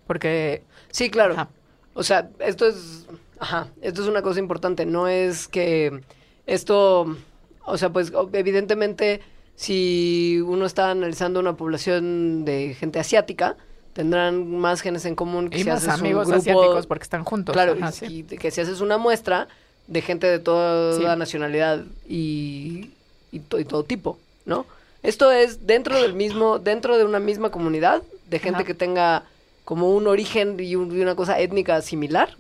Porque. 0.06 0.64
Sí, 0.90 1.10
claro. 1.10 1.34
Ajá. 1.34 1.48
O 1.94 2.02
sea, 2.02 2.30
esto 2.40 2.66
es, 2.66 3.06
ajá, 3.38 3.68
esto 3.82 4.02
es 4.02 4.08
una 4.08 4.22
cosa 4.22 4.40
importante. 4.40 4.84
No 4.86 5.06
es 5.06 5.46
que 5.46 6.00
esto, 6.46 7.16
o 7.64 7.78
sea, 7.78 7.90
pues 7.90 8.12
evidentemente 8.32 9.20
si 9.64 10.40
uno 10.46 10.64
está 10.64 10.90
analizando 10.90 11.38
una 11.38 11.52
población 11.54 12.46
de 12.46 12.72
gente 12.72 12.98
asiática, 12.98 13.56
tendrán 13.92 14.56
más 14.58 14.80
genes 14.80 15.04
en 15.04 15.14
común 15.14 15.50
que 15.50 15.58
Y 15.58 15.64
si 15.64 15.68
más 15.68 15.86
haces 15.86 16.00
un 16.00 16.06
amigos 16.06 16.28
grupo- 16.28 16.40
asiáticos 16.40 16.86
porque 16.86 17.02
están 17.02 17.24
juntos. 17.24 17.52
Claro, 17.52 17.76
Ajá, 17.78 17.90
y, 17.90 17.92
sí. 17.92 18.26
y 18.30 18.38
que 18.38 18.50
si 18.50 18.62
haces 18.62 18.80
una 18.80 18.96
muestra 18.96 19.48
de 19.86 20.00
gente 20.00 20.26
de 20.28 20.38
toda 20.38 20.96
Sí. 20.96 21.18
nacionalidad 21.18 21.84
y, 22.08 22.88
y, 23.32 23.40
to- 23.40 23.58
y 23.60 23.66
todo 23.66 23.84
tipo, 23.84 24.18
¿no? 24.46 24.64
Esto 25.02 25.30
es 25.30 25.66
dentro 25.66 26.00
del 26.00 26.14
mismo, 26.14 26.58
dentro 26.58 26.96
de 26.96 27.04
una 27.04 27.20
misma 27.20 27.50
comunidad, 27.50 28.02
de 28.30 28.38
gente 28.38 28.58
Ajá. 28.60 28.64
que 28.64 28.74
tenga 28.74 29.24
como 29.66 29.90
un 29.94 30.06
origen 30.06 30.56
y, 30.58 30.74
un- 30.74 30.96
y 30.96 31.02
una 31.02 31.16
cosa 31.16 31.38
étnica 31.38 31.82
similar, 31.82 32.34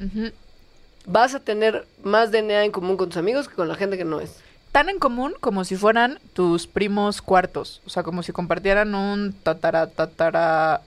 vas 1.04 1.34
a 1.34 1.40
tener 1.40 1.84
más 2.02 2.30
DNA 2.32 2.64
en 2.64 2.72
común 2.72 2.96
con 2.96 3.08
tus 3.10 3.18
amigos 3.18 3.46
que 3.46 3.56
con 3.56 3.68
la 3.68 3.74
gente 3.74 3.98
que 3.98 4.04
no 4.06 4.20
es. 4.20 4.36
Tan 4.72 4.88
en 4.88 4.98
común 4.98 5.34
como 5.40 5.64
si 5.64 5.76
fueran 5.76 6.20
tus 6.32 6.66
primos 6.66 7.22
cuartos. 7.22 7.82
O 7.86 7.90
sea, 7.90 8.02
como 8.04 8.22
si 8.22 8.32
compartieran 8.32 8.94
un 8.94 9.32
tatara, 9.32 9.88
tatara. 9.88 10.82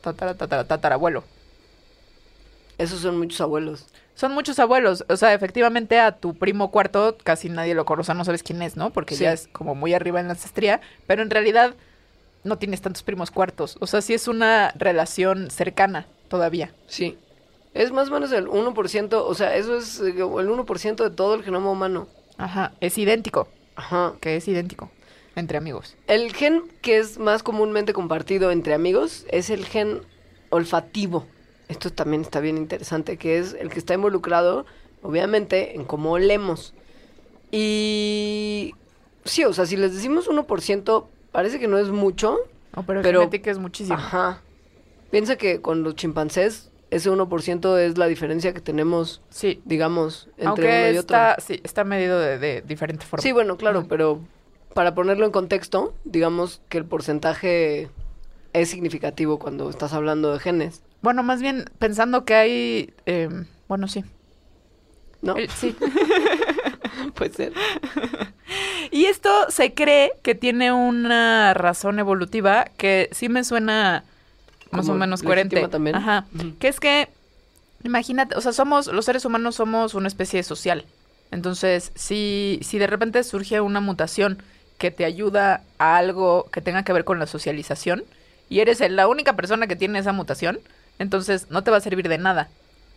Tatara, 0.00 0.34
tatara, 0.34 0.64
tatarabuelo. 0.64 1.22
Esos 2.78 3.00
son 3.00 3.18
muchos 3.18 3.40
abuelos. 3.40 3.86
Son 4.14 4.32
muchos 4.32 4.58
abuelos. 4.58 5.04
O 5.08 5.16
sea, 5.16 5.34
efectivamente 5.34 6.00
a 6.00 6.12
tu 6.12 6.34
primo 6.34 6.70
cuarto 6.70 7.16
casi 7.22 7.48
nadie 7.48 7.74
lo 7.74 7.84
conoce, 7.84 8.14
no 8.14 8.24
sabes 8.24 8.42
quién 8.42 8.62
es, 8.62 8.76
¿no? 8.76 8.90
Porque 8.90 9.14
Sí. 9.14 9.24
ya 9.24 9.32
es 9.32 9.48
como 9.52 9.74
muy 9.74 9.92
arriba 9.94 10.20
en 10.20 10.26
la 10.26 10.32
ancestría. 10.32 10.80
Pero 11.06 11.22
en 11.22 11.30
realidad 11.30 11.74
no 12.42 12.56
tienes 12.58 12.80
tantos 12.80 13.02
primos 13.02 13.30
cuartos. 13.30 13.76
O 13.80 13.86
sea, 13.86 14.00
sí 14.00 14.14
es 14.14 14.26
una 14.28 14.72
relación 14.76 15.50
cercana 15.50 16.06
todavía. 16.28 16.72
Sí. 16.88 17.18
Es 17.74 17.92
más 17.92 18.08
o 18.08 18.12
menos 18.12 18.32
el 18.32 18.48
1%, 18.48 19.24
o 19.24 19.34
sea, 19.34 19.54
eso 19.56 19.76
es 19.76 20.00
eh, 20.00 20.08
el 20.16 20.22
1% 20.48 21.04
de 21.04 21.10
todo 21.10 21.34
el 21.34 21.44
genoma 21.44 21.70
humano. 21.70 22.08
Ajá. 22.42 22.72
Es 22.80 22.98
idéntico. 22.98 23.48
Ajá. 23.76 24.14
Que 24.20 24.36
es 24.36 24.46
idéntico. 24.48 24.90
Entre 25.36 25.56
amigos. 25.56 25.96
El 26.08 26.32
gen 26.34 26.64
que 26.82 26.98
es 26.98 27.18
más 27.18 27.42
comúnmente 27.42 27.92
compartido 27.92 28.50
entre 28.50 28.74
amigos 28.74 29.24
es 29.30 29.48
el 29.50 29.64
gen 29.64 30.02
olfativo. 30.50 31.26
Esto 31.68 31.90
también 31.90 32.20
está 32.22 32.40
bien 32.40 32.58
interesante, 32.58 33.16
que 33.16 33.38
es 33.38 33.54
el 33.58 33.70
que 33.70 33.78
está 33.78 33.94
involucrado, 33.94 34.66
obviamente, 35.02 35.74
en 35.74 35.84
cómo 35.84 36.12
olemos. 36.12 36.74
Y 37.50 38.74
sí, 39.24 39.44
o 39.44 39.52
sea, 39.52 39.66
si 39.66 39.76
les 39.76 39.94
decimos 39.94 40.28
1%, 40.28 41.06
parece 41.30 41.60
que 41.60 41.68
no 41.68 41.78
es 41.78 41.88
mucho. 41.88 42.38
No, 42.74 42.84
pero, 42.84 43.02
Pero- 43.02 43.20
genética 43.20 43.50
es 43.50 43.58
muchísimo. 43.58 43.96
Ajá. 43.96 44.42
Piensa 45.10 45.36
que 45.36 45.60
con 45.60 45.82
los 45.82 45.94
chimpancés, 45.94 46.70
ese 46.92 47.10
1% 47.10 47.78
es 47.78 47.98
la 47.98 48.06
diferencia 48.06 48.52
que 48.52 48.60
tenemos, 48.60 49.22
Sí. 49.30 49.60
digamos, 49.64 50.28
entre 50.36 50.46
Aunque 50.46 50.62
uno 50.66 50.94
y 50.94 50.98
otro. 50.98 51.00
está, 51.00 51.36
sí, 51.40 51.60
está 51.64 51.84
medido 51.84 52.18
de, 52.20 52.38
de 52.38 52.62
diferente 52.62 53.06
forma. 53.06 53.22
Sí, 53.22 53.32
bueno, 53.32 53.56
claro, 53.56 53.86
pero 53.88 54.20
para 54.74 54.94
ponerlo 54.94 55.24
en 55.26 55.32
contexto, 55.32 55.94
digamos 56.04 56.60
que 56.68 56.78
el 56.78 56.84
porcentaje 56.84 57.88
es 58.52 58.68
significativo 58.70 59.38
cuando 59.38 59.68
estás 59.70 59.92
hablando 59.92 60.32
de 60.32 60.38
genes, 60.38 60.82
Bueno, 61.02 61.22
más 61.22 61.40
bien 61.42 61.64
pensando 61.78 62.24
que 62.24 62.34
hay... 62.34 62.94
eh, 63.06 63.28
bueno, 63.68 63.88
sí. 63.88 64.04
¿no? 65.22 65.36
Eh, 65.36 65.48
sí. 65.54 65.74
Puede 67.14 67.32
ser. 67.32 67.52
Y 68.90 69.06
esto 69.06 69.30
se 69.48 69.72
cree 69.72 70.12
que 70.22 70.34
tiene 70.34 70.70
una 70.72 71.54
razón 71.54 71.98
evolutiva 71.98 72.66
que 72.76 73.08
sí 73.12 73.30
me 73.30 73.42
suena 73.44 74.04
más 74.72 74.88
o 74.88 74.94
menos 74.94 75.22
coherente. 75.22 75.68
también. 75.68 75.96
Ajá. 75.96 76.26
Que 76.58 76.68
es 76.68 76.80
que, 76.80 77.08
imagínate, 77.84 78.36
o 78.36 78.40
sea, 78.40 78.52
somos, 78.52 78.86
los 78.88 79.04
seres 79.04 79.24
humanos 79.24 79.56
somos 79.56 79.94
una 79.94 80.08
especie 80.08 80.42
social. 80.42 80.84
Entonces, 81.30 81.92
si, 81.94 82.58
si 82.62 82.78
de 82.78 82.86
repente 82.86 83.22
surge 83.24 83.60
una 83.60 83.80
mutación 83.80 84.42
que 84.78 84.90
te 84.90 85.04
ayuda 85.04 85.62
a 85.78 85.96
algo 85.96 86.48
que 86.52 86.60
tenga 86.60 86.82
que 86.82 86.92
ver 86.92 87.04
con 87.04 87.18
la 87.18 87.26
socialización 87.26 88.04
y 88.48 88.60
eres 88.60 88.80
el- 88.80 88.96
la 88.96 89.08
única 89.08 89.34
persona 89.36 89.66
que 89.66 89.76
tiene 89.76 89.98
esa 89.98 90.12
mutación, 90.12 90.58
entonces 90.98 91.46
no 91.50 91.62
te 91.62 91.70
va 91.70 91.78
a 91.78 91.80
servir 91.80 92.08
de 92.08 92.18
nada. 92.18 92.48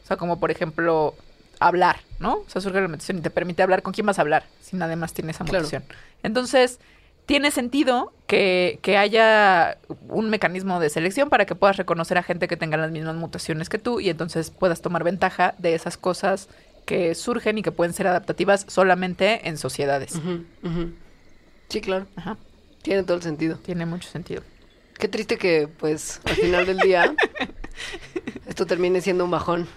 O 0.04 0.08
sea, 0.08 0.18
como 0.18 0.40
por 0.40 0.52
ejemplo, 0.52 1.16
hablar, 1.60 2.02
¿no? 2.20 2.36
O 2.38 2.46
sea, 2.48 2.62
surge 2.62 2.82
la 2.82 2.88
mutación 2.88 3.20
y 3.20 3.22
te 3.22 3.30
permite 3.30 3.64
hablar. 3.64 3.82
¿Con 3.82 3.94
quién 3.94 4.06
vas 4.06 4.20
a 4.20 4.22
hablar 4.22 4.44
si 4.62 4.76
nadie 4.76 4.96
más 4.98 5.14
tiene 5.14 5.32
esa 5.32 5.46
Claro. 5.46 5.60
mutación? 5.64 5.84
Entonces, 6.24 6.80
tiene 7.26 7.52
sentido 7.52 8.14
que, 8.28 8.80
que 8.82 8.98
haya 8.98 9.78
un 10.10 10.30
mecanismo 10.30 10.80
de 10.80 10.90
selección 10.90 11.30
para 11.30 11.46
que 11.46 11.56
puedas 11.56 11.78
reconocer 11.78 12.18
a 12.18 12.24
gente 12.24 12.48
que 12.48 12.58
tenga 12.58 12.78
las 12.78 12.92
mismas 12.92 13.16
mutaciones 13.16 13.70
que 13.70 13.78
tú 13.78 14.00
y 14.00 14.10
entonces 14.10 14.52
puedas 14.52 14.82
tomar 14.82 15.04
ventaja 15.04 15.56
de 15.58 15.74
esas 15.76 15.98
cosas 15.98 16.50
que 16.86 17.16
surgen 17.16 17.58
y 17.58 17.64
que 17.64 17.72
pueden 17.72 17.94
ser 17.94 18.08
adaptativas 18.08 18.66
solamente 18.68 19.48
en 19.48 19.58
sociedades. 19.58 20.20
Sí, 21.70 21.82
claro, 21.82 22.06
Ajá, 22.16 22.38
tiene 22.84 23.04
todo 23.04 23.18
el 23.18 23.24
sentido. 23.24 23.58
tiene 23.58 23.86
mucho 23.88 24.08
sentido. 24.08 24.44
Qué 25.00 25.08
triste 25.08 25.38
que, 25.38 25.68
pues, 25.68 26.22
al 26.26 26.36
final 26.36 26.66
del 26.66 26.78
día, 26.78 27.14
esto 28.48 28.66
termine 28.66 29.02
siendo 29.02 29.26
un 29.26 29.32
bajón. 29.32 29.68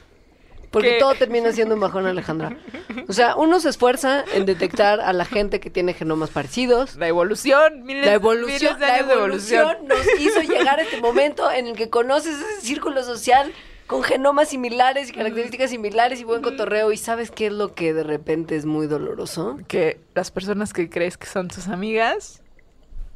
Porque 0.70 0.90
¿Qué? 0.90 0.98
todo 1.00 1.14
termina 1.14 1.50
siendo 1.52 1.74
un 1.74 1.80
bajón, 1.80 2.06
Alejandra. 2.06 2.56
O 3.06 3.12
sea, 3.12 3.36
uno 3.36 3.60
se 3.60 3.68
esfuerza 3.68 4.24
en 4.34 4.46
detectar 4.46 5.00
a 5.00 5.12
la 5.12 5.24
gente 5.24 5.60
que 5.60 5.70
tiene 5.70 5.94
genomas 5.94 6.30
parecidos. 6.30 6.96
La 6.96 7.08
evolución, 7.08 7.84
miles, 7.84 8.06
La 8.06 8.18
miles 8.18 8.22
evolución, 8.22 8.78
de 8.78 8.86
la 8.86 9.02
de 9.02 9.12
evolución 9.12 9.76
nos 9.86 10.20
hizo 10.20 10.40
llegar 10.42 10.80
a 10.80 10.82
este 10.82 11.00
momento 11.00 11.50
en 11.50 11.66
el 11.66 11.76
que 11.76 11.90
conoces 11.90 12.36
ese 12.36 12.60
círculo 12.60 13.02
social 13.02 13.52
con 13.86 14.02
genomas 14.02 14.50
similares 14.50 15.08
y 15.08 15.12
características 15.12 15.70
similares 15.70 16.20
y 16.20 16.24
buen 16.24 16.42
cotorreo. 16.42 16.92
¿Y 16.92 16.96
sabes 16.96 17.30
qué 17.30 17.46
es 17.46 17.52
lo 17.52 17.74
que 17.74 17.94
de 17.94 18.04
repente 18.04 18.54
es 18.54 18.66
muy 18.66 18.86
doloroso? 18.86 19.58
Que 19.66 20.00
las 20.14 20.30
personas 20.30 20.72
que 20.72 20.88
crees 20.90 21.16
que 21.16 21.26
son 21.26 21.48
tus 21.48 21.68
amigas, 21.68 22.42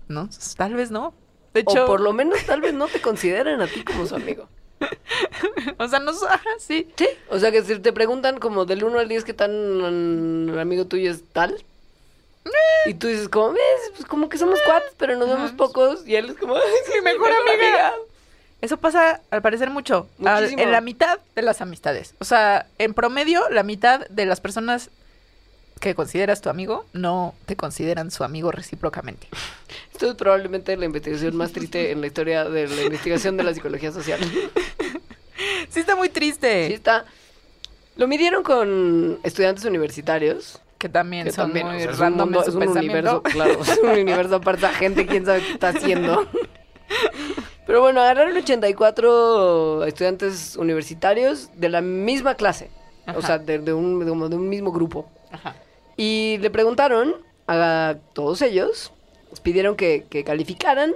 no, 0.09 0.29
tal 0.57 0.75
vez 0.75 0.91
no. 0.91 1.15
De 1.55 1.61
hecho, 1.61 1.85
o 1.85 1.87
por 1.87 2.01
lo 2.01 2.13
menos 2.13 2.45
tal 2.47 2.63
vez 2.63 2.73
no 2.73 2.89
te 2.89 3.01
consideren 3.01 3.61
a 3.61 3.67
ti 3.67 3.85
como 3.85 4.07
su 4.07 4.15
amigo. 4.15 4.49
O 5.79 5.89
sea, 5.89 5.99
no... 5.99 6.11
Ajá, 6.29 6.43
sí. 6.59 6.89
Sí, 6.97 7.09
o 7.29 7.39
sea 7.39 7.51
que 7.51 7.63
si 7.63 7.79
te 7.79 7.93
preguntan 7.93 8.39
como 8.39 8.65
del 8.65 8.85
1 8.85 8.99
al 8.99 9.09
10 9.09 9.25
qué 9.25 9.35
tan 9.35 10.47
mm, 10.47 10.59
amigo 10.59 10.85
tuyo 10.87 11.11
es 11.11 11.23
tal. 11.33 11.63
Y 12.87 12.95
tú 12.95 13.07
dices 13.07 13.29
como, 13.29 13.53
ves, 13.53 13.63
pues 13.97 14.07
como 14.07 14.29
que 14.29 14.37
somos 14.39 14.59
cuates, 14.67 14.93
pero 14.97 15.17
nos 15.17 15.29
vemos 15.29 15.53
pocos. 15.53 16.07
Y 16.07 16.17
él 16.17 16.31
es 16.31 16.37
como, 16.37 16.57
"Ay, 16.57 16.63
es 16.85 16.95
Mi 16.97 17.01
mejor 17.03 17.31
amiga. 17.33 17.93
Eso 18.61 18.77
pasa, 18.77 19.21
al 19.31 19.43
parecer, 19.43 19.71
mucho. 19.71 20.09
Al- 20.25 20.51
en 20.59 20.71
la 20.73 20.81
mitad 20.81 21.19
de 21.35 21.43
las 21.43 21.61
amistades. 21.61 22.15
O 22.21 22.25
sea, 22.25 22.67
en 22.79 22.95
promedio, 22.95 23.49
la 23.51 23.63
mitad 23.63 24.07
de 24.09 24.27
las 24.27 24.41
personas 24.41 24.91
que 25.83 25.95
consideras 25.97 26.41
tu 26.41 26.49
amigo 26.49 26.87
no 26.93 27.35
te 27.45 27.57
consideran 27.57 28.11
su 28.11 28.23
amigo 28.25 28.53
recíprocamente. 28.53 29.27
Esto 29.93 30.11
es 30.11 30.15
probablemente 30.15 30.77
la 30.77 30.85
investigación 30.87 31.37
más 31.37 31.53
triste 31.53 31.91
en 31.91 32.01
la 32.01 32.07
historia 32.07 32.45
de 32.45 32.69
la 32.69 32.83
investigación 32.83 33.37
de 33.37 33.43
la 33.43 33.53
psicología 33.53 33.91
social. 33.93 34.21
Sí, 35.69 35.81
está 35.81 35.97
muy 35.97 36.09
triste. 36.09 36.69
Sí 36.69 36.75
está. 36.75 37.05
Lo 37.97 38.07
midieron 38.07 38.43
con 38.43 39.19
estudiantes 39.25 39.65
universitarios. 39.65 40.61
Que 40.79 40.89
también 40.89 41.25
Que 41.25 41.33
son 41.33 41.47
también, 41.47 41.67
muy 41.67 41.77
o 41.77 41.81
sea, 41.81 41.91
es 41.91 41.97
un, 41.97 42.01
random 42.01 42.29
mundo- 42.31 42.45
su 42.45 42.51
es 42.51 42.55
un 42.69 42.77
universo, 42.79 43.23
claro, 43.23 43.61
es 43.63 43.79
un 43.83 43.91
universo 43.91 44.37
aparte, 44.37 44.69
gente 44.69 45.07
quién 45.07 45.25
sabe 45.27 45.41
qué 45.45 45.53
está 45.53 45.69
haciendo. 45.69 46.27
Pero 47.67 47.81
bueno, 47.81 48.01
agarraron 48.01 48.37
84 48.37 49.85
estudiantes 49.85 50.57
universitarios 50.57 51.51
de 51.57 51.69
la 51.69 51.81
misma 51.81 52.35
clase, 52.35 52.71
o 53.15 53.23
sea, 53.23 53.39
de, 53.39 53.59
de 53.59 53.73
un, 53.73 54.05
de 54.05 54.11
un 54.37 54.49
mismo 54.49 54.73
grupo. 54.73 55.09
Ajá. 55.31 55.55
Y 55.97 56.39
le 56.41 56.51
preguntaron 56.51 57.17
a 57.47 57.97
todos 58.13 58.43
ellos, 58.43 58.93
les 59.31 59.41
pidieron 59.41 59.77
que, 59.77 60.07
que 60.09 60.25
calificaran 60.25 60.95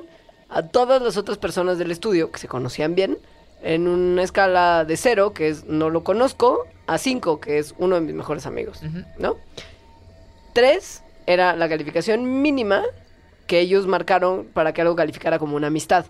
a 0.49 0.63
todas 0.63 1.03
las 1.03 1.17
otras 1.17 1.39
personas 1.39 1.79
del 1.79 1.91
estudio 1.91 2.31
que 2.31 2.39
se 2.39 2.49
conocían 2.49 2.95
bien 2.95 3.19
en 3.63 3.89
una 3.89 4.23
escala 4.23 4.85
de 4.85 4.97
cero, 4.97 5.33
que 5.33 5.49
es 5.49 5.65
no 5.65 5.91
lo 5.91 6.05
conozco, 6.05 6.67
a 6.87 6.99
cinco, 6.99 7.41
que 7.41 7.59
es 7.59 7.75
uno 7.79 7.97
de 7.97 8.01
mis 8.01 8.15
mejores 8.15 8.47
amigos. 8.47 8.81
¿no? 9.19 9.37
Tres 10.53 11.03
era 11.27 11.57
la 11.57 11.69
calificación 11.69 12.43
mínima 12.43 12.83
que 13.47 13.61
ellos 13.61 13.87
marcaron 13.87 14.47
para 14.47 14.73
que 14.73 14.83
algo 14.83 14.97
calificara 14.97 15.39
como 15.39 15.57
una 15.57 15.69
amistad. 15.69 16.07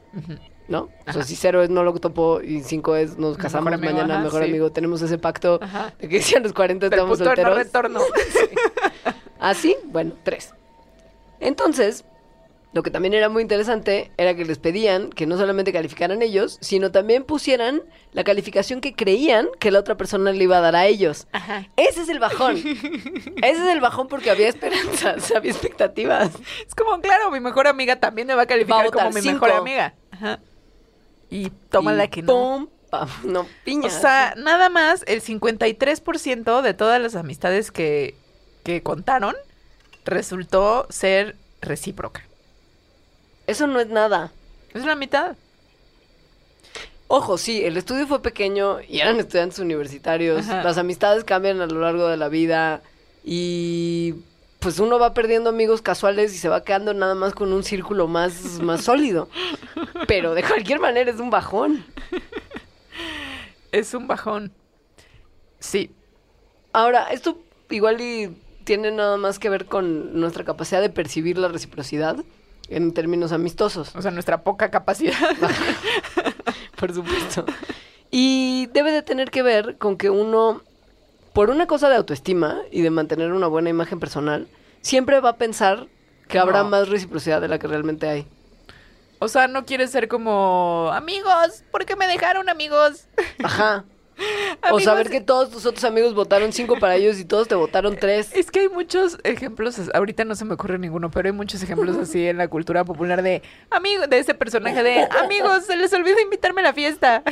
¿No? 0.69 0.83
O 0.83 0.91
Ajá. 1.07 1.12
sea, 1.14 1.23
si 1.25 1.37
cero 1.37 1.62
es 1.62 1.71
no 1.71 1.83
lo 1.85 1.93
topo 1.95 2.41
y 2.43 2.62
cinco 2.62 2.97
es 2.97 3.17
nos 3.19 3.37
casamos 3.37 3.73
amigo, 3.73 3.93
mañana, 3.93 4.14
ajá, 4.14 4.25
mejor 4.25 4.43
sí. 4.43 4.49
amigo, 4.51 4.71
tenemos 4.73 5.01
ese 5.03 5.19
pacto 5.19 5.59
Ajá. 5.62 5.93
de 5.99 6.09
que 6.09 6.21
si 6.23 6.35
a 6.35 6.41
los 6.41 6.53
40 6.53 6.89
Del 6.89 6.99
estamos 6.99 7.19
de 7.19 7.25
no 7.25 7.29
solteros. 7.31 7.57
retorno. 7.57 8.01
Así, 9.39 9.77
bueno, 9.85 10.12
tres. 10.23 10.55
Entonces, 11.41 12.05
lo 12.73 12.83
que 12.83 12.91
también 12.91 13.14
era 13.14 13.29
muy 13.29 13.43
interesante 13.43 14.11
era 14.17 14.35
que 14.35 14.45
les 14.45 14.59
pedían 14.59 15.11
que 15.11 15.27
no 15.27 15.37
solamente 15.37 15.73
calificaran 15.73 16.21
ellos, 16.23 16.59
sino 16.61 16.91
también 16.91 17.25
pusieran 17.25 17.83
la 18.12 18.25
calificación 18.25 18.81
que 18.81 18.95
creían 18.95 19.49
que 19.59 19.71
la 19.71 19.79
otra 19.79 19.97
persona 19.97 20.33
le 20.33 20.45
iba 20.45 20.59
a 20.59 20.61
dar 20.61 20.75
a 20.77 20.87
ellos. 20.87 21.27
Ajá. 21.33 21.69
Ese 21.77 22.03
es 22.03 22.09
el 22.09 22.19
bajón. 22.19 22.57
Ese 22.57 23.27
es 23.43 23.69
el 23.73 23.81
bajón 23.81 24.09
porque 24.09 24.31
había 24.31 24.49
esperanzas, 24.49 25.31
había 25.37 25.53
expectativas. 25.53 26.31
Es 26.67 26.75
como, 26.75 27.01
claro, 27.01 27.31
mi 27.31 27.41
mejor 27.41 27.67
amiga 27.67 27.97
también 27.97 28.27
me 28.27 28.35
va 28.35 28.43
a 28.43 28.47
calificar 28.47 28.79
Va 28.79 28.83
a 28.83 28.85
votar 28.87 29.05
como 29.05 29.14
mi 29.14 29.21
cinco. 29.23 29.47
mejor 29.47 29.61
amiga. 29.61 29.95
Ajá. 30.11 30.41
Y 31.31 31.51
toma 31.70 31.93
la 31.93 32.09
que 32.09 32.22
no. 32.22 32.68
pam, 32.91 33.09
no, 33.24 33.47
piña. 33.64 33.89
O 33.89 33.91
sea, 33.91 34.35
nada 34.37 34.68
más 34.68 35.05
el 35.07 35.22
53% 35.22 36.62
de 36.62 36.74
todas 36.74 37.01
las 37.01 37.16
amistades 37.16 37.70
que, 37.70 38.14
que 38.62 38.83
contaron 38.83 39.35
resultó 40.05 40.87
ser 40.89 41.37
recíproca. 41.61 42.22
eso 43.47 43.66
no 43.66 43.81
es 43.81 43.89
nada. 43.89 44.33
Es 44.72 44.85
la 44.85 44.95
mitad. 44.95 45.37
Ojo, 47.09 47.39
sí, 47.39 47.64
el 47.64 47.77
estudio 47.77 48.07
fue 48.07 48.20
pequeño 48.20 48.81
y 48.81 49.01
eran 49.01 49.18
estudiantes 49.20 49.59
universitarios. 49.59 50.49
Ajá. 50.49 50.64
Las 50.64 50.77
amistades 50.77 51.24
cambian 51.24 51.61
a 51.61 51.66
lo 51.66 51.81
largo 51.81 52.09
de 52.09 52.16
la 52.16 52.29
vida 52.29 52.83
y 53.24 54.14
pues 54.67 54.81
uno 54.81 54.99
va 54.99 55.14
perdiendo 55.14 55.49
amigos 55.49 55.81
casuales 55.81 56.35
y 56.35 56.39
se 56.39 56.49
va 56.49 56.64
quedando 56.64 56.93
nada 56.93 57.14
más 57.14 57.35
con 57.35 57.53
un 57.53 57.62
círculo 57.62 58.09
más, 58.09 58.59
más 58.59 58.83
sólido. 58.83 59.29
Pero 60.09 60.35
de 60.35 60.43
cualquier 60.43 60.81
manera 60.81 61.09
es 61.09 61.21
un 61.21 61.31
bajón. 61.31 61.85
Es 63.71 63.95
un 63.95 64.09
bajón. 64.09 64.51
Sí. 65.61 65.93
Ahora, 66.73 67.12
esto 67.12 67.39
igual 67.71 68.01
y 68.01 68.37
tiene 68.64 68.91
nada 68.91 69.17
más 69.17 69.39
que 69.39 69.51
ver 69.51 69.67
con 69.67 70.19
nuestra 70.19 70.43
capacidad 70.43 70.81
de 70.81 70.91
percibir 70.91 71.39
la 71.39 71.47
reciprocidad 71.47 72.17
en 72.69 72.93
términos 72.93 73.31
amistosos. 73.31 73.95
O 73.95 74.03
sea, 74.03 74.11
nuestra 74.11 74.43
poca 74.43 74.73
capacidad. 74.73 75.14
por 76.77 76.93
supuesto. 76.93 77.47
Y 78.11 78.67
debe 78.73 78.91
de 78.91 79.03
tener 79.03 79.31
que 79.31 79.43
ver 79.43 79.79
con 79.79 79.97
que 79.97 80.11
uno, 80.11 80.62
por 81.37 81.51
una 81.51 81.66
cosa 81.66 81.91
de 81.91 81.97
autoestima 81.97 82.62
y 82.70 82.80
de 82.80 82.89
mantener 82.89 83.30
una 83.34 83.47
buena 83.47 83.68
imagen 83.68 84.01
personal, 84.01 84.49
siempre 84.80 85.20
va 85.20 85.28
a 85.28 85.37
pensar 85.37 85.87
que 86.28 86.39
habrá 86.39 86.62
No. 86.62 86.70
más 86.70 86.89
reciprocidad 86.89 87.43
de 87.43 87.49
la 87.49 87.59
que 87.59 87.66
realmente 87.66 88.09
hay. 88.09 88.26
O 89.18 89.28
sea, 89.28 89.47
no 89.47 89.66
quieres 89.66 89.91
ser 89.91 90.09
como 90.09 90.91
amigos. 90.95 91.62
¿Por 91.70 91.84
qué 91.84 91.95
me 91.95 92.07
dejaron 92.07 92.49
amigos? 92.49 93.05
Ajá. 93.45 93.84
o 94.62 94.66
Amigos- 94.68 94.84
saber 94.84 95.11
que 95.11 95.20
todos 95.20 95.51
tus 95.51 95.66
otros 95.66 95.84
amigos 95.84 96.14
votaron 96.14 96.55
cinco 96.55 96.78
para 96.78 96.95
ellos 96.97 97.18
y 97.20 97.26
todos 97.26 97.49
te 97.49 97.55
votaron 97.55 97.97
tres. 97.99 98.34
Es 98.34 98.51
que 98.51 98.61
hay 98.61 98.68
muchos 98.70 99.18
ejemplos, 99.22 99.78
ahorita 99.93 100.24
no 100.24 100.34
se 100.37 100.47
me 100.47 100.55
ocurre 100.55 100.78
ninguno, 100.78 101.11
pero 101.11 101.28
hay 101.28 101.32
muchos 101.34 101.62
ejemplos 101.62 101.99
así 101.99 102.26
en 102.26 102.39
la 102.39 102.49
cultura 102.49 102.82
popular 102.87 103.20
de 103.22 103.43
amigo, 103.70 104.07
de 104.07 104.18
ese 104.20 104.32
personaje 104.32 104.82
de 104.82 105.07
amigos, 105.22 105.66
se 105.66 105.76
les 105.76 105.93
olvidó 105.93 106.18
invitarme 106.18 106.62
a 106.62 106.64
la 106.64 106.72
fiesta. 106.72 107.22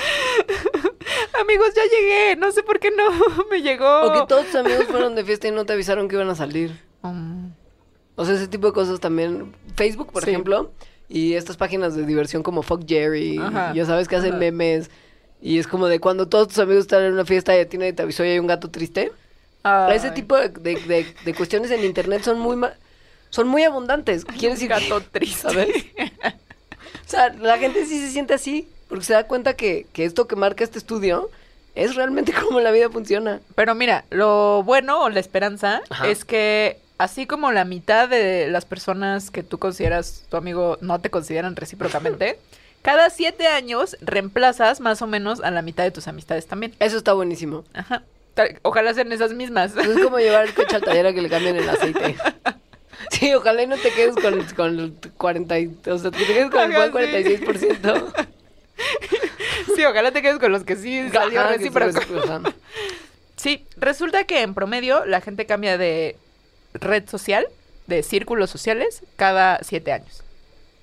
amigos, 1.40 1.68
ya 1.74 1.82
llegué, 1.84 2.36
no 2.36 2.50
sé 2.52 2.62
por 2.62 2.78
qué 2.78 2.90
no 2.90 3.04
me 3.50 3.62
llegó. 3.62 4.02
O 4.02 4.12
que 4.12 4.26
todos 4.26 4.46
tus 4.46 4.54
amigos 4.56 4.84
fueron 4.86 5.14
de 5.14 5.24
fiesta 5.24 5.48
y 5.48 5.52
no 5.52 5.64
te 5.64 5.72
avisaron 5.72 6.08
que 6.08 6.16
iban 6.16 6.28
a 6.30 6.34
salir. 6.34 6.78
Mm, 7.02 7.48
O 8.16 8.24
sea, 8.24 8.34
ese 8.34 8.48
tipo 8.48 8.66
de 8.66 8.72
cosas 8.72 9.00
también. 9.00 9.54
Facebook, 9.76 10.12
por 10.12 10.24
Sí. 10.24 10.30
ejemplo, 10.30 10.72
y 11.08 11.34
estas 11.34 11.56
páginas 11.56 11.94
de 11.94 12.04
diversión 12.04 12.42
como 12.42 12.62
Fuck 12.62 12.86
Jerry, 12.86 13.38
Ajá. 13.38 13.72
ya 13.74 13.84
sabes 13.86 14.08
que 14.08 14.16
hacen 14.16 14.30
Ajá. 14.32 14.38
memes. 14.38 14.90
Y 15.42 15.58
es 15.58 15.66
como 15.66 15.86
de 15.86 16.00
cuando 16.00 16.28
todos 16.28 16.48
tus 16.48 16.58
amigos 16.58 16.82
están 16.82 17.02
en 17.02 17.14
una 17.14 17.24
fiesta 17.24 17.56
y 17.56 17.60
a 17.60 17.68
ti 17.68 17.78
nadie 17.78 17.94
te 17.94 18.02
avisó 18.02 18.24
y 18.24 18.28
hay 18.28 18.38
un 18.38 18.46
gato 18.46 18.70
triste. 18.70 19.10
ay, 19.62 19.96
Ese 19.96 20.10
tipo 20.10 20.36
de, 20.36 20.50
de- 20.50 20.76
de- 20.80 21.14
de 21.24 21.34
cuestiones 21.34 21.70
en 21.70 21.82
internet 21.84 22.22
son 22.22 22.38
muy 22.38 22.56
ma- 22.56 22.74
son 23.30 23.48
muy 23.48 23.62
abundantes. 23.62 24.24
Quiere 24.24 24.54
decir 24.54 24.68
gato 24.68 25.00
triste. 25.00 25.48
¿sabes? 25.48 25.68
O 27.06 27.10
sea, 27.10 27.28
la 27.32 27.58
gente 27.58 27.86
sí 27.86 27.98
se 28.00 28.10
siente 28.10 28.34
así, 28.34 28.68
porque 28.90 29.04
se 29.06 29.14
da 29.14 29.26
cuenta 29.26 29.54
que, 29.54 29.86
que 29.94 30.04
esto 30.04 30.26
que 30.28 30.36
marca 30.36 30.62
este 30.64 30.78
estudio 30.78 31.30
es 31.74 31.94
realmente 31.94 32.32
como 32.44 32.60
la 32.60 32.70
vida 32.72 32.90
funciona. 32.90 33.40
Pero 33.54 33.74
mira, 33.74 34.04
lo 34.10 34.62
bueno 34.64 35.02
o 35.04 35.08
la 35.08 35.20
esperanza 35.20 35.80
Ajá. 35.88 36.06
es 36.08 36.26
que 36.26 36.76
así 36.98 37.26
como 37.26 37.50
la 37.52 37.64
mitad 37.64 38.08
de 38.10 38.48
las 38.50 38.66
personas 38.66 39.30
que 39.30 39.42
tú 39.42 39.56
consideras 39.58 40.24
tu 40.28 40.36
amigo 40.36 40.76
no 40.82 41.00
te 41.00 41.08
consideran 41.08 41.56
recíprocamente, 41.56 42.38
cada 42.82 43.08
siete 43.08 43.46
años 43.46 43.96
reemplazas 44.02 44.80
más 44.80 45.00
o 45.00 45.06
menos 45.06 45.40
a 45.40 45.50
la 45.50 45.62
mitad 45.62 45.84
de 45.84 45.90
tus 45.92 46.08
amistades 46.08 46.46
también. 46.46 46.74
Eso 46.80 46.98
está 46.98 47.14
buenísimo. 47.14 47.64
Ajá. 47.72 48.02
Ojalá 48.62 48.94
sean 48.94 49.12
esas 49.12 49.32
mismas. 49.32 49.76
Es 49.76 49.98
como 50.02 50.18
llevar 50.18 50.46
el 50.46 50.54
coche 50.54 50.76
al 50.76 50.82
taller 50.82 51.06
a 51.06 51.12
que 51.12 51.20
le 51.22 51.28
cambien 51.30 51.56
el 51.56 51.68
aceite. 51.68 52.16
Sí, 53.10 53.32
ojalá 53.34 53.62
y 53.62 53.66
no 53.66 53.76
te 53.78 53.90
quedes 53.92 54.14
con, 54.14 54.42
con 54.54 54.78
el 54.78 54.92
40, 55.16 55.58
y- 55.58 55.74
o 55.86 55.98
sea, 55.98 56.10
te 56.10 56.18
quedes 56.18 56.50
con 56.50 56.70
el 56.70 56.90
buen 56.90 57.08
sí. 57.08 57.38
46%. 57.38 58.28
Sí, 59.80 59.84
ojalá 59.86 60.12
te 60.12 60.22
quedes 60.22 60.38
con 60.38 60.52
los 60.52 60.64
que 60.64 60.76
sí 60.76 61.08
salió 61.10 61.42
recíproco. 61.48 62.00
sí, 63.36 63.64
resulta 63.76 64.24
que 64.24 64.42
en 64.42 64.54
promedio 64.54 65.04
la 65.06 65.20
gente 65.20 65.46
cambia 65.46 65.78
de 65.78 66.16
red 66.74 67.08
social, 67.08 67.46
de 67.86 68.02
círculos 68.02 68.50
sociales, 68.50 69.02
cada 69.16 69.60
siete 69.62 69.92
años. 69.92 70.22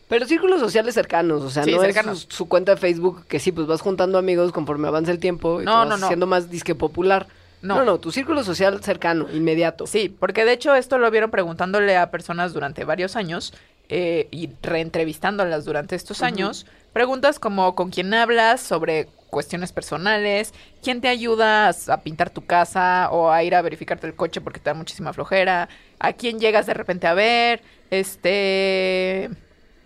Pero 0.10 0.26
círculos 0.26 0.60
sociales 0.62 0.96
cercanos, 0.96 1.44
o 1.44 1.50
sea, 1.50 1.64
Sí, 1.64 1.72
no 1.72 1.82
cercanos. 1.82 2.28
es 2.30 2.36
su, 2.36 2.48
cuenta 2.48 2.76
de 2.76 2.82
Facebook 2.82 3.26
que 3.28 3.40
sí, 3.40 3.52
pues 3.52 3.68
vas 3.68 3.82
juntando 3.82 4.18
amigos 4.18 4.52
conforme 4.54 4.88
avanza 4.88 5.12
el 5.12 5.20
tiempo 5.20 5.62
y 5.62 5.66
No, 5.66 5.72
te 5.72 5.78
vas 5.78 5.90
no, 5.90 5.98
no. 5.98 6.06
haciendo 6.06 6.28
más 6.28 6.50
disque 6.50 6.76
popular. 6.76 7.28
No. 7.62 7.78
No. 7.78 7.84
no, 7.86 8.00
tu 8.00 8.12
círculo 8.12 8.44
social 8.44 8.82
cercano, 8.84 9.28
inmediato. 9.34 9.88
Sí, 9.88 10.10
porque 10.10 10.46
de 10.46 10.54
hecho 10.54 10.76
esto 10.76 10.98
lo 10.98 11.10
vieron 11.12 11.32
preguntándole 11.32 11.98
a 11.98 12.12
personas 12.12 12.54
durante 12.54 12.86
varios 12.86 13.16
años 13.16 13.54
eh, 13.90 14.28
y 14.32 14.50
reentrevistándolas 14.62 15.66
durante 15.66 15.96
estos 15.96 16.22
años. 16.22 16.66
Preguntas 16.94 17.40
como 17.40 17.76
con 17.76 17.90
quién 17.90 18.14
hablas 18.14 18.62
sobre 18.62 19.08
cuestiones 19.30 19.72
personales, 19.72 20.54
quién 20.82 21.02
te 21.02 21.08
ayuda 21.10 21.70
a, 21.70 21.98
pintar 22.02 22.30
tu 22.30 22.46
casa 22.46 23.10
o 23.12 23.30
a 23.30 23.44
ir 23.44 23.56
a 23.56 23.62
verificarte 23.62 24.08
el 24.08 24.16
coche 24.16 24.42
porque 24.42 24.60
te 24.60 24.70
da 24.70 24.74
muchísima 24.74 25.14
flojera, 25.14 25.70
a 26.00 26.14
quién 26.14 26.40
llegas 26.40 26.66
de 26.66 26.74
repente 26.74 27.08
a 27.08 27.14
ver, 27.14 27.62
este, 27.92 29.30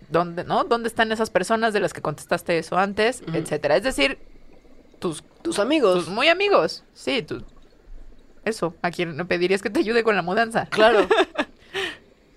dónde, 0.08 0.44
¿no? 0.44 0.64
¿Dónde 0.64 0.88
están 0.88 1.12
esas 1.12 1.30
personas 1.30 1.72
de 1.72 1.80
las 1.80 1.92
que 1.92 2.00
contestaste 2.00 2.56
eso 2.58 2.78
antes, 2.78 3.22
etcétera? 3.32 3.76
Es 3.76 3.82
decir, 3.82 4.18
tus 4.98 5.22
Tus 5.42 5.58
amigos. 5.58 6.04
tus 6.04 6.08
muy 6.08 6.28
amigos, 6.28 6.84
sí, 6.94 7.22
tu- 7.22 7.44
eso, 8.44 8.74
a 8.82 8.90
quien 8.90 9.16
pedirías 9.28 9.62
que 9.62 9.70
te 9.70 9.80
ayude 9.80 10.02
con 10.02 10.16
la 10.16 10.22
mudanza. 10.22 10.66
Claro. 10.66 11.06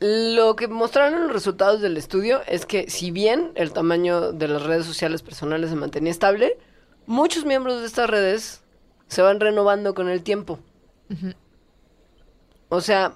Lo 0.08 0.56
que 0.56 0.68
mostraron 0.68 1.24
los 1.24 1.34
resultados 1.34 1.82
del 1.82 1.98
estudio 1.98 2.42
es 2.46 2.68
que 2.68 2.92
si 2.92 3.10
bien 3.10 3.52
el 3.56 3.74
tamaño 3.74 4.34
de 4.34 4.48
las 4.48 4.62
redes 4.62 4.86
sociales 4.86 5.24
personales 5.24 5.72
se 5.72 5.76
mantenía 5.76 6.12
estable, 6.12 6.60
muchos 7.08 7.44
miembros 7.44 7.82
de 7.82 7.88
estas 7.88 8.08
redes 8.08 8.62
se 9.08 9.24
van 9.24 9.40
renovando 9.40 9.96
con 9.96 10.08
el 10.08 10.22
tiempo. 10.22 10.60
O 12.70 12.82
sea, 12.82 13.14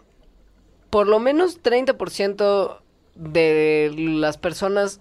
por 0.89 1.07
lo 1.07 1.19
menos 1.19 1.61
30% 1.61 2.79
de 3.13 3.93
las 3.95 4.39
personas, 4.39 4.99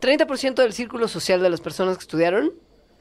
30% 0.00 0.54
del 0.54 0.74
círculo 0.74 1.08
social 1.08 1.42
de 1.42 1.50
las 1.50 1.60
personas 1.60 1.96
que 1.96 2.02
estudiaron 2.02 2.52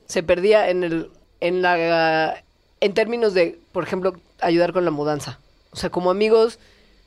se 0.07 0.23
perdía 0.23 0.71
en 0.71 0.83
el 0.83 1.11
en 1.41 1.61
la 1.61 2.43
en 2.79 2.93
términos 2.95 3.35
de, 3.35 3.59
por 3.71 3.83
ejemplo, 3.83 4.15
ayudar 4.41 4.73
con 4.73 4.83
la 4.83 4.89
mudanza. 4.89 5.39
O 5.69 5.75
sea, 5.75 5.91
como 5.91 6.09
amigos 6.09 6.57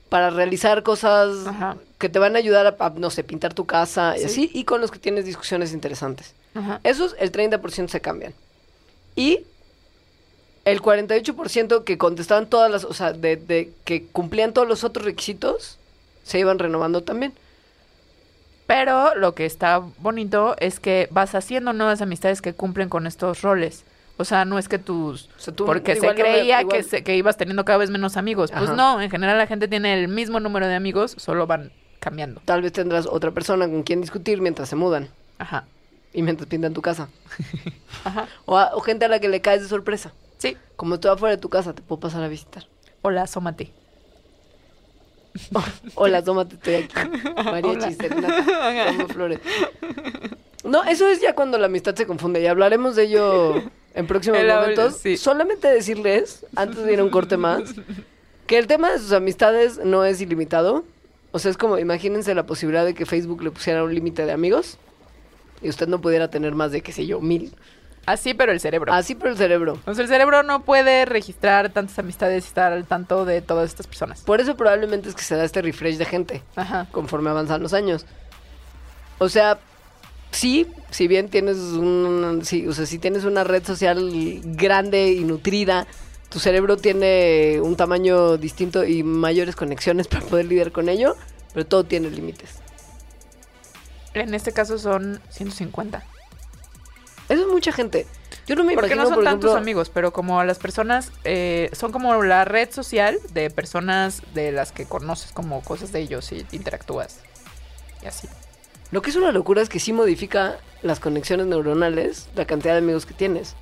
para 0.08 0.30
realizar 0.30 0.82
cosas 0.82 1.46
Ajá. 1.46 1.76
que 1.98 2.08
te 2.08 2.18
van 2.18 2.34
a 2.34 2.38
ayudar 2.38 2.66
a, 2.66 2.84
a, 2.84 2.90
no 2.90 3.10
sé, 3.10 3.24
pintar 3.24 3.54
tu 3.54 3.66
casa 3.66 4.16
y 4.16 4.20
Sí. 4.20 4.24
así, 4.26 4.50
y 4.54 4.64
con 4.64 4.80
los 4.80 4.90
que 4.90 4.98
tienes 4.98 5.24
discusiones 5.24 5.72
interesantes. 5.72 6.34
Ajá. 6.54 6.80
Esos, 6.84 7.14
el 7.18 7.30
30% 7.32 7.88
se 7.88 8.00
cambian. 8.00 8.32
Y 9.16 9.40
el 10.64 10.80
48% 10.82 11.84
que 11.84 11.98
contestaban 11.98 12.48
todas 12.48 12.70
las, 12.70 12.84
o 12.84 12.94
sea, 12.94 13.12
de, 13.12 13.36
de 13.36 13.72
que 13.84 14.04
cumplían 14.06 14.52
todos 14.52 14.68
los 14.68 14.84
otros 14.84 15.04
requisitos, 15.04 15.78
se 16.24 16.38
iban 16.38 16.58
renovando 16.58 17.02
también. 17.02 17.32
Pero 18.66 19.14
lo 19.14 19.34
que 19.34 19.46
está 19.46 19.78
bonito 19.98 20.54
es 20.60 20.78
que 20.78 21.08
vas 21.10 21.34
haciendo 21.34 21.72
nuevas 21.72 22.02
amistades 22.02 22.42
que 22.42 22.52
cumplen 22.52 22.88
con 22.90 23.06
estos 23.06 23.40
roles. 23.42 23.82
O 24.20 24.24
sea, 24.24 24.44
no 24.44 24.58
es 24.58 24.68
que 24.68 24.78
tus... 24.78 25.26
O 25.36 25.40
sea, 25.40 25.54
tú 25.54 25.64
porque 25.64 25.92
se 25.92 25.98
igual 25.98 26.16
no 26.18 26.22
me- 26.24 26.30
creía 26.30 26.64
que, 26.64 26.82
se- 26.82 27.02
que 27.04 27.16
ibas 27.16 27.36
teniendo 27.36 27.64
cada 27.64 27.78
vez 27.78 27.88
menos 27.90 28.16
amigos. 28.16 28.50
Pues 28.50 28.64
Ajá. 28.64 28.74
no, 28.74 29.00
en 29.00 29.10
general 29.10 29.38
la 29.38 29.46
gente 29.46 29.68
tiene 29.68 29.94
el 29.94 30.08
mismo 30.08 30.40
número 30.40 30.66
de 30.66 30.74
amigos, 30.74 31.14
solo 31.18 31.46
van 31.46 31.70
cambiando. 32.00 32.40
Tal 32.44 32.60
vez 32.62 32.72
tendrás 32.72 33.06
otra 33.06 33.30
persona 33.30 33.66
con 33.68 33.82
quien 33.84 34.00
discutir 34.00 34.40
mientras 34.40 34.68
se 34.68 34.76
mudan 34.76 35.08
Ajá. 35.38 35.64
y 36.12 36.22
mientras 36.22 36.48
pintan 36.48 36.74
tu 36.74 36.82
casa. 36.82 37.08
Ajá. 38.04 38.26
O, 38.44 38.58
a- 38.58 38.74
o 38.74 38.80
gente 38.80 39.04
a 39.04 39.08
la 39.08 39.20
que 39.20 39.28
le 39.28 39.40
caes 39.40 39.62
de 39.62 39.68
sorpresa. 39.68 40.12
Sí. 40.38 40.56
Como 40.76 40.96
estoy 40.96 41.12
afuera 41.12 41.36
de 41.36 41.40
tu 41.40 41.48
casa, 41.48 41.72
te 41.72 41.82
puedo 41.82 42.00
pasar 42.00 42.22
a 42.22 42.28
visitar. 42.28 42.66
Hola, 43.02 43.22
asómate. 43.22 43.72
Hola, 45.94 46.22
tómate, 46.22 46.56
estoy 46.56 46.74
aquí. 46.74 46.94
María 47.44 47.88
tomo 48.88 49.08
flores. 49.08 49.38
No, 50.64 50.82
eso 50.84 51.08
es 51.08 51.20
ya 51.20 51.34
cuando 51.34 51.58
la 51.58 51.66
amistad 51.66 51.94
se 51.94 52.06
confunde. 52.06 52.40
Y 52.42 52.46
hablaremos 52.46 52.96
de 52.96 53.04
ello 53.04 53.62
en 53.94 54.06
próximos 54.06 54.38
El 54.38 54.48
momentos. 54.48 54.96
sí. 54.96 55.16
Solamente 55.16 55.68
decirles, 55.68 56.44
antes 56.56 56.84
de 56.84 56.92
ir 56.92 57.00
a 57.00 57.04
un 57.04 57.10
corte 57.10 57.36
más, 57.36 57.62
que 58.46 58.58
el 58.58 58.66
tema 58.66 58.90
de 58.90 58.98
sus 58.98 59.12
amistades 59.12 59.78
no 59.84 60.04
es 60.04 60.20
ilimitado. 60.20 60.84
O 61.30 61.38
sea, 61.38 61.50
es 61.50 61.56
como, 61.56 61.78
imagínense 61.78 62.34
la 62.34 62.46
posibilidad 62.46 62.84
de 62.84 62.94
que 62.94 63.04
Facebook 63.06 63.42
le 63.42 63.50
pusiera 63.50 63.84
un 63.84 63.94
límite 63.94 64.24
de 64.24 64.32
amigos 64.32 64.78
y 65.62 65.68
usted 65.68 65.86
no 65.88 66.00
pudiera 66.00 66.28
tener 66.28 66.54
más 66.54 66.72
de, 66.72 66.80
qué 66.80 66.92
sé 66.92 67.06
yo, 67.06 67.20
mil. 67.20 67.52
Así, 68.06 68.32
pero 68.32 68.52
el 68.52 68.60
cerebro. 68.60 68.90
Así 68.90 69.14
por 69.14 69.28
el 69.28 69.36
cerebro. 69.36 69.78
O 69.84 69.94
sea, 69.94 70.02
el 70.02 70.08
cerebro 70.08 70.42
no 70.42 70.62
puede 70.64 71.04
registrar 71.04 71.68
tantas 71.68 71.98
amistades 71.98 72.44
y 72.44 72.48
estar 72.48 72.72
al 72.72 72.86
tanto 72.86 73.26
de 73.26 73.42
todas 73.42 73.68
estas 73.68 73.86
personas. 73.86 74.22
Por 74.22 74.40
eso 74.40 74.56
probablemente 74.56 75.10
es 75.10 75.14
que 75.14 75.22
se 75.22 75.36
da 75.36 75.44
este 75.44 75.60
refresh 75.60 75.98
de 75.98 76.06
gente. 76.06 76.42
Ajá. 76.56 76.86
conforme 76.90 77.28
avanzan 77.28 77.62
los 77.62 77.74
años. 77.74 78.06
O 79.18 79.28
sea, 79.28 79.58
sí, 80.30 80.66
si 80.90 81.08
bien 81.08 81.28
tienes 81.28 81.56
un, 81.56 82.40
sí, 82.44 82.66
o 82.66 82.72
sea, 82.72 82.86
si 82.86 82.98
tienes 82.98 83.24
una 83.24 83.44
red 83.44 83.64
social 83.64 84.10
grande 84.44 85.12
y 85.12 85.24
nutrida, 85.24 85.86
tu 86.28 86.38
cerebro 86.38 86.76
tiene 86.76 87.60
un 87.62 87.76
tamaño 87.76 88.36
distinto 88.36 88.84
y 88.84 89.02
mayores 89.02 89.56
conexiones 89.56 90.08
para 90.08 90.24
poder 90.24 90.46
lidiar 90.46 90.72
con 90.72 90.88
ello, 90.88 91.16
pero 91.52 91.66
todo 91.66 91.84
tiene 91.84 92.10
límites. 92.10 92.56
En 94.14 94.34
este 94.34 94.52
caso 94.52 94.78
son 94.78 95.20
150. 95.30 96.02
Eso 97.28 97.42
es 97.42 97.48
mucha 97.48 97.72
gente. 97.72 98.06
Yo 98.46 98.56
no 98.56 98.64
me 98.64 98.72
Porque 98.72 98.94
imagino, 98.94 99.02
no 99.02 99.08
son 99.08 99.14
por 99.16 99.24
tantos 99.24 99.50
ejemplo, 99.50 99.62
amigos, 99.62 99.90
pero 99.90 100.12
como 100.14 100.42
las 100.42 100.58
personas 100.58 101.12
eh, 101.24 101.68
son 101.72 101.92
como 101.92 102.22
la 102.24 102.46
red 102.46 102.70
social 102.72 103.18
de 103.34 103.50
personas 103.50 104.22
de 104.32 104.52
las 104.52 104.72
que 104.72 104.86
conoces 104.86 105.32
como 105.32 105.62
cosas 105.62 105.92
de 105.92 106.00
ellos 106.00 106.32
y 106.32 106.46
interactúas. 106.52 107.20
Y 108.02 108.06
así. 108.06 108.26
Lo 108.90 109.02
que 109.02 109.10
es 109.10 109.16
una 109.16 109.32
locura 109.32 109.60
es 109.62 109.68
que 109.68 109.80
sí 109.80 109.92
modifica 109.92 110.56
las 110.82 111.00
conexiones 111.00 111.46
neuronales, 111.46 112.28
la 112.34 112.46
cantidad 112.46 112.72
de 112.74 112.78
amigos 112.78 113.04
que 113.06 113.14
tienes. 113.14 113.54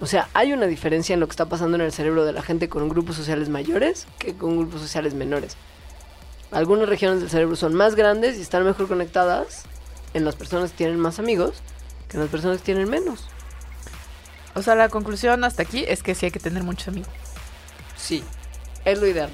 O 0.00 0.06
sea, 0.06 0.28
hay 0.34 0.52
una 0.52 0.66
diferencia 0.66 1.14
en 1.14 1.20
lo 1.20 1.26
que 1.26 1.32
está 1.32 1.46
pasando 1.46 1.76
en 1.76 1.80
el 1.82 1.92
cerebro 1.92 2.24
de 2.24 2.32
la 2.32 2.42
gente 2.42 2.68
con 2.68 2.88
grupos 2.88 3.16
sociales 3.16 3.48
mayores 3.48 4.06
que 4.18 4.34
con 4.34 4.56
grupos 4.56 4.80
sociales 4.80 5.14
menores. 5.14 5.56
Algunas 6.52 6.88
regiones 6.88 7.20
del 7.20 7.28
cerebro 7.30 7.56
son 7.56 7.74
más 7.74 7.94
grandes 7.96 8.38
y 8.38 8.40
están 8.42 8.64
mejor 8.64 8.86
conectadas 8.86 9.64
en 10.14 10.24
las 10.24 10.36
personas 10.36 10.70
que 10.70 10.78
tienen 10.78 10.98
más 11.00 11.18
amigos 11.18 11.54
que 12.08 12.16
en 12.16 12.22
las 12.22 12.30
personas 12.30 12.58
que 12.58 12.64
tienen 12.64 12.88
menos. 12.88 13.26
O 14.54 14.62
sea, 14.62 14.74
la 14.76 14.88
conclusión 14.88 15.42
hasta 15.44 15.62
aquí 15.62 15.84
es 15.88 16.02
que 16.02 16.14
sí 16.14 16.26
hay 16.26 16.32
que 16.32 16.40
tener 16.40 16.62
muchos 16.62 16.88
amigos. 16.88 17.10
Sí, 17.96 18.22
es 18.84 18.98
lo 19.00 19.06
ideal. 19.06 19.30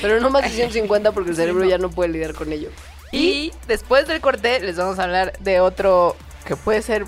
Pero 0.00 0.20
no 0.20 0.30
más 0.30 0.42
de 0.44 0.48
150 0.56 1.12
porque 1.12 1.30
el 1.30 1.36
Sí, 1.36 1.42
cerebro 1.42 1.64
no. 1.64 1.68
ya 1.70 1.78
no 1.78 1.90
puede 1.90 2.10
lidiar 2.10 2.34
con 2.34 2.52
ello. 2.52 2.70
Y 3.12 3.52
después 3.68 4.06
del 4.08 4.20
corte 4.20 4.58
les 4.60 4.76
vamos 4.76 4.98
a 4.98 5.04
hablar 5.04 5.32
de 5.40 5.60
otro 5.60 6.16
que 6.46 6.56
puede 6.56 6.82
ser 6.82 7.04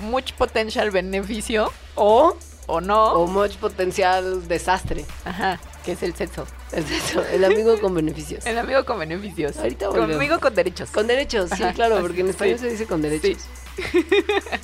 mucho 0.00 0.34
potencial 0.36 0.90
beneficio 0.92 1.72
O, 1.96 2.36
o 2.68 2.80
no. 2.80 3.12
o 3.14 3.26
much 3.26 3.56
potencial 3.56 4.46
desastre. 4.46 5.04
Ajá, 5.24 5.58
que 5.84 5.92
es 5.92 6.02
el 6.04 6.14
sexo. 6.14 6.46
Es 6.72 6.88
eso, 6.90 7.24
el 7.32 7.44
amigo 7.44 7.80
con 7.80 7.94
beneficios. 7.94 8.46
El 8.46 8.58
amigo 8.58 8.84
con 8.84 8.98
beneficios. 9.00 9.56
Ahorita 9.56 9.88
volvemos. 9.88 10.12
Conmigo 10.12 10.38
con 10.40 10.54
derechos. 10.54 10.90
Con 10.90 11.06
derechos, 11.06 11.50
sí, 11.56 11.62
Ajá, 11.62 11.72
claro, 11.72 11.98
porque 12.00 12.20
en 12.20 12.28
español 12.28 12.58
sí. 12.58 12.64
se 12.66 12.70
dice 12.70 12.86
con 12.86 13.02
derechos. 13.02 13.42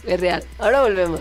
Es 0.04 0.20
real. 0.20 0.44
Ahora 0.58 0.82
volvemos. 0.82 1.20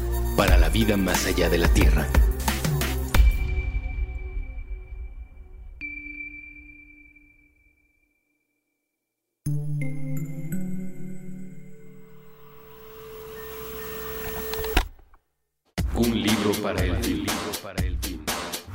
para 0.35 0.57
la 0.57 0.69
vida 0.69 0.97
más 0.97 1.25
allá 1.25 1.49
de 1.49 1.57
la 1.57 1.67
Tierra. 1.69 2.07
Un 15.95 16.21
libro 16.21 16.51
para 16.63 16.83
el 16.83 17.03
fin. 17.03 17.25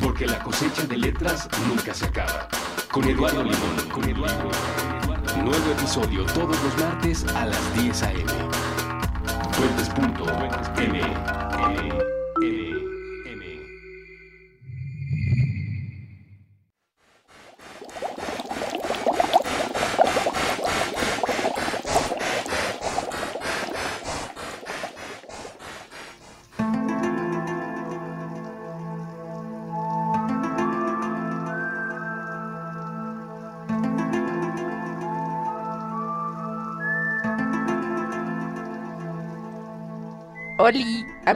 Porque 0.01 0.27
la 0.27 0.39
cosecha 0.43 0.87
de 0.87 0.97
letras 0.97 1.49
nunca 1.69 1.93
se 1.93 2.07
acaba. 2.07 2.49
Con 2.93 3.05
Eduardo 3.05 3.43
Limón. 3.43 3.89
Con 3.93 4.09
Eduardo. 4.09 4.51
Nuevo 5.43 5.73
episodio 5.73 6.25
todos 6.27 6.57
los 6.63 6.79
martes 6.79 7.25
a 7.35 7.47
las 7.47 7.75
10 7.83 8.03
a.m. 8.03 8.36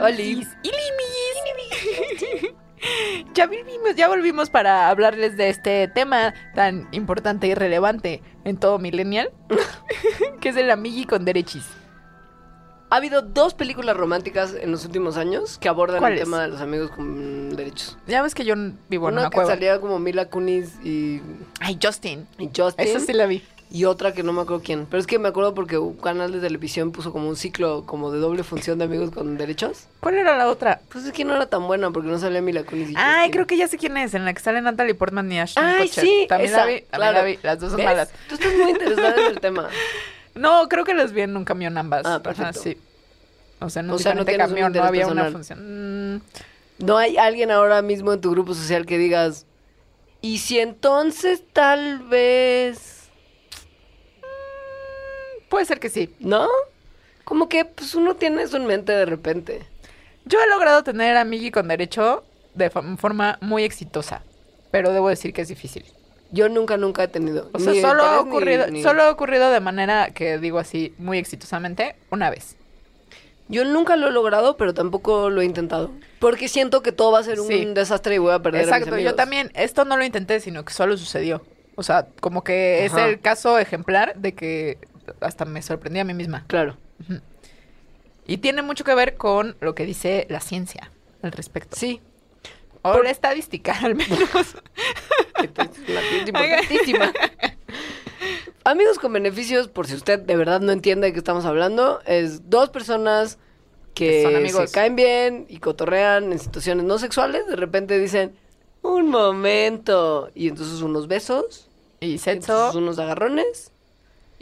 Oli, 0.01 0.33
amiguis, 0.33 0.47
ilimigis. 0.63 2.51
Ya 3.35 3.45
volvimos, 3.45 3.95
ya 3.95 4.07
volvimos 4.07 4.49
para 4.49 4.89
hablarles 4.89 5.37
de 5.37 5.49
este 5.49 5.87
tema 5.87 6.33
tan 6.55 6.87
importante 6.91 7.45
y 7.45 7.53
relevante 7.53 8.23
en 8.43 8.57
todo 8.57 8.79
millennial, 8.79 9.29
que 10.41 10.49
es 10.49 10.55
el 10.55 10.71
amigui 10.71 11.05
con 11.05 11.23
derechis. 11.23 11.63
Ha 12.89 12.95
habido 12.95 13.21
dos 13.21 13.53
películas 13.53 13.95
románticas 13.95 14.55
en 14.59 14.71
los 14.71 14.83
últimos 14.83 15.15
años 15.15 15.59
que 15.59 15.69
abordan 15.69 16.03
el 16.03 16.19
tema 16.19 16.41
de 16.41 16.47
los 16.49 16.59
amigos 16.59 16.89
con 16.89 17.55
derechos. 17.55 17.97
Ya 18.07 18.21
ves 18.23 18.33
que 18.33 18.43
yo 18.45 18.55
vivo 18.89 19.07
en 19.09 19.13
una 19.13 19.21
una 19.21 19.29
que 19.29 19.35
cueva. 19.35 19.49
salía 19.51 19.79
como 19.79 19.99
Mila 19.99 20.25
Kunis 20.29 20.73
y, 20.83 21.21
Ay, 21.59 21.77
Justin. 21.81 22.27
y 22.39 22.49
Justin. 22.53 22.85
Esa 22.85 22.99
sí 22.99 23.13
la 23.13 23.27
vi. 23.27 23.43
Y 23.73 23.85
otra 23.85 24.13
que 24.13 24.21
no 24.21 24.33
me 24.33 24.41
acuerdo 24.41 24.61
quién. 24.65 24.85
Pero 24.85 24.99
es 24.99 25.07
que 25.07 25.17
me 25.17 25.29
acuerdo 25.29 25.53
porque 25.53 25.77
un 25.77 25.95
canal 25.95 26.33
de 26.33 26.41
televisión 26.41 26.91
puso 26.91 27.13
como 27.13 27.29
un 27.29 27.37
ciclo 27.37 27.85
como 27.85 28.11
de 28.11 28.19
doble 28.19 28.43
función 28.43 28.77
de 28.79 28.83
amigos 28.83 29.11
con 29.11 29.37
derechos. 29.37 29.85
¿Cuál 30.01 30.15
era 30.15 30.37
la 30.37 30.49
otra? 30.49 30.81
Pues 30.89 31.05
es 31.05 31.13
que 31.13 31.23
no 31.23 31.33
era 31.35 31.45
tan 31.45 31.65
buena 31.67 31.89
porque 31.91 32.09
no 32.09 32.19
salía 32.19 32.41
Mila 32.41 32.63
Kunis 32.65 32.89
y 32.89 32.93
Ay, 32.97 33.31
creo 33.31 33.47
que 33.47 33.55
ya 33.55 33.69
sé 33.69 33.77
quién 33.77 33.95
es, 33.95 34.13
en 34.13 34.25
la 34.25 34.33
que 34.33 34.41
sale 34.41 34.61
Natalie 34.61 34.93
Portman 34.93 35.31
y 35.31 35.39
Ashton 35.39 35.63
Ay, 35.63 35.87
Kutcher. 35.87 36.03
sí, 36.03 36.25
También 36.27 36.51
esa, 36.51 36.65
la 36.65 36.65
vi, 36.65 36.81
también 36.81 36.89
claro. 36.91 37.17
la 37.19 37.23
vi. 37.23 37.39
Las 37.43 37.59
dos 37.59 37.69
son 37.69 37.77
¿Ves? 37.77 37.85
malas. 37.85 38.11
Tú 38.27 38.35
estás 38.35 38.53
muy 38.53 38.71
interesada 38.71 39.15
en 39.15 39.31
el 39.31 39.39
tema. 39.39 39.69
No, 40.33 40.69
creo 40.69 40.85
que 40.85 40.93
las 40.93 41.11
vi 41.11 41.21
en 41.21 41.35
un 41.35 41.43
camión 41.43 41.77
ambas. 41.77 42.05
Ah, 42.05 42.11
Ajá, 42.15 42.23
perfecto. 42.23 42.61
sí. 42.61 42.77
O 43.59 43.69
sea, 43.69 43.81
en 43.81 43.89
un 43.89 43.95
O 43.95 43.99
sea, 43.99 44.13
no 44.15 44.25
camión, 44.25 44.71
no 44.71 44.83
había 44.83 45.07
una 45.07 45.29
función. 45.29 46.15
Mm, 46.15 46.21
No 46.79 46.97
hay 46.97 47.17
alguien 47.17 47.51
ahora 47.51 47.81
mismo 47.81 48.13
en 48.13 48.21
tu 48.21 48.31
grupo 48.31 48.53
social 48.53 48.85
que 48.85 48.97
digas, 48.97 49.45
y 50.21 50.37
si 50.37 50.59
entonces 50.59 51.43
tal 51.51 51.99
vez, 51.99 53.00
puede 55.51 55.65
ser 55.65 55.79
que 55.79 55.89
sí. 55.89 56.09
¿no? 56.19 56.47
Como 57.23 57.47
que 57.47 57.65
pues 57.65 57.93
uno 57.93 58.15
tiene 58.15 58.41
eso 58.41 58.57
en 58.57 58.65
mente 58.65 58.91
de 58.93 59.05
repente. 59.05 59.61
Yo 60.25 60.39
he 60.41 60.49
logrado 60.49 60.83
tener 60.83 61.15
amigui 61.17 61.51
con 61.51 61.67
derecho 61.67 62.23
de 62.55 62.69
forma 62.71 63.37
muy 63.41 63.63
exitosa, 63.63 64.23
pero 64.71 64.91
debo 64.91 65.09
decir 65.09 65.33
que 65.33 65.41
es 65.41 65.47
difícil. 65.47 65.85
Yo 66.31 66.47
nunca, 66.49 66.77
nunca 66.77 67.03
he 67.03 67.07
tenido. 67.07 67.49
O 67.53 67.59
sea, 67.59 67.73
solo 67.81 68.03
ha 68.03 68.23
ni- 68.23 68.29
ocurrido, 68.29 68.67
ni- 68.67 68.81
solo 68.83 69.03
ha 69.03 69.11
ocurrido 69.11 69.51
de 69.51 69.59
manera 69.59 70.11
que 70.11 70.37
digo 70.37 70.59
así, 70.59 70.93
muy 70.97 71.17
exitosamente, 71.17 71.95
una 72.09 72.29
vez. 72.29 72.55
Yo 73.49 73.65
nunca 73.65 73.97
lo 73.97 74.07
he 74.07 74.11
logrado, 74.11 74.55
pero 74.55 74.73
tampoco 74.73 75.29
lo 75.29 75.41
he 75.41 75.45
intentado. 75.45 75.91
Porque 76.19 76.47
siento 76.47 76.81
que 76.81 76.93
todo 76.93 77.11
va 77.11 77.19
a 77.19 77.23
ser 77.23 77.41
un 77.41 77.47
Sí. 77.47 77.65
desastre 77.73 78.15
y 78.15 78.17
voy 78.17 78.31
a 78.33 78.39
perder 78.39 78.61
a 78.61 78.65
mis 78.65 78.73
Exacto, 78.73 78.97
yo 78.97 79.15
también, 79.15 79.51
esto 79.55 79.83
no 79.83 79.97
lo 79.97 80.05
intenté, 80.05 80.39
sino 80.39 80.63
que 80.63 80.71
solo 80.73 80.95
sucedió. 80.97 81.41
O 81.75 81.83
sea, 81.83 82.07
como 82.21 82.43
que 82.45 82.85
Ajá. 82.89 83.07
es 83.07 83.09
el 83.13 83.19
caso 83.19 83.59
ejemplar 83.59 84.15
de 84.15 84.33
que 84.33 84.77
hasta 85.19 85.45
me 85.45 85.61
sorprendí 85.61 85.99
a 85.99 86.03
mí 86.05 86.13
misma. 86.13 86.45
Claro. 86.47 86.77
Y 88.27 88.37
tiene 88.37 88.61
mucho 88.61 88.83
que 88.83 88.95
ver 88.95 89.17
con 89.17 89.55
lo 89.59 89.75
que 89.75 89.85
dice 89.85 90.25
la 90.29 90.39
ciencia 90.39 90.91
al 91.21 91.31
respecto. 91.31 91.75
Sí. 91.77 92.01
O 92.83 92.99
la 93.03 93.09
estadística, 93.11 93.73
al 93.83 93.95
menos. 93.95 94.19
Ciencia 95.37 95.69
importantísima. 96.27 97.11
Amigos 98.63 98.99
con 98.99 99.13
beneficios, 99.13 99.67
por 99.67 99.87
si 99.87 99.95
usted 99.95 100.19
de 100.19 100.35
verdad 100.35 100.61
no 100.61 100.71
entiende 100.71 101.07
de 101.07 101.13
qué 101.13 101.19
estamos 101.19 101.45
hablando, 101.45 101.99
es 102.05 102.49
dos 102.49 102.69
personas 102.69 103.39
Que 103.95 104.07
que 104.09 104.23
son 104.23 104.35
amigos. 104.35 104.69
se 104.69 104.73
caen 104.75 104.95
bien 104.95 105.45
y 105.49 105.57
cotorrean 105.57 106.31
en 106.31 106.37
situaciones 106.39 106.85
no 106.85 106.99
sexuales, 106.99 107.47
de 107.47 107.55
repente 107.55 107.97
dicen, 107.99 108.35
un 108.83 109.09
momento, 109.09 110.29
y 110.35 110.47
entonces 110.47 110.81
unos 110.81 111.07
besos, 111.07 111.69
y 111.99 112.13
entonces 112.13 112.45
sexo. 112.45 112.77
unos 112.77 112.99
agarrones. 112.99 113.71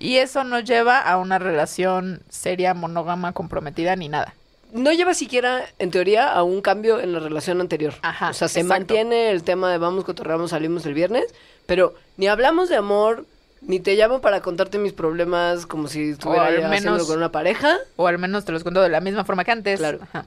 Y 0.02 0.18
eso 0.18 0.46
nos 0.46 0.64
lleva 0.64 0.98
a 1.00 1.18
una 1.18 1.40
relación 1.40 2.22
seria, 2.30 2.74
monógama, 2.74 3.34
comprometida, 3.34 3.96
ni 3.98 4.08
nada. 4.08 4.34
No 4.72 4.94
lleva 4.94 5.14
siquiera, 5.14 5.66
en 5.78 5.92
teoría, 5.92 6.32
a 6.32 6.44
un 6.44 6.62
cambio 6.62 7.02
en 7.02 7.12
la 7.12 7.20
relación 7.20 7.60
anterior. 7.60 7.94
Ajá, 8.02 8.30
O 8.30 8.34
sea, 8.34 8.48
se 8.48 8.62
exacto. 8.62 8.80
mantiene 8.80 9.32
el 9.32 9.44
tema 9.44 9.70
de 9.72 9.78
vamos, 9.78 10.06
cotorreamos, 10.06 10.52
salimos 10.52 10.86
el 10.86 10.94
viernes, 10.94 11.26
pero 11.66 11.96
ni 12.18 12.28
hablamos 12.28 12.70
de 12.70 12.78
amor, 12.78 13.26
ni 13.62 13.82
te 13.82 13.96
llamo 13.96 14.22
para 14.22 14.42
contarte 14.42 14.78
mis 14.78 14.94
problemas 14.94 15.66
como 15.66 15.90
si 15.90 16.12
estuviera 16.12 16.46
al 16.46 16.70
menos- 16.70 17.06
con 17.06 17.18
una 17.18 17.32
pareja. 17.32 17.78
O 17.98 18.08
al 18.08 18.20
menos 18.20 18.46
te 18.46 18.54
los 18.54 18.64
cuento 18.64 18.82
de 18.82 18.88
la 18.90 19.02
misma 19.02 19.26
forma 19.26 19.44
que 19.44 19.52
antes. 19.52 19.80
Claro. 19.80 20.00
Ajá. 20.02 20.26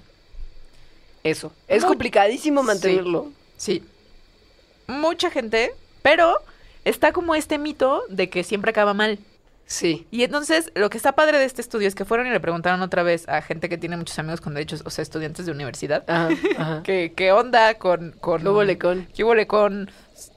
Eso. 1.25 1.51
Es 1.69 1.83
Muy- 1.83 1.89
complicadísimo 1.91 2.63
mantenerlo. 2.63 3.31
Sí. 3.57 3.83
Mucha 4.87 5.31
gente, 5.31 5.73
pero 6.03 6.35
está 6.85 7.13
como 7.13 7.35
este 7.37 7.57
mito 7.59 8.03
de 8.09 8.29
que 8.29 8.43
siempre 8.45 8.71
acaba 8.71 8.93
mal. 8.93 9.19
Sí. 9.73 10.07
Y 10.11 10.23
entonces, 10.23 10.71
lo 10.75 10.91
que 10.91 10.99
está 10.99 11.13
padre 11.13 11.39
de 11.39 11.47
este 11.47 11.63
estudio 11.63 11.89
es 11.89 11.95
que 11.95 12.05
fueron 12.05 12.27
y 12.27 12.31
le 12.31 12.41
preguntaron 12.41 12.83
otra 12.83 13.03
vez 13.03 13.27
a 13.27 13.41
gente 13.41 13.71
que 13.71 13.79
tiene 13.79 13.97
muchos 13.97 14.19
amigos 14.19 14.43
con 14.43 14.53
derechos, 14.53 14.83
o 14.85 14.91
sea, 14.91 15.01
estudiantes 15.01 15.47
de 15.47 15.53
universidad, 15.53 16.05
Ajá, 16.09 16.29
ajá. 16.59 16.83
que 16.83 17.15
qué 17.17 17.33
onda 17.33 17.73
con... 17.79 18.13
con 18.21 18.43
¿Qué 18.43 18.49
hubo 18.51 18.79
con? 18.79 19.07
qué 19.15 19.25
hubo 19.25 19.47
con 19.47 19.91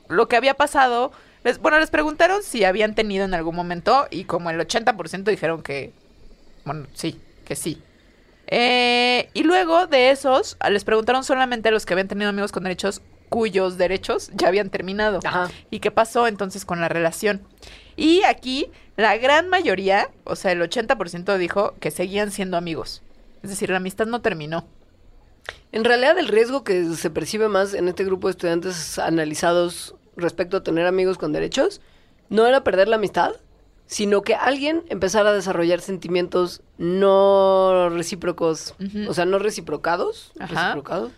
lo 0.08 0.30
que 0.30 0.38
había 0.38 0.54
pasado. 0.54 1.12
Les, 1.44 1.60
bueno, 1.60 1.78
les 1.80 1.90
preguntaron 1.90 2.44
si 2.44 2.64
habían 2.64 2.96
tenido 2.96 3.26
en 3.26 3.34
algún 3.34 3.58
momento 3.58 4.08
y 4.10 4.24
como 4.24 4.50
el 4.52 4.58
80% 4.58 5.26
dijeron 5.26 5.62
que, 5.62 5.92
bueno, 6.64 6.88
sí, 6.94 7.20
que 7.44 7.58
sí. 7.58 7.82
Eh, 8.48 9.30
y 9.34 9.44
luego 9.44 9.86
de 9.86 10.12
esos, 10.12 10.56
les 10.70 10.86
preguntaron 10.86 11.26
solamente 11.26 11.68
a 11.68 11.72
los 11.74 11.86
que 11.86 11.94
habían 11.94 12.08
tenido 12.08 12.30
amigos 12.30 12.54
con 12.54 12.64
derechos 12.64 13.02
cuyos 13.28 13.78
derechos 13.78 14.32
ya 14.34 14.48
habían 14.48 14.70
terminado. 14.70 15.20
Ajá. 15.26 15.52
¿Y 15.72 15.82
qué 15.82 15.92
pasó 15.92 16.26
entonces 16.26 16.64
con 16.64 16.80
la 16.80 16.88
relación? 16.88 17.42
Y 17.96 18.24
aquí 18.24 18.70
la 18.98 19.18
gran 19.18 19.48
mayoría, 19.50 20.10
o 20.24 20.36
sea, 20.36 20.52
el 20.52 20.62
80% 20.62 21.38
dijo 21.38 21.74
que 21.80 21.92
seguían 21.92 22.32
siendo 22.32 22.58
amigos. 22.58 23.02
Es 23.44 23.50
decir, 23.50 23.70
la 23.70 23.78
amistad 23.78 24.06
no 24.08 24.22
terminó. 24.22 24.66
En 25.72 25.84
realidad, 25.84 26.18
el 26.18 26.28
riesgo 26.28 26.64
que 26.64 26.94
se 26.96 27.10
percibe 27.10 27.48
más 27.50 27.74
en 27.74 27.88
este 27.88 28.04
grupo 28.04 28.28
de 28.28 28.32
estudiantes 28.32 28.98
analizados 28.98 29.96
respecto 30.18 30.58
a 30.58 30.64
tener 30.64 30.88
amigos 30.88 31.18
con 31.18 31.34
derechos 31.34 31.82
no 32.30 32.48
era 32.48 32.64
perder 32.64 32.88
la 32.88 32.96
amistad, 32.96 33.34
sino 33.86 34.22
que 34.24 34.34
alguien 34.34 34.84
empezara 34.90 35.30
a 35.30 35.34
desarrollar 35.34 35.82
sentimientos 35.82 36.62
no 36.78 37.90
recíprocos, 37.90 38.74
o 39.08 39.14
sea, 39.14 39.26
no 39.26 39.38
reciprocados. 39.38 40.32
Ajá. 40.40 40.62
¿Reciprocados? 40.70 41.12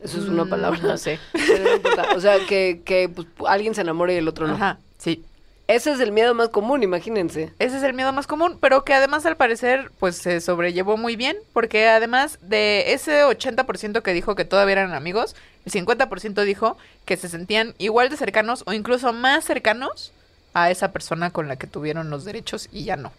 Eso 0.00 0.18
es 0.18 0.24
una 0.24 0.44
Mm, 0.44 0.50
palabra. 0.50 0.80
no 0.82 0.96
sé. 0.98 1.18
Pero 1.32 1.64
no 1.64 1.76
importa. 1.76 2.06
O 2.16 2.20
sea, 2.20 2.38
que, 2.46 2.82
que 2.84 3.08
pues, 3.08 3.26
alguien 3.46 3.74
se 3.74 3.80
enamore 3.82 4.14
y 4.14 4.16
el 4.18 4.28
otro 4.28 4.46
no. 4.46 4.54
Ajá, 4.54 4.78
sí. 4.98 5.24
Ese 5.70 5.92
es 5.92 6.00
el 6.00 6.10
miedo 6.10 6.34
más 6.34 6.48
común, 6.48 6.82
imagínense. 6.82 7.52
Ese 7.60 7.76
es 7.76 7.84
el 7.84 7.94
miedo 7.94 8.12
más 8.12 8.26
común, 8.26 8.58
pero 8.60 8.84
que 8.84 8.92
además 8.92 9.24
al 9.24 9.36
parecer 9.36 9.92
pues 10.00 10.16
se 10.16 10.40
sobrellevó 10.40 10.96
muy 10.96 11.14
bien, 11.14 11.36
porque 11.52 11.86
además 11.86 12.40
de 12.42 12.92
ese 12.92 13.22
80% 13.22 14.02
que 14.02 14.12
dijo 14.12 14.34
que 14.34 14.44
todavía 14.44 14.72
eran 14.72 14.94
amigos, 14.94 15.36
el 15.64 15.70
50% 15.70 16.42
dijo 16.42 16.76
que 17.04 17.16
se 17.16 17.28
sentían 17.28 17.76
igual 17.78 18.08
de 18.08 18.16
cercanos 18.16 18.64
o 18.66 18.72
incluso 18.72 19.12
más 19.12 19.44
cercanos 19.44 20.10
a 20.54 20.72
esa 20.72 20.90
persona 20.90 21.30
con 21.30 21.46
la 21.46 21.54
que 21.54 21.68
tuvieron 21.68 22.10
los 22.10 22.24
derechos 22.24 22.68
y 22.72 22.82
ya 22.82 22.96
no. 22.96 23.12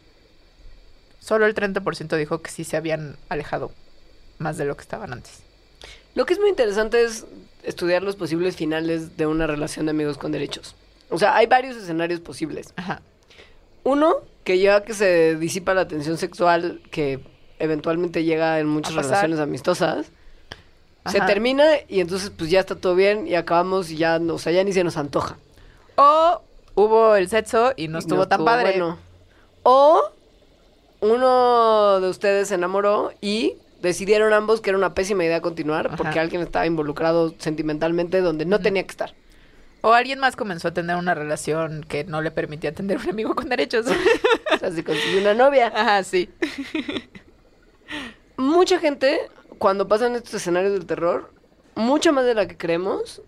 Solo 1.22 1.46
el 1.46 1.56
30% 1.56 2.18
dijo 2.18 2.42
que 2.42 2.52
sí 2.52 2.66
se 2.66 2.76
habían 2.76 3.16
alejado 3.30 3.72
más 4.40 4.58
de 4.58 4.66
lo 4.66 4.76
que 4.76 4.82
estaban 4.82 5.14
antes. 5.14 5.40
Lo 6.16 6.26
que 6.26 6.34
es 6.34 6.40
muy 6.42 6.50
interesante 6.50 7.02
es 7.02 7.24
estudiar 7.64 8.04
los 8.04 8.18
posibles 8.18 8.58
finales 8.58 9.16
de 9.16 9.26
una 9.26 9.48
relación 9.48 9.86
de 9.86 9.92
amigos 9.92 10.18
con 10.18 10.34
derechos. 10.34 10.76
O 11.12 11.20
sea, 11.20 11.36
hay 11.36 11.46
varios 11.46 11.76
escenarios 11.78 12.20
posibles. 12.20 12.74
Ajá. 12.78 13.02
Uno, 13.84 14.16
que 14.44 14.58
ya 14.60 14.84
que 14.84 14.94
se 14.94 15.36
disipa 15.36 15.74
la 15.74 15.88
tensión 15.88 16.18
sexual 16.18 16.82
que 16.92 17.20
eventualmente 17.60 18.24
llega 18.24 18.60
en 18.60 18.68
muchas 18.68 18.96
relaciones 18.96 19.40
amistosas, 19.40 20.08
se 21.06 21.20
termina 21.22 21.66
y 21.88 22.00
entonces 22.00 22.30
pues 22.36 22.50
ya 22.50 22.60
está 22.60 22.76
todo 22.76 22.96
bien 22.96 23.28
y 23.28 23.36
acabamos 23.36 23.90
y 23.92 23.98
ya, 23.98 24.20
no- 24.20 24.36
o 24.36 24.40
sea, 24.40 24.52
ya 24.52 24.64
ni 24.64 24.72
se 24.74 24.84
nos 24.84 24.98
antoja. 24.98 25.38
O 25.96 26.42
hubo 26.76 27.16
el 27.16 27.28
sexo 27.28 27.74
y 27.76 27.88
no 27.88 28.00
estuvo 28.00 28.28
tan 28.28 28.44
padre. 28.46 28.72
bueno. 28.72 28.98
O 29.64 30.02
uno 31.02 32.00
de 32.00 32.10
ustedes 32.10 32.48
se 32.50 32.56
enamoró 32.56 33.12
y 33.22 33.56
decidieron 33.82 34.34
ambos 34.34 34.62
que 34.62 34.70
era 34.70 34.78
una 34.78 34.94
pésima 34.94 35.24
idea 35.26 35.42
continuar 35.42 35.88
Ajá. 35.88 35.96
porque 35.98 36.20
alguien 36.20 36.42
estaba 36.42 36.66
involucrado 36.68 37.34
sentimentalmente 37.40 38.22
donde 38.22 38.46
no 38.46 38.60
tenía 38.60 38.84
que 38.84 38.92
estar. 38.92 39.14
O 39.82 39.94
alguien 39.94 40.20
más 40.20 40.36
comenzó 40.36 40.68
a 40.68 40.74
tener 40.74 40.96
una 40.96 41.16
relación 41.16 41.84
que 41.88 42.04
no 42.04 42.22
le 42.22 42.30
permitía 42.32 42.72
tener 42.74 42.98
un 42.98 43.10
amigo 43.10 43.36
con 43.36 43.50
derechos. 43.50 43.86
O 44.54 44.58
sea, 44.60 44.70
se 44.72 44.84
consiguió 44.84 45.22
una 45.22 45.34
novia. 45.34 45.72
Ajá, 45.74 46.04
sí. 46.04 46.30
Mucha 48.38 48.80
gente, 48.80 49.20
cuando 49.58 49.88
pasan 49.88 50.16
estos 50.16 50.36
escenarios 50.36 50.74
del 50.74 50.86
terror, 50.86 51.32
mucha 51.76 52.12
más 52.12 52.26
de 52.26 52.36
la 52.36 52.48
que 52.48 52.58
creemos, 52.58 53.22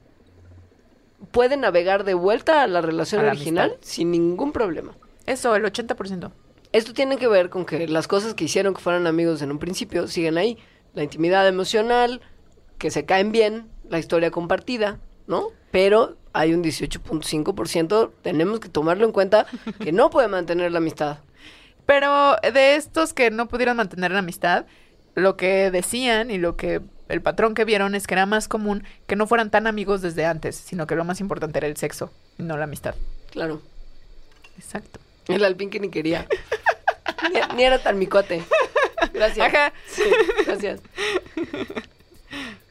puede 1.32 1.58
navegar 1.58 2.04
de 2.04 2.14
vuelta 2.14 2.62
a 2.62 2.68
la 2.68 2.82
relación 2.82 3.22
A 3.22 3.26
la 3.26 3.32
original 3.32 3.70
amistad. 3.72 3.88
sin 3.88 4.12
ningún 4.12 4.52
problema. 4.52 4.96
Eso, 5.26 5.56
el 5.56 5.64
80%. 5.64 6.32
Esto 6.72 6.94
tiene 6.94 7.18
que 7.18 7.28
ver 7.28 7.50
con 7.50 7.66
que 7.66 7.88
las 7.88 8.08
cosas 8.08 8.34
que 8.34 8.44
hicieron 8.46 8.74
que 8.74 8.82
fueran 8.82 9.08
amigos 9.08 9.42
en 9.42 9.52
un 9.52 9.60
principio 9.60 10.08
siguen 10.08 10.38
ahí. 10.38 10.58
La 10.94 11.04
intimidad 11.04 11.48
emocional, 11.48 12.22
que 12.78 12.92
se 12.92 13.06
caen 13.06 13.32
bien, 13.32 13.70
la 13.90 14.00
historia 14.00 14.32
compartida, 14.32 15.00
¿no? 15.28 15.48
Pero 15.72 16.18
hay 16.34 16.54
un 16.54 16.64
18.5%, 16.64 18.12
tenemos 18.22 18.60
que 18.60 18.70
tomarlo 18.70 19.06
en 19.06 19.12
cuenta, 19.12 19.46
que 19.80 19.92
no 19.92 20.10
puede 20.10 20.28
mantener 20.28 20.72
la 20.72 20.80
amistad. 20.80 21.20
Pero 21.86 22.36
de 22.42 22.76
estos 22.76 23.14
que 23.14 23.30
no 23.32 23.48
pudieron 23.48 23.78
mantener 23.78 24.12
la 24.12 24.20
amistad, 24.20 24.66
lo 25.16 25.38
que 25.38 25.70
decían 25.70 26.32
y 26.32 26.38
lo 26.38 26.56
que 26.58 26.82
el 27.10 27.22
patrón 27.22 27.54
que 27.54 27.66
vieron 27.66 27.94
es 27.94 28.08
que 28.08 28.16
era 28.16 28.26
más 28.26 28.48
común 28.48 28.84
que 29.06 29.16
no 29.16 29.28
fueran 29.28 29.52
tan 29.52 29.68
amigos 29.68 30.02
desde 30.02 30.26
antes, 30.26 30.56
sino 30.56 30.88
que 30.88 30.96
lo 30.96 31.04
más 31.04 31.20
importante 31.20 31.60
era 31.60 31.68
el 31.68 31.78
sexo 31.78 32.12
y 32.40 32.44
no 32.44 32.58
la 32.58 32.64
amistad. 32.64 32.96
Claro, 33.32 33.62
Exacto. 34.58 35.00
el 35.28 35.44
alpín 35.44 35.70
que 35.70 35.80
ni 35.80 35.90
quería. 35.90 36.28
Ni, 37.32 37.56
ni 37.56 37.64
era 37.64 37.82
tan 37.82 38.00
micote. 38.00 38.44
Gracias. 39.14 39.48
Ajá. 39.48 39.74
Sí, 39.88 40.04
gracias. 40.46 40.80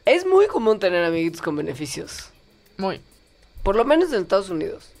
Es 0.05 0.25
muy 0.25 0.47
común 0.47 0.79
tener 0.79 1.03
amiguitos 1.05 1.41
con 1.41 1.55
beneficios. 1.55 2.29
Muy. 2.77 3.01
Por 3.63 3.75
lo 3.75 3.85
menos 3.85 4.11
en 4.13 4.21
Estados 4.21 4.49
Unidos. 4.49 4.91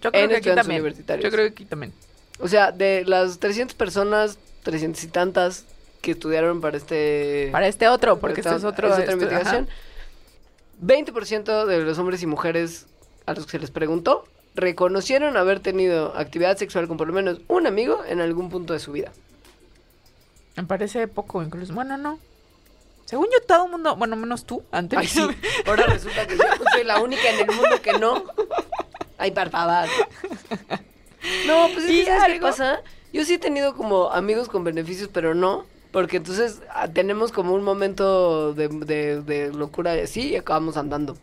Yo 0.00 0.10
creo 0.10 0.24
En 0.24 0.30
que 0.30 0.36
aquí 0.36 0.50
también. 0.54 0.80
universitarios. 0.80 1.24
Yo 1.24 1.30
creo 1.30 1.46
que 1.46 1.52
aquí 1.52 1.64
también. 1.64 1.92
O 2.40 2.48
sea, 2.48 2.72
de 2.72 3.04
las 3.06 3.38
300 3.38 3.74
personas, 3.76 4.38
300 4.64 5.02
y 5.04 5.06
tantas 5.08 5.64
que 6.02 6.10
estudiaron 6.10 6.60
para 6.60 6.76
este... 6.76 7.48
Para 7.52 7.68
este 7.68 7.88
otro, 7.88 8.18
porque 8.18 8.40
esta- 8.40 8.50
este 8.56 8.66
es 8.66 8.72
otro. 8.72 8.88
es 8.92 8.98
otra 8.98 9.12
investigación. 9.12 9.68
20% 10.84 11.66
de 11.66 11.80
los 11.80 11.98
hombres 11.98 12.22
y 12.22 12.26
mujeres 12.26 12.86
a 13.26 13.32
los 13.34 13.46
que 13.46 13.52
se 13.52 13.58
les 13.60 13.70
preguntó 13.70 14.24
reconocieron 14.56 15.36
haber 15.36 15.60
tenido 15.60 16.16
actividad 16.16 16.56
sexual 16.58 16.86
con 16.88 16.96
por 16.96 17.06
lo 17.08 17.12
menos 17.14 17.40
un 17.48 17.66
amigo 17.66 18.02
en 18.06 18.20
algún 18.20 18.50
punto 18.50 18.72
de 18.72 18.78
su 18.80 18.92
vida. 18.92 19.08
Ajá. 19.08 20.62
Me 20.62 20.64
parece 20.64 21.08
poco 21.08 21.42
incluso. 21.42 21.72
Bueno, 21.74 21.96
no. 21.96 22.18
Según 23.04 23.26
yo, 23.26 23.40
todo 23.46 23.66
el 23.66 23.70
mundo, 23.70 23.96
bueno, 23.96 24.16
menos 24.16 24.44
tú, 24.44 24.62
antes. 24.72 24.98
Ay, 24.98 25.06
sí. 25.06 25.20
Ahora 25.66 25.86
resulta 25.86 26.26
que 26.26 26.36
yo 26.36 26.44
soy 26.72 26.84
la 26.84 27.00
única 27.00 27.28
en 27.30 27.48
el 27.48 27.54
mundo 27.56 27.80
que 27.82 27.92
no. 27.98 28.24
Ay, 29.18 29.32
favor. 29.50 29.88
No, 31.46 31.68
pues 31.72 31.84
es 31.84 31.90
que 31.90 31.92
¿Y 31.92 32.04
¿sabes 32.04 32.24
qué 32.26 32.32
algo? 32.32 32.46
pasa? 32.48 32.80
Yo 33.12 33.24
sí 33.24 33.34
he 33.34 33.38
tenido 33.38 33.74
como 33.74 34.10
amigos 34.10 34.48
con 34.48 34.64
beneficios, 34.64 35.08
pero 35.12 35.34
no. 35.34 35.64
Porque 35.92 36.16
entonces 36.16 36.60
ah, 36.70 36.88
tenemos 36.88 37.30
como 37.30 37.54
un 37.54 37.62
momento 37.62 38.52
de, 38.54 38.68
de, 38.68 39.20
de 39.22 39.52
locura 39.52 39.96
y 39.96 40.00
así 40.00 40.30
y 40.30 40.36
acabamos 40.36 40.76
andando. 40.76 41.16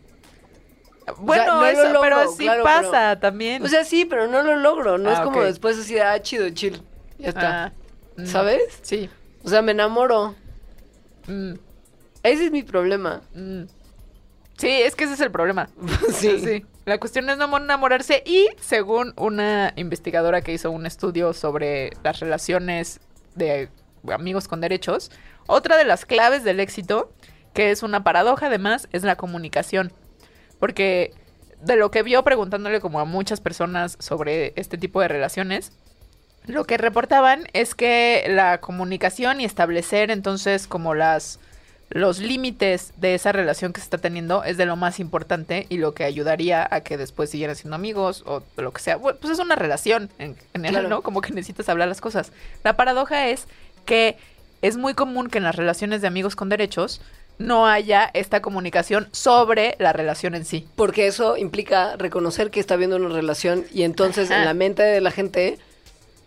Bueno, 1.18 1.44
no 1.56 1.60
lo 1.60 1.66
eso, 1.66 1.82
logro, 1.92 2.00
pero 2.00 2.32
sí 2.32 2.44
claro, 2.44 2.64
pasa 2.64 3.18
también. 3.20 3.62
O 3.62 3.68
sea, 3.68 3.84
sí, 3.84 4.04
pero 4.06 4.28
no 4.28 4.42
lo 4.42 4.56
logro. 4.56 4.96
No 4.98 5.10
Ah, 5.10 5.14
es 5.14 5.20
como 5.20 5.40
ok. 5.40 5.44
después 5.44 5.78
así 5.78 5.94
de, 5.94 6.02
ah, 6.02 6.22
chido, 6.22 6.48
chill. 6.50 6.80
Ya 7.18 7.28
está. 7.28 7.64
Ah, 7.64 7.72
mm, 8.16 8.26
¿Sabes? 8.26 8.62
Sí. 8.82 9.10
O 9.44 9.48
sea, 9.50 9.60
me 9.62 9.72
enamoro. 9.72 10.34
Mm, 11.26 11.54
Ese 12.22 12.46
es 12.46 12.52
mi 12.52 12.62
problema. 12.62 13.22
mm. 13.34 13.62
Sí, 14.58 14.68
es 14.68 14.94
que 14.94 15.04
ese 15.04 15.14
es 15.14 15.20
el 15.20 15.30
problema. 15.30 15.68
sí. 16.12 16.64
La 16.84 16.98
cuestión 16.98 17.28
es 17.30 17.38
no 17.38 17.56
enamorarse 17.56 18.22
y 18.26 18.48
según 18.60 19.12
una 19.16 19.72
investigadora 19.76 20.42
que 20.42 20.52
hizo 20.52 20.70
un 20.70 20.84
estudio 20.86 21.32
sobre 21.32 21.90
las 22.04 22.20
relaciones 22.20 23.00
de 23.34 23.68
amigos 24.12 24.48
con 24.48 24.60
derechos, 24.60 25.10
otra 25.46 25.76
de 25.76 25.84
las 25.84 26.04
claves 26.04 26.44
del 26.44 26.60
éxito, 26.60 27.12
que 27.54 27.70
es 27.70 27.82
una 27.82 28.04
paradoja 28.04 28.46
además, 28.46 28.88
es 28.92 29.04
la 29.04 29.16
comunicación. 29.16 29.92
Porque 30.58 31.12
de 31.60 31.76
lo 31.76 31.90
que 31.90 32.02
vio 32.02 32.22
preguntándole 32.24 32.80
como 32.80 33.00
a 33.00 33.04
muchas 33.04 33.40
personas 33.40 33.96
sobre 34.00 34.52
este 34.56 34.76
tipo 34.76 35.00
de 35.00 35.08
relaciones, 35.08 35.72
lo 36.46 36.64
que 36.64 36.76
reportaban 36.76 37.46
es 37.52 37.74
que 37.74 38.24
la 38.28 38.60
comunicación 38.60 39.40
y 39.40 39.44
establecer 39.44 40.10
entonces 40.10 40.66
como 40.66 40.94
las 40.94 41.38
los 41.94 42.18
límites 42.20 42.92
de 42.96 43.14
esa 43.14 43.32
relación 43.32 43.72
que 43.72 43.80
se 43.80 43.84
está 43.84 43.98
teniendo 43.98 44.44
es 44.44 44.56
de 44.56 44.66
lo 44.66 44.76
más 44.76 44.98
importante 45.00 45.66
y 45.68 45.76
lo 45.78 45.94
que 45.94 46.04
ayudaría 46.04 46.66
a 46.70 46.80
que 46.80 46.96
después 46.96 47.30
siguieran 47.30 47.54
siendo 47.56 47.74
amigos 47.76 48.22
o 48.26 48.42
lo 48.56 48.72
que 48.72 48.80
sea. 48.80 48.96
Bueno, 48.96 49.18
pues 49.20 49.32
es 49.32 49.38
una 49.38 49.56
relación 49.56 50.10
en 50.18 50.36
general, 50.52 50.82
Claro. 50.84 50.88
¿no? 50.88 51.02
Como 51.02 51.20
que 51.20 51.32
necesitas 51.32 51.68
hablar 51.68 51.88
las 51.88 52.00
cosas. 52.00 52.32
La 52.64 52.76
paradoja 52.76 53.28
es 53.28 53.46
que 53.84 54.16
es 54.62 54.76
muy 54.76 54.94
común 54.94 55.28
que 55.28 55.38
en 55.38 55.44
las 55.44 55.56
relaciones 55.56 56.00
de 56.00 56.06
amigos 56.08 56.34
con 56.36 56.48
derechos 56.48 57.00
no 57.38 57.66
haya 57.66 58.10
esta 58.14 58.40
comunicación 58.40 59.08
sobre 59.12 59.74
la 59.78 59.92
relación 59.92 60.34
en 60.34 60.44
sí. 60.44 60.68
Porque 60.76 61.06
eso 61.06 61.36
implica 61.36 61.96
reconocer 61.96 62.50
que 62.50 62.60
está 62.60 62.74
habiendo 62.74 62.96
una 62.96 63.08
relación 63.08 63.64
y 63.72 63.82
entonces 63.82 64.30
Ajá. 64.30 64.40
en 64.40 64.44
la 64.46 64.54
mente 64.54 64.82
de 64.82 65.00
la 65.00 65.10
gente 65.10 65.58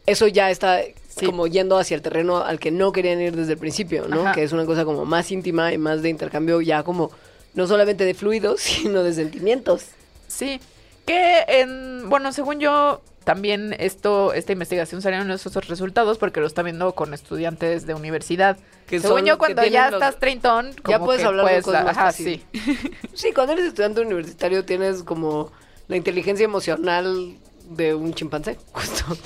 eso 0.05 0.27
ya 0.27 0.51
está 0.51 0.81
Sí. 1.15 1.25
como 1.25 1.47
yendo 1.47 1.77
hacia 1.77 1.95
el 1.95 2.01
terreno 2.01 2.37
al 2.43 2.59
que 2.59 2.71
no 2.71 2.91
querían 2.91 3.21
ir 3.21 3.35
desde 3.35 3.53
el 3.53 3.57
principio, 3.59 4.07
¿no? 4.07 4.21
Ajá. 4.21 4.31
Que 4.33 4.43
es 4.43 4.51
una 4.51 4.65
cosa 4.65 4.83
como 4.85 5.05
más 5.05 5.31
íntima 5.31 5.71
y 5.73 5.77
más 5.77 6.01
de 6.01 6.09
intercambio 6.09 6.59
ya 6.61 6.83
como 6.83 7.11
no 7.53 7.67
solamente 7.67 8.03
de 8.03 8.13
fluidos, 8.13 8.59
sino 8.61 9.01
de 9.03 9.13
sentimientos. 9.13 9.85
Sí, 10.27 10.59
que 11.05 11.45
en, 11.47 12.09
bueno, 12.09 12.33
según 12.33 12.59
yo, 12.59 13.01
también 13.23 13.75
esto, 13.79 14.33
esta 14.33 14.51
investigación 14.51 15.01
salieron 15.01 15.31
esos 15.31 15.53
resultados 15.67 16.17
porque 16.17 16.41
lo 16.41 16.47
está 16.47 16.61
viendo 16.63 16.93
con 16.93 17.13
estudiantes 17.13 17.87
de 17.87 17.93
universidad. 17.93 18.57
Que 18.85 18.99
según 18.99 19.19
son- 19.19 19.25
yo, 19.27 19.37
cuando 19.37 19.63
ya 19.65 19.89
los- 19.89 20.01
estás 20.01 20.19
treintón, 20.19 20.71
Ya 20.87 20.95
como 20.97 21.05
puedes 21.05 21.21
que 21.21 21.27
hablar 21.27 21.45
de 21.45 21.49
puedes- 21.51 21.63
cosas 21.65 21.83
más 21.85 21.97
ajá, 21.97 22.05
fácil. 22.07 22.43
sí. 22.53 22.91
Sí, 23.13 23.31
cuando 23.33 23.53
eres 23.53 23.65
estudiante 23.65 24.01
universitario 24.01 24.65
tienes 24.65 25.01
como 25.03 25.51
la 25.87 25.95
inteligencia 25.95 26.43
emocional 26.43 27.37
de 27.69 27.93
un 27.95 28.13
chimpancé, 28.13 28.57
justo. 28.73 29.17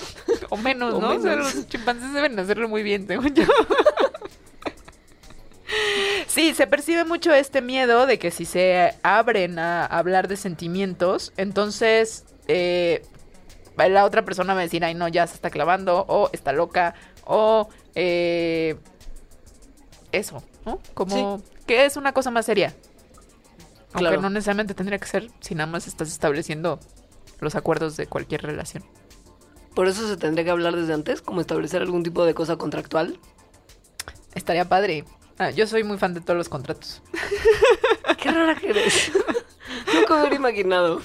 O 0.49 0.57
menos, 0.57 0.93
O 0.97 1.01
¿no? 1.01 1.09
O 1.11 1.19
sea, 1.19 1.31
menos. 1.35 1.55
los 1.55 1.67
chimpancés 1.67 2.13
deben 2.13 2.37
hacerlo 2.39 2.67
muy 2.69 2.83
bien, 2.83 3.07
según 3.07 3.33
yo. 3.33 3.43
Sí, 6.27 6.53
se 6.53 6.67
percibe 6.67 7.03
mucho 7.05 7.33
este 7.33 7.61
miedo 7.61 8.05
de 8.05 8.17
que 8.19 8.31
si 8.31 8.45
se 8.45 8.95
abren 9.03 9.59
a 9.59 9.85
hablar 9.85 10.27
de 10.27 10.35
sentimientos, 10.37 11.31
entonces 11.37 12.25
eh, 12.47 13.03
la 13.77 14.05
otra 14.05 14.23
persona 14.25 14.53
va 14.53 14.61
a 14.61 14.63
decir, 14.63 14.83
ay 14.83 14.93
no, 14.95 15.07
ya 15.07 15.25
se 15.27 15.35
está 15.35 15.49
clavando, 15.49 16.05
o 16.07 16.29
está 16.33 16.53
loca, 16.53 16.93
o 17.25 17.69
eh, 17.95 18.75
eso, 20.11 20.43
¿no? 20.65 20.79
Como 20.93 21.41
que 21.67 21.85
es 21.85 21.97
una 21.97 22.13
cosa 22.13 22.31
más 22.31 22.45
seria. 22.45 22.73
Aunque 23.93 23.99
Claro. 24.09 24.21
no 24.21 24.29
necesariamente 24.29 24.73
tendría 24.75 24.99
que 24.99 25.07
ser 25.07 25.29
si 25.39 25.55
nada 25.55 25.67
más 25.71 25.87
estás 25.87 26.09
estableciendo 26.09 26.79
los 27.39 27.55
acuerdos 27.55 27.97
de 27.97 28.07
cualquier 28.07 28.43
relación. 28.43 28.83
Por 29.73 29.87
eso 29.87 30.07
se 30.07 30.17
tendría 30.17 30.43
que 30.43 30.51
hablar 30.51 30.75
desde 30.75 30.93
antes, 30.93 31.21
como 31.21 31.41
establecer 31.41 31.81
algún 31.81 32.03
tipo 32.03 32.25
de 32.25 32.33
cosa 32.33 32.57
contractual. 32.57 33.19
Estaría 34.35 34.67
padre. 34.67 35.05
Ah, 35.37 35.51
yo 35.51 35.67
soy 35.67 35.83
muy 35.83 35.97
fan 35.97 36.13
de 36.13 36.21
todos 36.21 36.37
los 36.37 36.49
contratos. 36.49 37.01
Qué 38.21 38.31
rara 38.31 38.55
que 38.55 38.71
eres. 38.71 39.11
Nunca 39.93 40.15
hubiera 40.15 40.35
imaginado. 40.35 41.01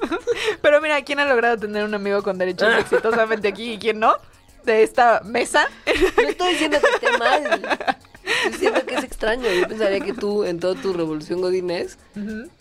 Pero 0.62 0.80
mira, 0.80 1.02
¿quién 1.02 1.20
ha 1.20 1.24
logrado 1.24 1.56
tener 1.56 1.84
un 1.84 1.94
amigo 1.94 2.22
con 2.22 2.36
derechos 2.36 2.68
exitosamente 2.78 3.48
aquí 3.48 3.72
y 3.72 3.78
quién 3.78 3.98
no? 3.98 4.16
De 4.64 4.82
esta 4.82 5.22
mesa. 5.24 5.68
No 6.16 6.28
estoy 6.28 6.50
diciendo 6.50 6.78
que 6.80 7.06
esté 7.06 7.18
mal. 7.18 7.98
Diciendo 8.50 8.80
que 8.86 8.94
es 8.94 9.04
extraño. 9.04 9.50
Yo 9.50 9.68
pensaría 9.68 10.00
que 10.00 10.12
tú, 10.12 10.44
en 10.44 10.60
toda 10.60 10.80
tu 10.80 10.92
revolución 10.92 11.40
godines, 11.40 11.98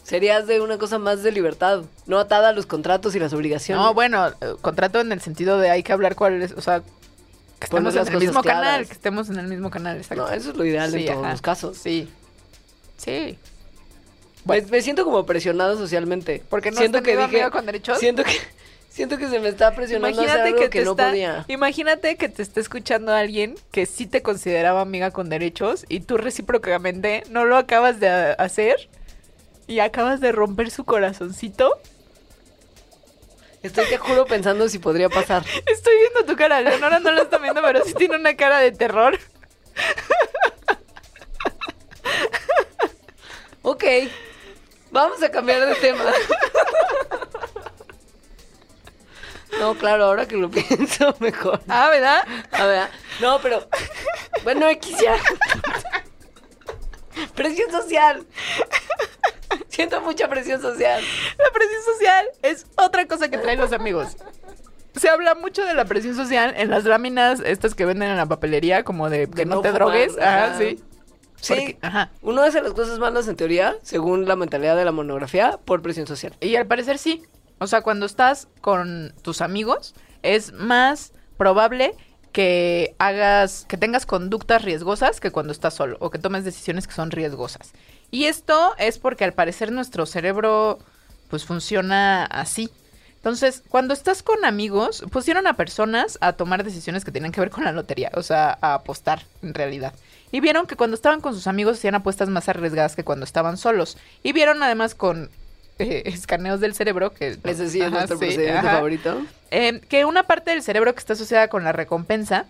serías 0.03 0.47
de 0.47 0.61
una 0.61 0.77
cosa 0.77 0.99
más 0.99 1.23
de 1.23 1.31
libertad, 1.31 1.83
no 2.05 2.19
atada 2.19 2.49
a 2.49 2.53
los 2.53 2.65
contratos 2.65 3.15
y 3.15 3.19
las 3.19 3.33
obligaciones. 3.33 3.83
No, 3.83 3.93
bueno, 3.93 4.27
eh, 4.27 4.55
contrato 4.61 4.99
en 4.99 5.11
el 5.11 5.21
sentido 5.21 5.57
de 5.57 5.69
hay 5.69 5.83
que 5.83 5.93
hablar 5.93 6.15
cuál 6.15 6.41
es, 6.41 6.51
o 6.53 6.61
sea, 6.61 6.81
que 7.59 7.65
estemos 7.65 7.95
en 7.95 8.07
el 8.07 8.19
mismo 8.19 8.41
claras. 8.41 8.63
canal, 8.63 8.87
que 8.87 8.93
estemos 8.93 9.29
en 9.29 9.39
el 9.39 9.47
mismo 9.47 9.69
canal, 9.69 9.97
exacto. 9.97 10.25
No, 10.25 10.31
eso 10.31 10.51
es 10.51 10.57
lo 10.57 10.65
ideal 10.65 10.93
en 10.93 11.05
todos 11.05 11.23
ajá. 11.23 11.31
los 11.31 11.41
casos. 11.41 11.77
Sí. 11.77 12.09
Sí. 12.97 13.37
Me, 14.45 14.61
me 14.61 14.81
siento 14.81 15.03
como 15.03 15.25
presionado 15.25 15.77
socialmente. 15.77 16.43
Porque 16.49 16.71
no 16.71 16.77
siento 16.77 17.03
que 17.03 17.17
dije, 17.17 17.49
con 17.51 17.65
derechos. 17.65 17.99
Siento 17.99 18.23
que, 18.23 18.31
siento 18.99 19.17
que 19.17 19.29
se 19.29 19.39
me 19.39 19.47
está 19.47 19.73
presionando 19.73 20.07
a 20.21 20.25
hacer 20.25 20.39
Imagínate 20.39 20.49
algo 20.49 20.59
que, 20.59 20.69
que, 20.69 20.79
te 20.79 20.83
no 20.85 20.91
está, 20.91 21.07
podía. 21.07 21.45
imagínate 21.47 22.17
que 22.17 22.27
te 22.27 22.41
está 22.41 22.59
escuchando 22.59 23.13
alguien 23.13 23.55
que 23.71 23.85
sí 23.85 24.07
te 24.07 24.21
consideraba 24.21 24.81
amiga 24.81 25.11
con 25.11 25.29
derechos 25.29 25.85
y 25.87 26.01
tú 26.01 26.17
recíprocamente 26.17 27.23
no 27.29 27.45
lo 27.45 27.55
acabas 27.55 28.01
de 28.01 28.09
a- 28.09 28.33
hacer 28.33 28.89
y 29.67 29.79
acabas 29.79 30.19
de 30.19 30.33
romper 30.33 30.69
su 30.69 30.83
corazoncito. 30.83 31.79
Estoy, 33.63 33.85
te 33.87 33.97
juro, 33.97 34.25
pensando 34.25 34.67
si 34.67 34.79
podría 34.79 35.07
pasar. 35.07 35.45
Estoy 35.65 35.93
viendo 35.97 36.25
tu 36.25 36.35
cara, 36.37 36.59
Leonora 36.59 36.99
no 36.99 37.11
la 37.13 37.21
está 37.21 37.37
viendo, 37.37 37.61
pero 37.61 37.85
sí 37.85 37.93
tiene 37.93 38.17
una 38.17 38.35
cara 38.35 38.59
de 38.59 38.73
terror. 38.73 39.17
Ok, 43.61 43.83
vamos 44.91 45.23
a 45.23 45.31
cambiar 45.31 45.65
de 45.65 45.75
tema. 45.75 46.03
No, 49.59 49.75
claro, 49.75 50.05
ahora 50.05 50.27
que 50.27 50.35
lo 50.37 50.49
pienso 50.51 51.15
mejor. 51.19 51.61
Ah, 51.67 51.89
¿verdad? 51.89 52.27
A 52.51 52.65
ver, 52.65 52.87
no, 53.21 53.39
pero. 53.41 53.67
Bueno, 54.43 54.67
X 54.69 54.97
ya. 55.01 55.15
Presión 57.35 57.71
social. 57.71 58.25
Siento 59.69 60.01
mucha 60.01 60.27
presión 60.27 60.61
social. 60.61 61.01
La 61.37 61.51
presión 61.51 61.81
social 61.93 62.25
es 62.43 62.65
otra 62.77 63.07
cosa 63.07 63.29
que 63.29 63.37
traen 63.37 63.59
los 63.59 63.73
amigos. 63.73 64.17
Se 64.95 65.09
habla 65.09 65.35
mucho 65.35 65.65
de 65.65 65.73
la 65.73 65.85
presión 65.85 66.15
social 66.15 66.53
en 66.57 66.69
las 66.69 66.83
láminas 66.85 67.39
estas 67.45 67.75
que 67.75 67.85
venden 67.85 68.09
en 68.09 68.17
la 68.17 68.25
papelería, 68.25 68.83
como 68.83 69.09
de 69.09 69.27
que 69.29 69.35
De 69.35 69.45
no, 69.45 69.55
no 69.55 69.61
te 69.61 69.69
fumar, 69.69 69.81
drogues. 69.83 70.17
Ajá, 70.17 70.45
ajá. 70.45 70.57
sí. 70.57 70.79
Sí, 71.41 71.53
Porque- 71.53 71.77
ajá. 71.81 72.11
uno 72.21 72.41
hace 72.41 72.61
las 72.61 72.73
cosas 72.73 72.99
malas 72.99 73.27
en 73.29 73.37
teoría, 73.37 73.77
según 73.81 74.27
la 74.27 74.35
mentalidad 74.35 74.75
de 74.75 74.83
la 74.83 74.91
monografía, 74.91 75.57
por 75.63 75.81
presión 75.81 76.05
social. 76.05 76.35
Y 76.41 76.55
al 76.57 76.67
parecer 76.67 76.97
sí. 76.97 77.23
O 77.59 77.67
sea, 77.67 77.81
cuando 77.81 78.05
estás 78.05 78.47
con 78.61 79.13
tus 79.21 79.41
amigos, 79.41 79.93
es 80.23 80.53
más 80.53 81.13
probable 81.37 81.93
que 82.31 82.95
hagas, 82.99 83.65
que 83.67 83.77
tengas 83.77 84.05
conductas 84.05 84.63
riesgosas 84.63 85.19
que 85.19 85.31
cuando 85.31 85.51
estás 85.51 85.73
solo, 85.73 85.97
o 85.99 86.09
que 86.09 86.19
tomes 86.19 86.45
decisiones 86.45 86.87
que 86.87 86.93
son 86.93 87.11
riesgosas. 87.11 87.71
Y 88.11 88.25
esto 88.25 88.75
es 88.77 88.97
porque 88.97 89.23
al 89.23 89.33
parecer 89.33 89.71
nuestro 89.71 90.05
cerebro, 90.05 90.79
pues 91.29 91.45
funciona 91.45 92.25
así. 92.25 92.69
Entonces, 93.15 93.63
cuando 93.67 93.93
estás 93.93 94.23
con 94.23 94.45
amigos, 94.45 95.03
pusieron 95.11 95.45
a 95.45 95.53
personas 95.53 96.17
a 96.21 96.33
tomar 96.33 96.63
decisiones 96.63 97.03
que 97.03 97.11
tenían 97.11 97.33
que 97.33 97.41
ver 97.41 97.49
con 97.49 97.65
la 97.65 97.73
lotería, 97.73 98.11
o 98.15 98.23
sea, 98.23 98.57
a 98.61 98.75
apostar 98.75 99.23
en 99.41 99.53
realidad. 99.53 99.93
Y 100.31 100.39
vieron 100.39 100.67
que 100.67 100.75
cuando 100.75 100.95
estaban 100.95 101.19
con 101.19 101.33
sus 101.33 101.47
amigos 101.47 101.77
hacían 101.77 101.95
apuestas 101.95 102.29
más 102.29 102.47
arriesgadas 102.47 102.95
que 102.95 103.03
cuando 103.03 103.25
estaban 103.25 103.57
solos. 103.57 103.97
Y 104.23 104.31
vieron 104.31 104.63
además 104.63 104.95
con 104.95 105.29
eh, 105.79 106.03
escaneos 106.05 106.59
del 106.59 106.73
cerebro, 106.75 107.13
que 107.13 107.37
Ese 107.43 107.69
sí 107.69 107.79
es 107.81 107.87
Ajá, 107.87 107.95
nuestro 107.97 108.17
sí, 108.17 108.25
procedimiento 108.25 108.67
ajá. 108.67 108.75
favorito. 108.77 109.21
eh, 109.51 109.81
que 109.89 110.05
una 110.05 110.23
parte 110.23 110.51
del 110.51 110.61
cerebro 110.61 110.93
que 110.93 110.99
está 110.99 111.13
asociada 111.13 111.47
con 111.47 111.63
la 111.63 111.71
recompensa 111.71 112.45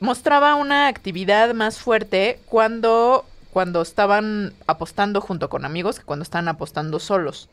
mostraba 0.00 0.54
una 0.56 0.88
actividad 0.88 1.54
más 1.54 1.78
fuerte 1.78 2.40
cuando, 2.46 3.24
cuando 3.52 3.82
estaban 3.82 4.52
apostando 4.66 5.20
junto 5.20 5.48
con 5.48 5.64
amigos 5.64 5.98
que 6.00 6.04
cuando 6.04 6.22
estaban 6.24 6.48
apostando 6.48 6.98
solos. 6.98 7.48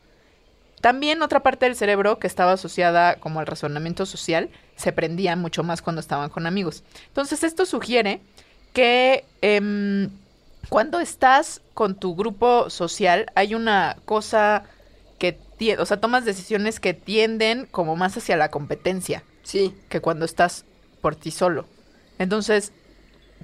También 0.80 1.22
otra 1.22 1.40
parte 1.40 1.66
del 1.66 1.76
cerebro 1.76 2.18
que 2.18 2.26
estaba 2.26 2.52
asociada 2.52 3.16
como 3.16 3.38
al 3.40 3.46
razonamiento 3.46 4.06
social 4.06 4.48
se 4.76 4.92
prendía 4.92 5.36
mucho 5.36 5.62
más 5.62 5.82
cuando 5.82 6.00
estaban 6.00 6.30
con 6.30 6.46
amigos. 6.46 6.82
Entonces 7.08 7.44
esto 7.44 7.66
sugiere 7.66 8.20
que 8.72 9.24
em, 9.42 10.08
cuando 10.70 10.98
estás 11.00 11.60
con 11.74 11.94
tu 11.96 12.16
grupo 12.16 12.70
social 12.70 13.26
hay 13.34 13.54
una 13.54 13.96
cosa 14.06 14.64
o 15.78 15.86
sea, 15.86 16.00
tomas 16.00 16.24
decisiones 16.24 16.80
que 16.80 16.94
tienden 16.94 17.66
como 17.70 17.96
más 17.96 18.16
hacia 18.16 18.36
la 18.36 18.50
competencia 18.50 19.22
Sí. 19.42 19.74
que 19.88 20.00
cuando 20.00 20.24
estás 20.24 20.64
por 21.00 21.16
ti 21.16 21.30
solo. 21.30 21.66
Entonces, 22.18 22.72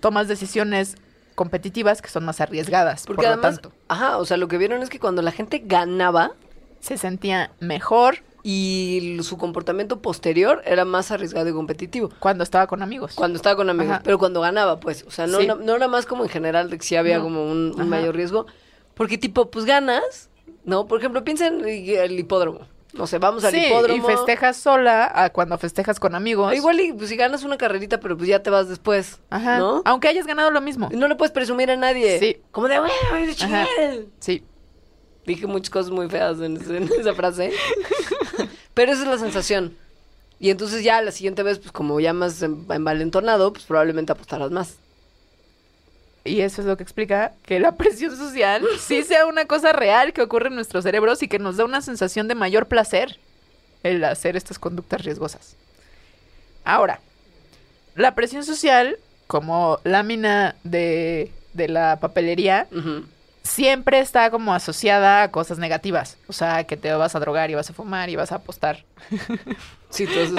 tomas 0.00 0.28
decisiones 0.28 0.96
competitivas 1.34 2.00
que 2.02 2.08
son 2.08 2.24
más 2.24 2.40
arriesgadas. 2.40 3.04
Porque 3.06 3.22
por 3.22 3.26
además, 3.26 3.56
lo 3.56 3.60
tanto, 3.60 3.76
ajá, 3.88 4.18
o 4.18 4.24
sea, 4.24 4.36
lo 4.36 4.48
que 4.48 4.58
vieron 4.58 4.82
es 4.82 4.88
que 4.90 4.98
cuando 4.98 5.22
la 5.22 5.32
gente 5.32 5.62
ganaba 5.64 6.32
se 6.80 6.96
sentía 6.98 7.50
mejor 7.60 8.18
y 8.42 9.18
su 9.22 9.36
comportamiento 9.38 10.00
posterior 10.00 10.62
era 10.64 10.84
más 10.84 11.10
arriesgado 11.10 11.48
y 11.48 11.52
competitivo. 11.52 12.10
cuando 12.20 12.44
estaba 12.44 12.66
con 12.68 12.80
amigos. 12.82 13.14
Cuando 13.14 13.36
estaba 13.36 13.56
con 13.56 13.68
amigos, 13.68 13.94
Ajá. 13.94 14.02
pero 14.04 14.18
cuando 14.18 14.40
ganaba, 14.40 14.78
pues, 14.80 15.04
o 15.06 15.10
sea, 15.10 15.26
no, 15.26 15.40
Sí. 15.40 15.46
no, 15.46 15.56
no 15.56 15.74
era 15.76 15.88
más 15.88 16.06
como 16.06 16.22
en 16.22 16.28
general 16.30 16.70
de 16.70 16.78
que 16.78 16.84
sí 16.84 16.94
había 16.96 17.18
No. 17.18 17.24
como 17.24 17.44
un, 17.50 17.74
mayor 17.88 18.14
riesgo, 18.14 18.46
porque 18.94 19.18
tipo, 19.18 19.50
pues 19.50 19.64
ganas, 19.64 20.28
¿no? 20.64 20.86
Por 20.86 20.99
ejemplo, 20.99 21.24
piensa 21.24 21.47
en 21.47 21.64
el 21.66 22.18
hipódromo. 22.18 22.61
No 22.92 23.07
sé, 23.07 23.18
vamos 23.18 23.44
al 23.44 23.53
sí, 23.53 23.59
hipódromo. 23.66 23.99
y 23.99 24.01
festejas 24.01 24.57
sola 24.57 25.11
a 25.14 25.28
cuando 25.30 25.59
festejas 25.59 26.01
con 26.01 26.14
amigos. 26.14 26.55
Igual 26.55 26.80
y 26.80 26.92
pues, 26.94 27.11
si 27.11 27.16
ganas 27.16 27.44
una 27.44 27.59
carrerita, 27.59 28.01
pero 28.01 28.16
pues 28.16 28.28
ya 28.28 28.42
te 28.42 28.49
vas 28.49 28.68
después, 28.70 29.20
Ajá. 29.28 29.59
¿no? 29.59 29.82
Aunque 29.84 30.09
hayas 30.09 30.26
ganado 30.26 30.51
lo 30.51 30.61
mismo. 30.62 30.88
No 30.92 31.07
le 31.07 31.14
puedes 31.16 31.32
presumir 31.32 31.70
a 31.70 31.76
nadie. 31.76 32.18
Sí. 32.18 32.38
Como 32.53 32.68
de, 32.68 32.78
"Güey, 32.78 32.90
güey, 33.11 33.30
Ajá. 33.30 33.34
chingue". 33.34 34.09
Sí. 34.18 34.42
Dije 35.26 35.47
muchas 35.47 35.68
cosas 35.70 35.90
muy 35.90 36.09
feas 36.09 36.40
en, 36.40 36.57
ese- 36.57 36.76
en 36.76 36.84
esa 36.99 37.12
frase. 37.14 37.53
Pero 38.74 38.92
esa 38.92 39.03
es 39.03 39.09
la 39.09 39.18
sensación. 39.18 39.76
Y 40.38 40.51
entonces 40.51 40.82
ya 40.84 41.01
la 41.03 41.11
siguiente 41.12 41.42
vez, 41.42 41.59
pues 41.59 41.72
como 41.72 41.99
ya 42.01 42.12
más 42.12 42.40
en- 42.42 42.66
envalentonado, 42.70 43.53
pues 43.53 43.64
probablemente 43.64 44.12
apostarás 44.12 44.51
más. 44.51 44.76
Y 46.26 46.40
eso 46.40 46.60
es 46.60 46.66
lo 46.66 46.76
que 46.76 46.82
explica 46.82 47.32
que 47.44 47.60
la 47.60 47.72
presión 47.72 48.16
social 48.16 48.64
sí 48.78 49.02
sea 49.02 49.26
una 49.26 49.46
cosa 49.46 49.72
real 49.72 50.12
que 50.12 50.22
ocurre 50.22 50.48
en 50.48 50.54
nuestros 50.54 50.84
cerebros 50.84 51.22
y 51.22 51.28
que 51.28 51.38
nos 51.38 51.56
da 51.56 51.64
una 51.64 51.80
sensación 51.80 52.28
de 52.28 52.34
mayor 52.34 52.66
placer 52.66 53.18
el 53.82 54.02
hacer 54.04 54.36
estas 54.36 54.58
conductas 54.58 55.04
riesgosas. 55.04 55.56
Ahora, 56.64 57.00
la 57.94 58.14
presión 58.14 58.44
social, 58.44 58.98
como 59.26 59.78
lámina 59.84 60.56
de, 60.64 61.30
de 61.54 61.68
la 61.68 61.98
papelería, 62.00 62.66
siempre 63.42 64.00
está 64.00 64.30
como 64.30 64.52
asociada 64.52 65.22
a 65.22 65.30
cosas 65.30 65.58
negativas. 65.58 66.16
O 66.26 66.32
sea, 66.32 66.64
que 66.64 66.76
te 66.76 66.92
vas 66.92 67.14
a 67.14 67.20
drogar 67.20 67.50
y 67.50 67.54
vas 67.54 67.70
a 67.70 67.72
fumar 67.72 68.10
y 68.10 68.16
vas 68.16 68.32
a 68.32 68.36
apostar. 68.36 68.84
Sí, 69.88 70.04
todo 70.06 70.20
eso. 70.20 70.34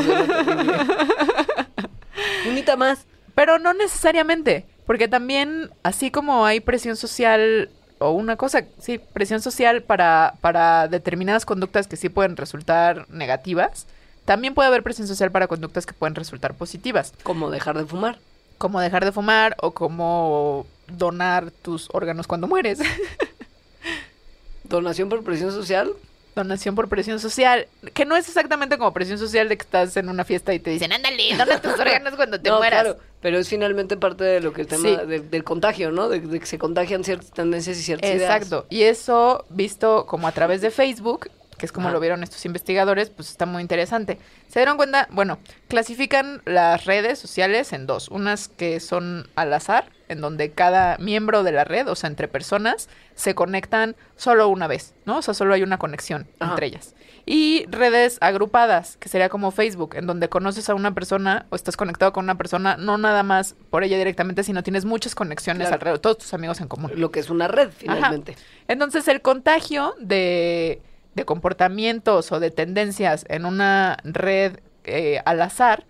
Unita 2.47 2.75
más. 2.77 3.05
Pero 3.33 3.59
no 3.59 3.73
necesariamente, 3.73 4.65
porque 4.87 5.07
también, 5.07 5.69
así 5.83 6.09
como 6.09 6.45
hay 6.45 6.59
presión 6.61 6.95
social, 6.95 7.69
o 7.99 8.11
una 8.11 8.37
cosa, 8.37 8.63
sí, 8.79 8.99
presión 8.99 9.41
social 9.41 9.83
para, 9.83 10.35
para 10.41 10.87
determinadas 10.87 11.45
conductas 11.45 11.87
que 11.87 11.97
sí 11.97 12.09
pueden 12.09 12.37
resultar 12.37 13.05
negativas, 13.09 13.85
también 14.25 14.53
puede 14.55 14.67
haber 14.69 14.83
presión 14.83 15.07
social 15.07 15.31
para 15.31 15.47
conductas 15.47 15.85
que 15.85 15.93
pueden 15.93 16.15
resultar 16.15 16.53
positivas, 16.55 17.13
Como 17.23 17.49
dejar 17.51 17.77
de 17.77 17.85
fumar. 17.85 18.17
como 18.57 18.79
dejar 18.79 19.05
de 19.05 19.11
fumar 19.11 19.55
o 19.61 19.71
como 19.71 20.65
donar 20.87 21.51
tus 21.51 21.89
órganos 21.93 22.25
cuando 22.27 22.47
mueres. 22.47 22.79
Donación 24.63 25.09
por 25.09 25.23
presión 25.23 25.51
social. 25.51 25.93
Donación 26.37 26.75
por 26.75 26.87
presión 26.87 27.19
social, 27.19 27.67
que 27.93 28.05
no 28.05 28.15
es 28.15 28.27
exactamente 28.27 28.77
como 28.77 28.93
presión 28.93 29.17
social 29.17 29.49
de 29.49 29.57
que 29.57 29.63
estás 29.63 29.97
en 29.97 30.07
una 30.09 30.23
fiesta 30.23 30.53
y 30.53 30.59
te 30.59 30.69
dicen, 30.69 30.93
ándale, 30.93 31.35
dona 31.37 31.59
tus 31.61 31.73
órganos 31.79 32.15
cuando 32.15 32.39
te 32.39 32.49
no, 32.49 32.57
mueras. 32.59 32.83
claro, 32.83 32.99
pero 33.21 33.39
es 33.39 33.49
finalmente 33.49 33.97
parte 33.97 34.23
de 34.23 34.41
lo 34.41 34.53
que 34.53 34.61
el 34.61 34.67
tema 34.67 34.83
Sí. 34.87 34.95
de- 35.07 35.19
del 35.21 35.43
contagio, 35.43 35.91
¿no? 35.91 36.07
De, 36.09 36.19
de 36.19 36.39
que 36.39 36.45
se 36.45 36.57
contagian 36.59 37.03
ciertas 37.03 37.31
tendencias 37.31 37.77
y 37.77 37.81
ciertas 37.83 38.09
ideas. 38.11 38.21
Exacto. 38.35 38.65
Y 38.69 38.83
eso 38.83 39.45
visto 39.49 40.05
como 40.05 40.27
a 40.27 40.31
través 40.31 40.61
de 40.61 40.69
Facebook, 40.71 41.29
que 41.57 41.65
es 41.65 41.71
como 41.71 41.89
lo 41.89 41.99
vieron 41.99 42.23
estos 42.23 42.45
investigadores, 42.45 43.09
pues 43.09 43.29
está 43.29 43.45
muy 43.45 43.61
interesante. 43.61 44.19
Se 44.47 44.59
dieron 44.59 44.77
cuenta, 44.77 45.07
bueno, 45.11 45.39
clasifican 45.67 46.41
las 46.45 46.85
redes 46.85 47.19
sociales 47.19 47.73
en 47.73 47.87
dos. 47.87 48.09
Unas 48.09 48.47
que 48.47 48.79
son 48.79 49.29
al 49.35 49.53
azar, 49.53 49.89
en 50.07 50.21
donde 50.21 50.51
cada 50.51 50.97
miembro 50.99 51.43
de 51.43 51.51
la 51.51 51.65
red, 51.65 51.87
o 51.89 51.95
sea, 51.95 52.09
entre 52.09 52.27
personas, 52.27 52.87
se 53.15 53.35
conectan 53.35 53.95
solo 54.15 54.47
una 54.47 54.67
vez, 54.67 54.93
¿no? 55.05 55.17
O 55.17 55.21
sea, 55.21 55.33
solo 55.33 55.53
hay 55.53 55.63
una 55.63 55.77
conexión 55.77 56.27
Ajá. 56.39 56.51
entre 56.51 56.67
ellas. 56.67 56.95
Y 57.25 57.65
redes 57.69 58.17
agrupadas, 58.21 58.95
que 58.97 59.09
sería 59.09 59.27
como 59.27 59.51
Facebook, 59.51 59.95
en 59.95 60.07
donde 60.07 60.29
conoces 60.29 60.69
a 60.69 60.75
una 60.75 60.93
persona 60.93 61.45
o 61.49 61.57
estás 61.57 61.75
conectado 61.75 62.13
con 62.13 62.23
una 62.23 62.35
persona, 62.37 62.77
no 62.77 62.97
nada 62.97 63.21
más 63.23 63.55
por 63.69 63.83
ella 63.83 63.97
directamente, 63.97 64.43
sino 64.43 64.63
tienes 64.63 64.85
muchas 64.85 65.13
conexiones 65.13 65.63
Claro. 65.67 65.73
alrededor, 65.75 65.99
todos 65.99 66.19
tus 66.19 66.33
amigos 66.33 66.61
en 66.61 66.69
común. 66.69 66.91
Lo 66.95 67.11
que 67.11 67.19
es 67.19 67.29
una 67.29 67.49
red, 67.49 67.69
finalmente. 67.75 68.37
Entonces, 68.69 69.09
el 69.09 69.21
contagio 69.21 69.93
de, 69.99 70.81
de 71.17 71.25
comportamientos 71.25 72.31
o 72.31 72.39
de 72.39 72.51
tendencias 72.51 73.25
en 73.27 73.45
una 73.45 73.97
red 74.05 74.59
eh, 74.85 75.19
al 75.25 75.41
azar 75.41 75.85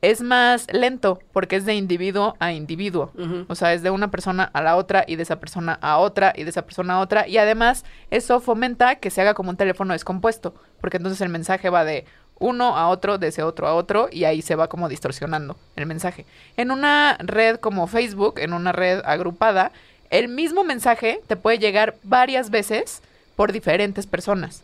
es 0.00 0.22
más 0.22 0.66
lento 0.72 1.18
porque 1.32 1.56
es 1.56 1.66
de 1.66 1.74
individuo 1.74 2.36
a 2.38 2.52
individuo. 2.52 3.12
O 3.48 3.54
sea, 3.54 3.72
es 3.72 3.82
de 3.82 3.90
una 3.90 4.10
persona 4.10 4.44
a 4.52 4.62
la 4.62 4.76
otra 4.76 5.04
y 5.06 5.16
de 5.16 5.24
esa 5.24 5.40
persona 5.40 5.78
a 5.82 5.98
otra 5.98 6.32
y 6.36 6.44
de 6.44 6.50
esa 6.50 6.62
persona 6.62 6.94
a 6.94 7.00
otra. 7.00 7.26
Y 7.26 7.36
además 7.38 7.84
eso 8.10 8.40
fomenta 8.40 8.96
que 8.96 9.10
se 9.10 9.20
haga 9.20 9.34
como 9.34 9.50
un 9.50 9.56
teléfono 9.56 9.92
descompuesto, 9.92 10.54
porque 10.80 10.98
entonces 10.98 11.20
el 11.20 11.28
mensaje 11.28 11.68
va 11.68 11.84
de 11.84 12.04
uno 12.38 12.76
a 12.76 12.88
otro, 12.88 13.18
de 13.18 13.28
ese 13.28 13.42
otro 13.42 13.66
a 13.66 13.74
otro, 13.74 14.08
y 14.12 14.22
ahí 14.22 14.40
se 14.40 14.54
va 14.54 14.68
como 14.68 14.88
distorsionando 14.88 15.56
el 15.74 15.86
mensaje. 15.86 16.24
En 16.56 16.70
una 16.70 17.16
red 17.18 17.56
como 17.56 17.88
Facebook, 17.88 18.38
en 18.38 18.52
una 18.52 18.70
red 18.70 19.02
agrupada, 19.04 19.72
el 20.10 20.28
mismo 20.28 20.62
mensaje 20.62 21.20
te 21.26 21.34
puede 21.34 21.58
llegar 21.58 21.96
varias 22.04 22.50
veces 22.50 23.02
por 23.34 23.52
diferentes 23.52 24.06
personas. 24.06 24.62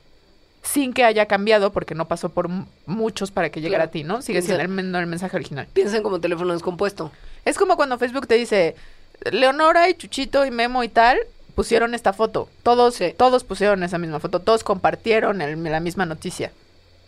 Sin 0.65 0.93
que 0.95 1.05
haya 1.05 1.27
cambiado, 1.27 1.73
porque 1.73 1.95
no 1.95 2.09
pasó 2.09 2.31
por 2.31 2.49
mu- 2.49 2.65
muchos 2.87 3.31
para 3.31 3.51
que 3.51 3.61
llegara 3.61 3.85
Claro. 3.85 3.89
a 3.91 3.93
ti, 3.93 4.03
¿no? 4.03 4.23
Sigue 4.23 4.41
Piensa- 4.41 4.47
siendo 4.57 4.63
el, 4.63 4.69
men- 4.69 4.95
el 4.97 5.07
mensaje 5.07 5.37
original. 5.37 5.69
Piensen 5.73 6.03
como 6.03 6.21
teléfono 6.21 6.53
descompuesto. 6.55 7.13
Es 7.45 7.59
como 7.59 7.77
cuando 7.77 7.99
Facebook 7.99 8.27
te 8.27 8.35
dice, 8.37 8.75
Leonora 9.31 9.89
y 9.89 9.95
Chuchito 9.95 10.45
y 10.47 10.51
Memo 10.51 10.83
y 10.83 10.89
tal 10.89 11.19
pusieron 11.55 11.95
esta 11.95 12.13
foto. 12.13 12.49
Todos, 12.63 12.95
Sí. 12.97 13.15
todos 13.17 13.45
pusieron 13.45 13.83
esa 13.85 13.99
misma 13.99 14.19
foto, 14.21 14.41
todos 14.41 14.65
compartieron 14.65 15.41
el- 15.43 15.63
la 15.63 15.81
misma 15.81 16.07
noticia. 16.07 16.51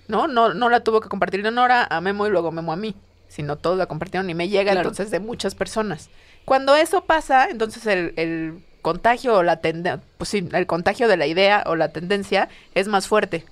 ¿No? 0.08 0.28
¿No? 0.28 0.54
No 0.54 0.68
la 0.68 0.80
tuvo 0.80 1.00
que 1.00 1.08
compartir 1.08 1.40
Leonora 1.40 1.84
a 1.90 2.00
Memo 2.00 2.26
y 2.26 2.30
luego 2.30 2.52
Memo 2.52 2.72
a 2.72 2.76
mí, 2.76 2.94
sino 3.28 3.56
todos 3.56 3.76
la 3.76 3.86
compartieron 3.86 4.30
y 4.30 4.34
me 4.34 4.48
llega 4.48 4.70
Claro. 4.72 4.80
entonces 4.80 5.10
de 5.10 5.18
muchas 5.18 5.54
personas. 5.56 6.10
Cuando 6.44 6.76
eso 6.76 7.04
pasa, 7.04 7.48
entonces 7.50 7.84
el, 7.86 8.12
el 8.16 8.62
contagio 8.86 9.34
o 9.34 9.42
la 9.42 9.56
tendencia, 9.56 10.00
pues 10.16 10.30
sí, 10.30 10.48
el 10.52 10.66
contagio 10.68 11.08
de 11.08 11.16
la 11.16 11.26
idea 11.26 11.64
o 11.66 11.74
la 11.74 11.88
tendencia 11.88 12.48
es 12.76 12.86
más 12.86 13.08
fuerte. 13.08 13.44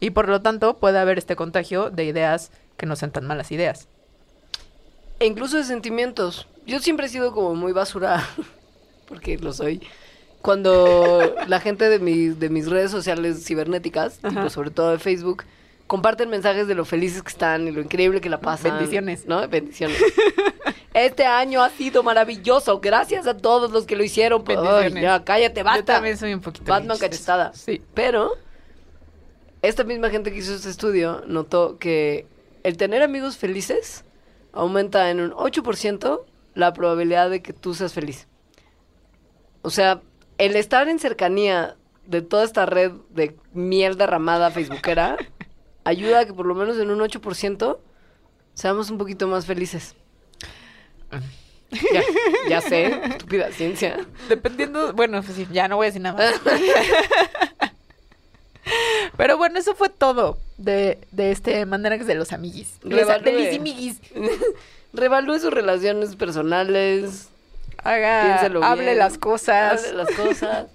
Y 0.00 0.10
por 0.10 0.28
lo 0.28 0.42
tanto 0.42 0.76
puede 0.76 0.98
haber 0.98 1.16
este 1.16 1.34
contagio 1.34 1.88
de 1.88 2.04
ideas 2.04 2.50
que 2.76 2.84
no 2.84 2.94
sean 2.94 3.10
tan 3.10 3.26
malas 3.26 3.50
ideas. 3.52 3.88
E 5.18 5.24
incluso 5.24 5.56
de 5.56 5.64
sentimientos. 5.64 6.46
Yo 6.66 6.78
siempre 6.80 7.06
he 7.06 7.08
sido 7.08 7.32
como 7.32 7.54
muy 7.54 7.72
basura, 7.72 8.22
porque 9.08 9.38
lo 9.38 9.54
soy. 9.54 9.80
Cuando 10.42 11.34
la 11.48 11.58
gente 11.58 11.88
de 11.88 11.98
mis, 11.98 12.38
de 12.38 12.50
mis 12.50 12.68
redes 12.68 12.90
sociales 12.90 13.46
cibernéticas, 13.46 14.18
tipo, 14.18 14.50
sobre 14.50 14.70
todo 14.70 14.90
de 14.90 14.98
Facebook, 14.98 15.44
comparten 15.86 16.28
mensajes 16.28 16.66
de 16.66 16.74
lo 16.74 16.84
felices 16.84 17.22
que 17.22 17.28
están 17.28 17.68
y 17.68 17.70
lo 17.70 17.80
increíble 17.80 18.20
que 18.20 18.28
la 18.28 18.40
pasan. 18.40 18.72
Bendiciones. 18.72 19.26
¿No? 19.26 19.46
Bendiciones. 19.48 20.02
Este 20.94 21.26
año 21.26 21.62
ha 21.62 21.68
sido 21.68 22.02
maravilloso. 22.02 22.80
Gracias 22.80 23.26
a 23.26 23.36
todos 23.36 23.70
los 23.70 23.84
que 23.84 23.96
lo 23.96 24.02
hicieron. 24.02 24.42
Ay, 24.48 24.56
Bendiciones. 24.56 25.02
ya, 25.02 25.24
cállate, 25.24 25.62
basta. 25.62 25.80
Yo 25.80 25.84
también 25.84 26.16
soy 26.16 26.32
un 26.32 26.40
poquito 26.40 26.64
Batman 26.64 26.96
cachetada. 26.96 27.52
Sí. 27.52 27.82
Pero 27.92 28.32
esta 29.60 29.84
misma 29.84 30.08
gente 30.08 30.32
que 30.32 30.38
hizo 30.38 30.54
este 30.54 30.70
estudio 30.70 31.22
notó 31.26 31.76
que 31.78 32.26
el 32.62 32.78
tener 32.78 33.02
amigos 33.02 33.36
felices 33.36 34.06
aumenta 34.54 35.10
en 35.10 35.20
un 35.20 35.32
8% 35.32 36.24
la 36.54 36.72
probabilidad 36.72 37.28
de 37.28 37.42
que 37.42 37.52
tú 37.52 37.74
seas 37.74 37.92
feliz. 37.92 38.26
O 39.60 39.68
sea, 39.68 40.00
el 40.38 40.56
estar 40.56 40.88
en 40.88 40.98
cercanía 40.98 41.76
de 42.06 42.22
toda 42.22 42.44
esta 42.44 42.64
red 42.64 42.92
de 43.10 43.36
miel 43.52 43.98
derramada 43.98 44.50
facebookera 44.50 45.18
ayuda 45.86 46.20
a 46.20 46.26
que 46.26 46.32
por 46.34 46.46
lo 46.46 46.54
menos 46.54 46.76
en 46.78 46.90
un 46.90 46.98
8% 47.00 47.78
seamos 48.54 48.90
un 48.90 48.98
poquito 48.98 49.26
más 49.28 49.46
felices. 49.46 49.94
Ya, 51.70 52.02
ya 52.48 52.60
sé, 52.60 52.86
estúpida 53.08 53.50
ciencia. 53.52 54.06
Dependiendo, 54.28 54.92
bueno, 54.92 55.22
pues 55.22 55.34
sí, 55.36 55.46
ya 55.50 55.66
no 55.68 55.76
voy 55.76 55.86
a 55.86 55.88
decir 55.88 56.02
nada 56.02 56.16
más. 56.18 56.40
Pero 59.16 59.36
bueno, 59.38 59.58
eso 59.58 59.74
fue 59.74 59.88
todo 59.88 60.38
de, 60.58 60.98
de 61.12 61.30
este 61.30 61.64
Mandarax 61.66 62.06
de 62.06 62.14
los 62.14 62.32
amiguis. 62.32 62.78
Revalúe. 62.82 63.24
De 63.24 63.32
Liz 63.32 63.52
y 63.54 63.58
Miguis. 63.60 64.00
Revalúe 64.92 65.38
sus 65.38 65.52
relaciones 65.52 66.16
personales, 66.16 67.28
Haga, 67.82 68.24
Piénselo 68.24 68.64
hable 68.64 68.84
bien. 68.86 68.98
las 68.98 69.18
cosas. 69.18 69.84
hable 69.84 69.96
las 69.96 70.10
cosas. 70.10 70.66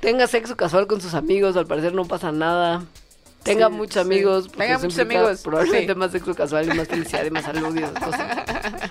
Tenga 0.00 0.26
sexo 0.26 0.56
casual 0.56 0.86
con 0.86 1.00
sus 1.00 1.14
amigos, 1.14 1.56
al 1.56 1.66
parecer 1.66 1.92
no 1.94 2.04
pasa 2.04 2.30
nada. 2.32 2.84
Tenga 3.46 3.68
Sí, 3.68 3.72
muchos 3.74 3.94
sí. 3.94 4.00
amigos. 4.00 4.44
porque 4.48 4.58
Tenga 4.58 4.74
eso 4.76 4.84
muchos 4.84 4.98
amigos, 5.00 5.40
Probablemente 5.42 5.92
sí. 5.94 5.98
más 5.98 6.12
sexo 6.12 6.34
casual 6.34 6.70
y 6.72 6.76
más 6.76 6.88
felicidad 6.88 7.24
y 7.24 7.30
más 7.30 7.44
salud 7.44 7.74
y 7.74 7.78
esas 7.82 7.92
cosas. 8.04 8.26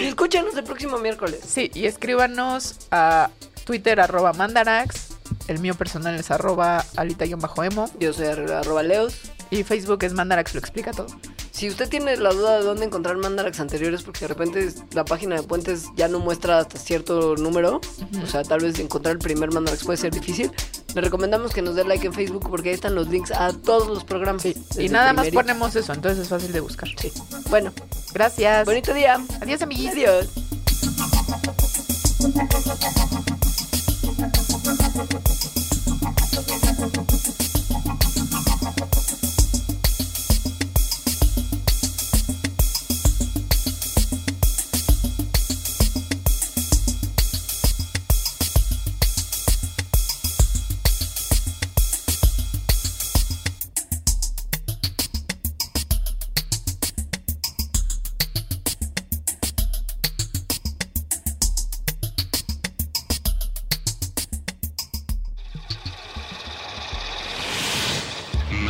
Y 0.00 0.06
escúchanos 0.06 0.56
el 0.56 0.64
próximo 0.64 0.98
miércoles. 0.98 1.40
Sí, 1.46 1.70
y 1.74 1.84
escríbanos 1.86 2.76
a 2.90 3.30
Twitter 3.64 4.00
arroba 4.00 4.32
Mandarax. 4.32 5.10
El 5.46 5.60
mío 5.60 5.74
personal 5.74 6.14
es 6.16 6.30
arroba 6.30 6.84
alita-emo. 6.96 7.88
Yo 8.00 8.12
soy 8.12 8.26
arroba 8.26 8.82
leos. 8.82 9.14
Y 9.50 9.62
Facebook 9.62 10.02
es 10.04 10.12
Mandarax, 10.12 10.54
lo 10.54 10.60
explica 10.60 10.90
todo. 10.92 11.06
Si 11.52 11.68
usted 11.68 11.88
tiene 11.88 12.16
la 12.16 12.30
duda 12.30 12.58
de 12.58 12.64
dónde 12.64 12.86
encontrar 12.86 13.16
mandarax 13.16 13.60
anteriores, 13.60 14.02
porque 14.02 14.20
de 14.20 14.28
repente 14.28 14.72
la 14.92 15.04
página 15.04 15.36
de 15.36 15.42
Puentes 15.42 15.86
ya 15.96 16.08
no 16.08 16.18
muestra 16.20 16.58
hasta 16.58 16.78
cierto 16.78 17.36
número, 17.36 17.80
o 18.22 18.26
sea, 18.26 18.42
tal 18.42 18.60
vez 18.60 18.78
encontrar 18.78 19.14
el 19.14 19.18
primer 19.18 19.52
mandarax 19.52 19.84
puede 19.84 19.98
ser 19.98 20.12
difícil, 20.12 20.50
le 20.94 21.00
recomendamos 21.00 21.52
que 21.52 21.62
nos 21.62 21.74
dé 21.74 21.84
like 21.84 22.06
en 22.06 22.12
Facebook 22.12 22.48
porque 22.48 22.70
ahí 22.70 22.74
están 22.74 22.94
los 22.94 23.08
links 23.08 23.30
a 23.32 23.52
todos 23.52 23.88
los 23.88 24.04
programas. 24.04 24.44
Y 24.46 24.88
nada 24.88 25.12
más 25.12 25.28
ponemos 25.28 25.74
eso, 25.76 25.92
entonces 25.92 26.22
es 26.22 26.28
fácil 26.28 26.52
de 26.52 26.60
buscar. 26.60 26.88
Sí. 26.96 27.12
Bueno, 27.48 27.72
Gracias. 28.12 28.64
bonito 28.64 28.94
día. 28.94 29.18
Adiós, 29.40 29.62
amiguis. 29.62 29.92
Adiós. 29.92 30.28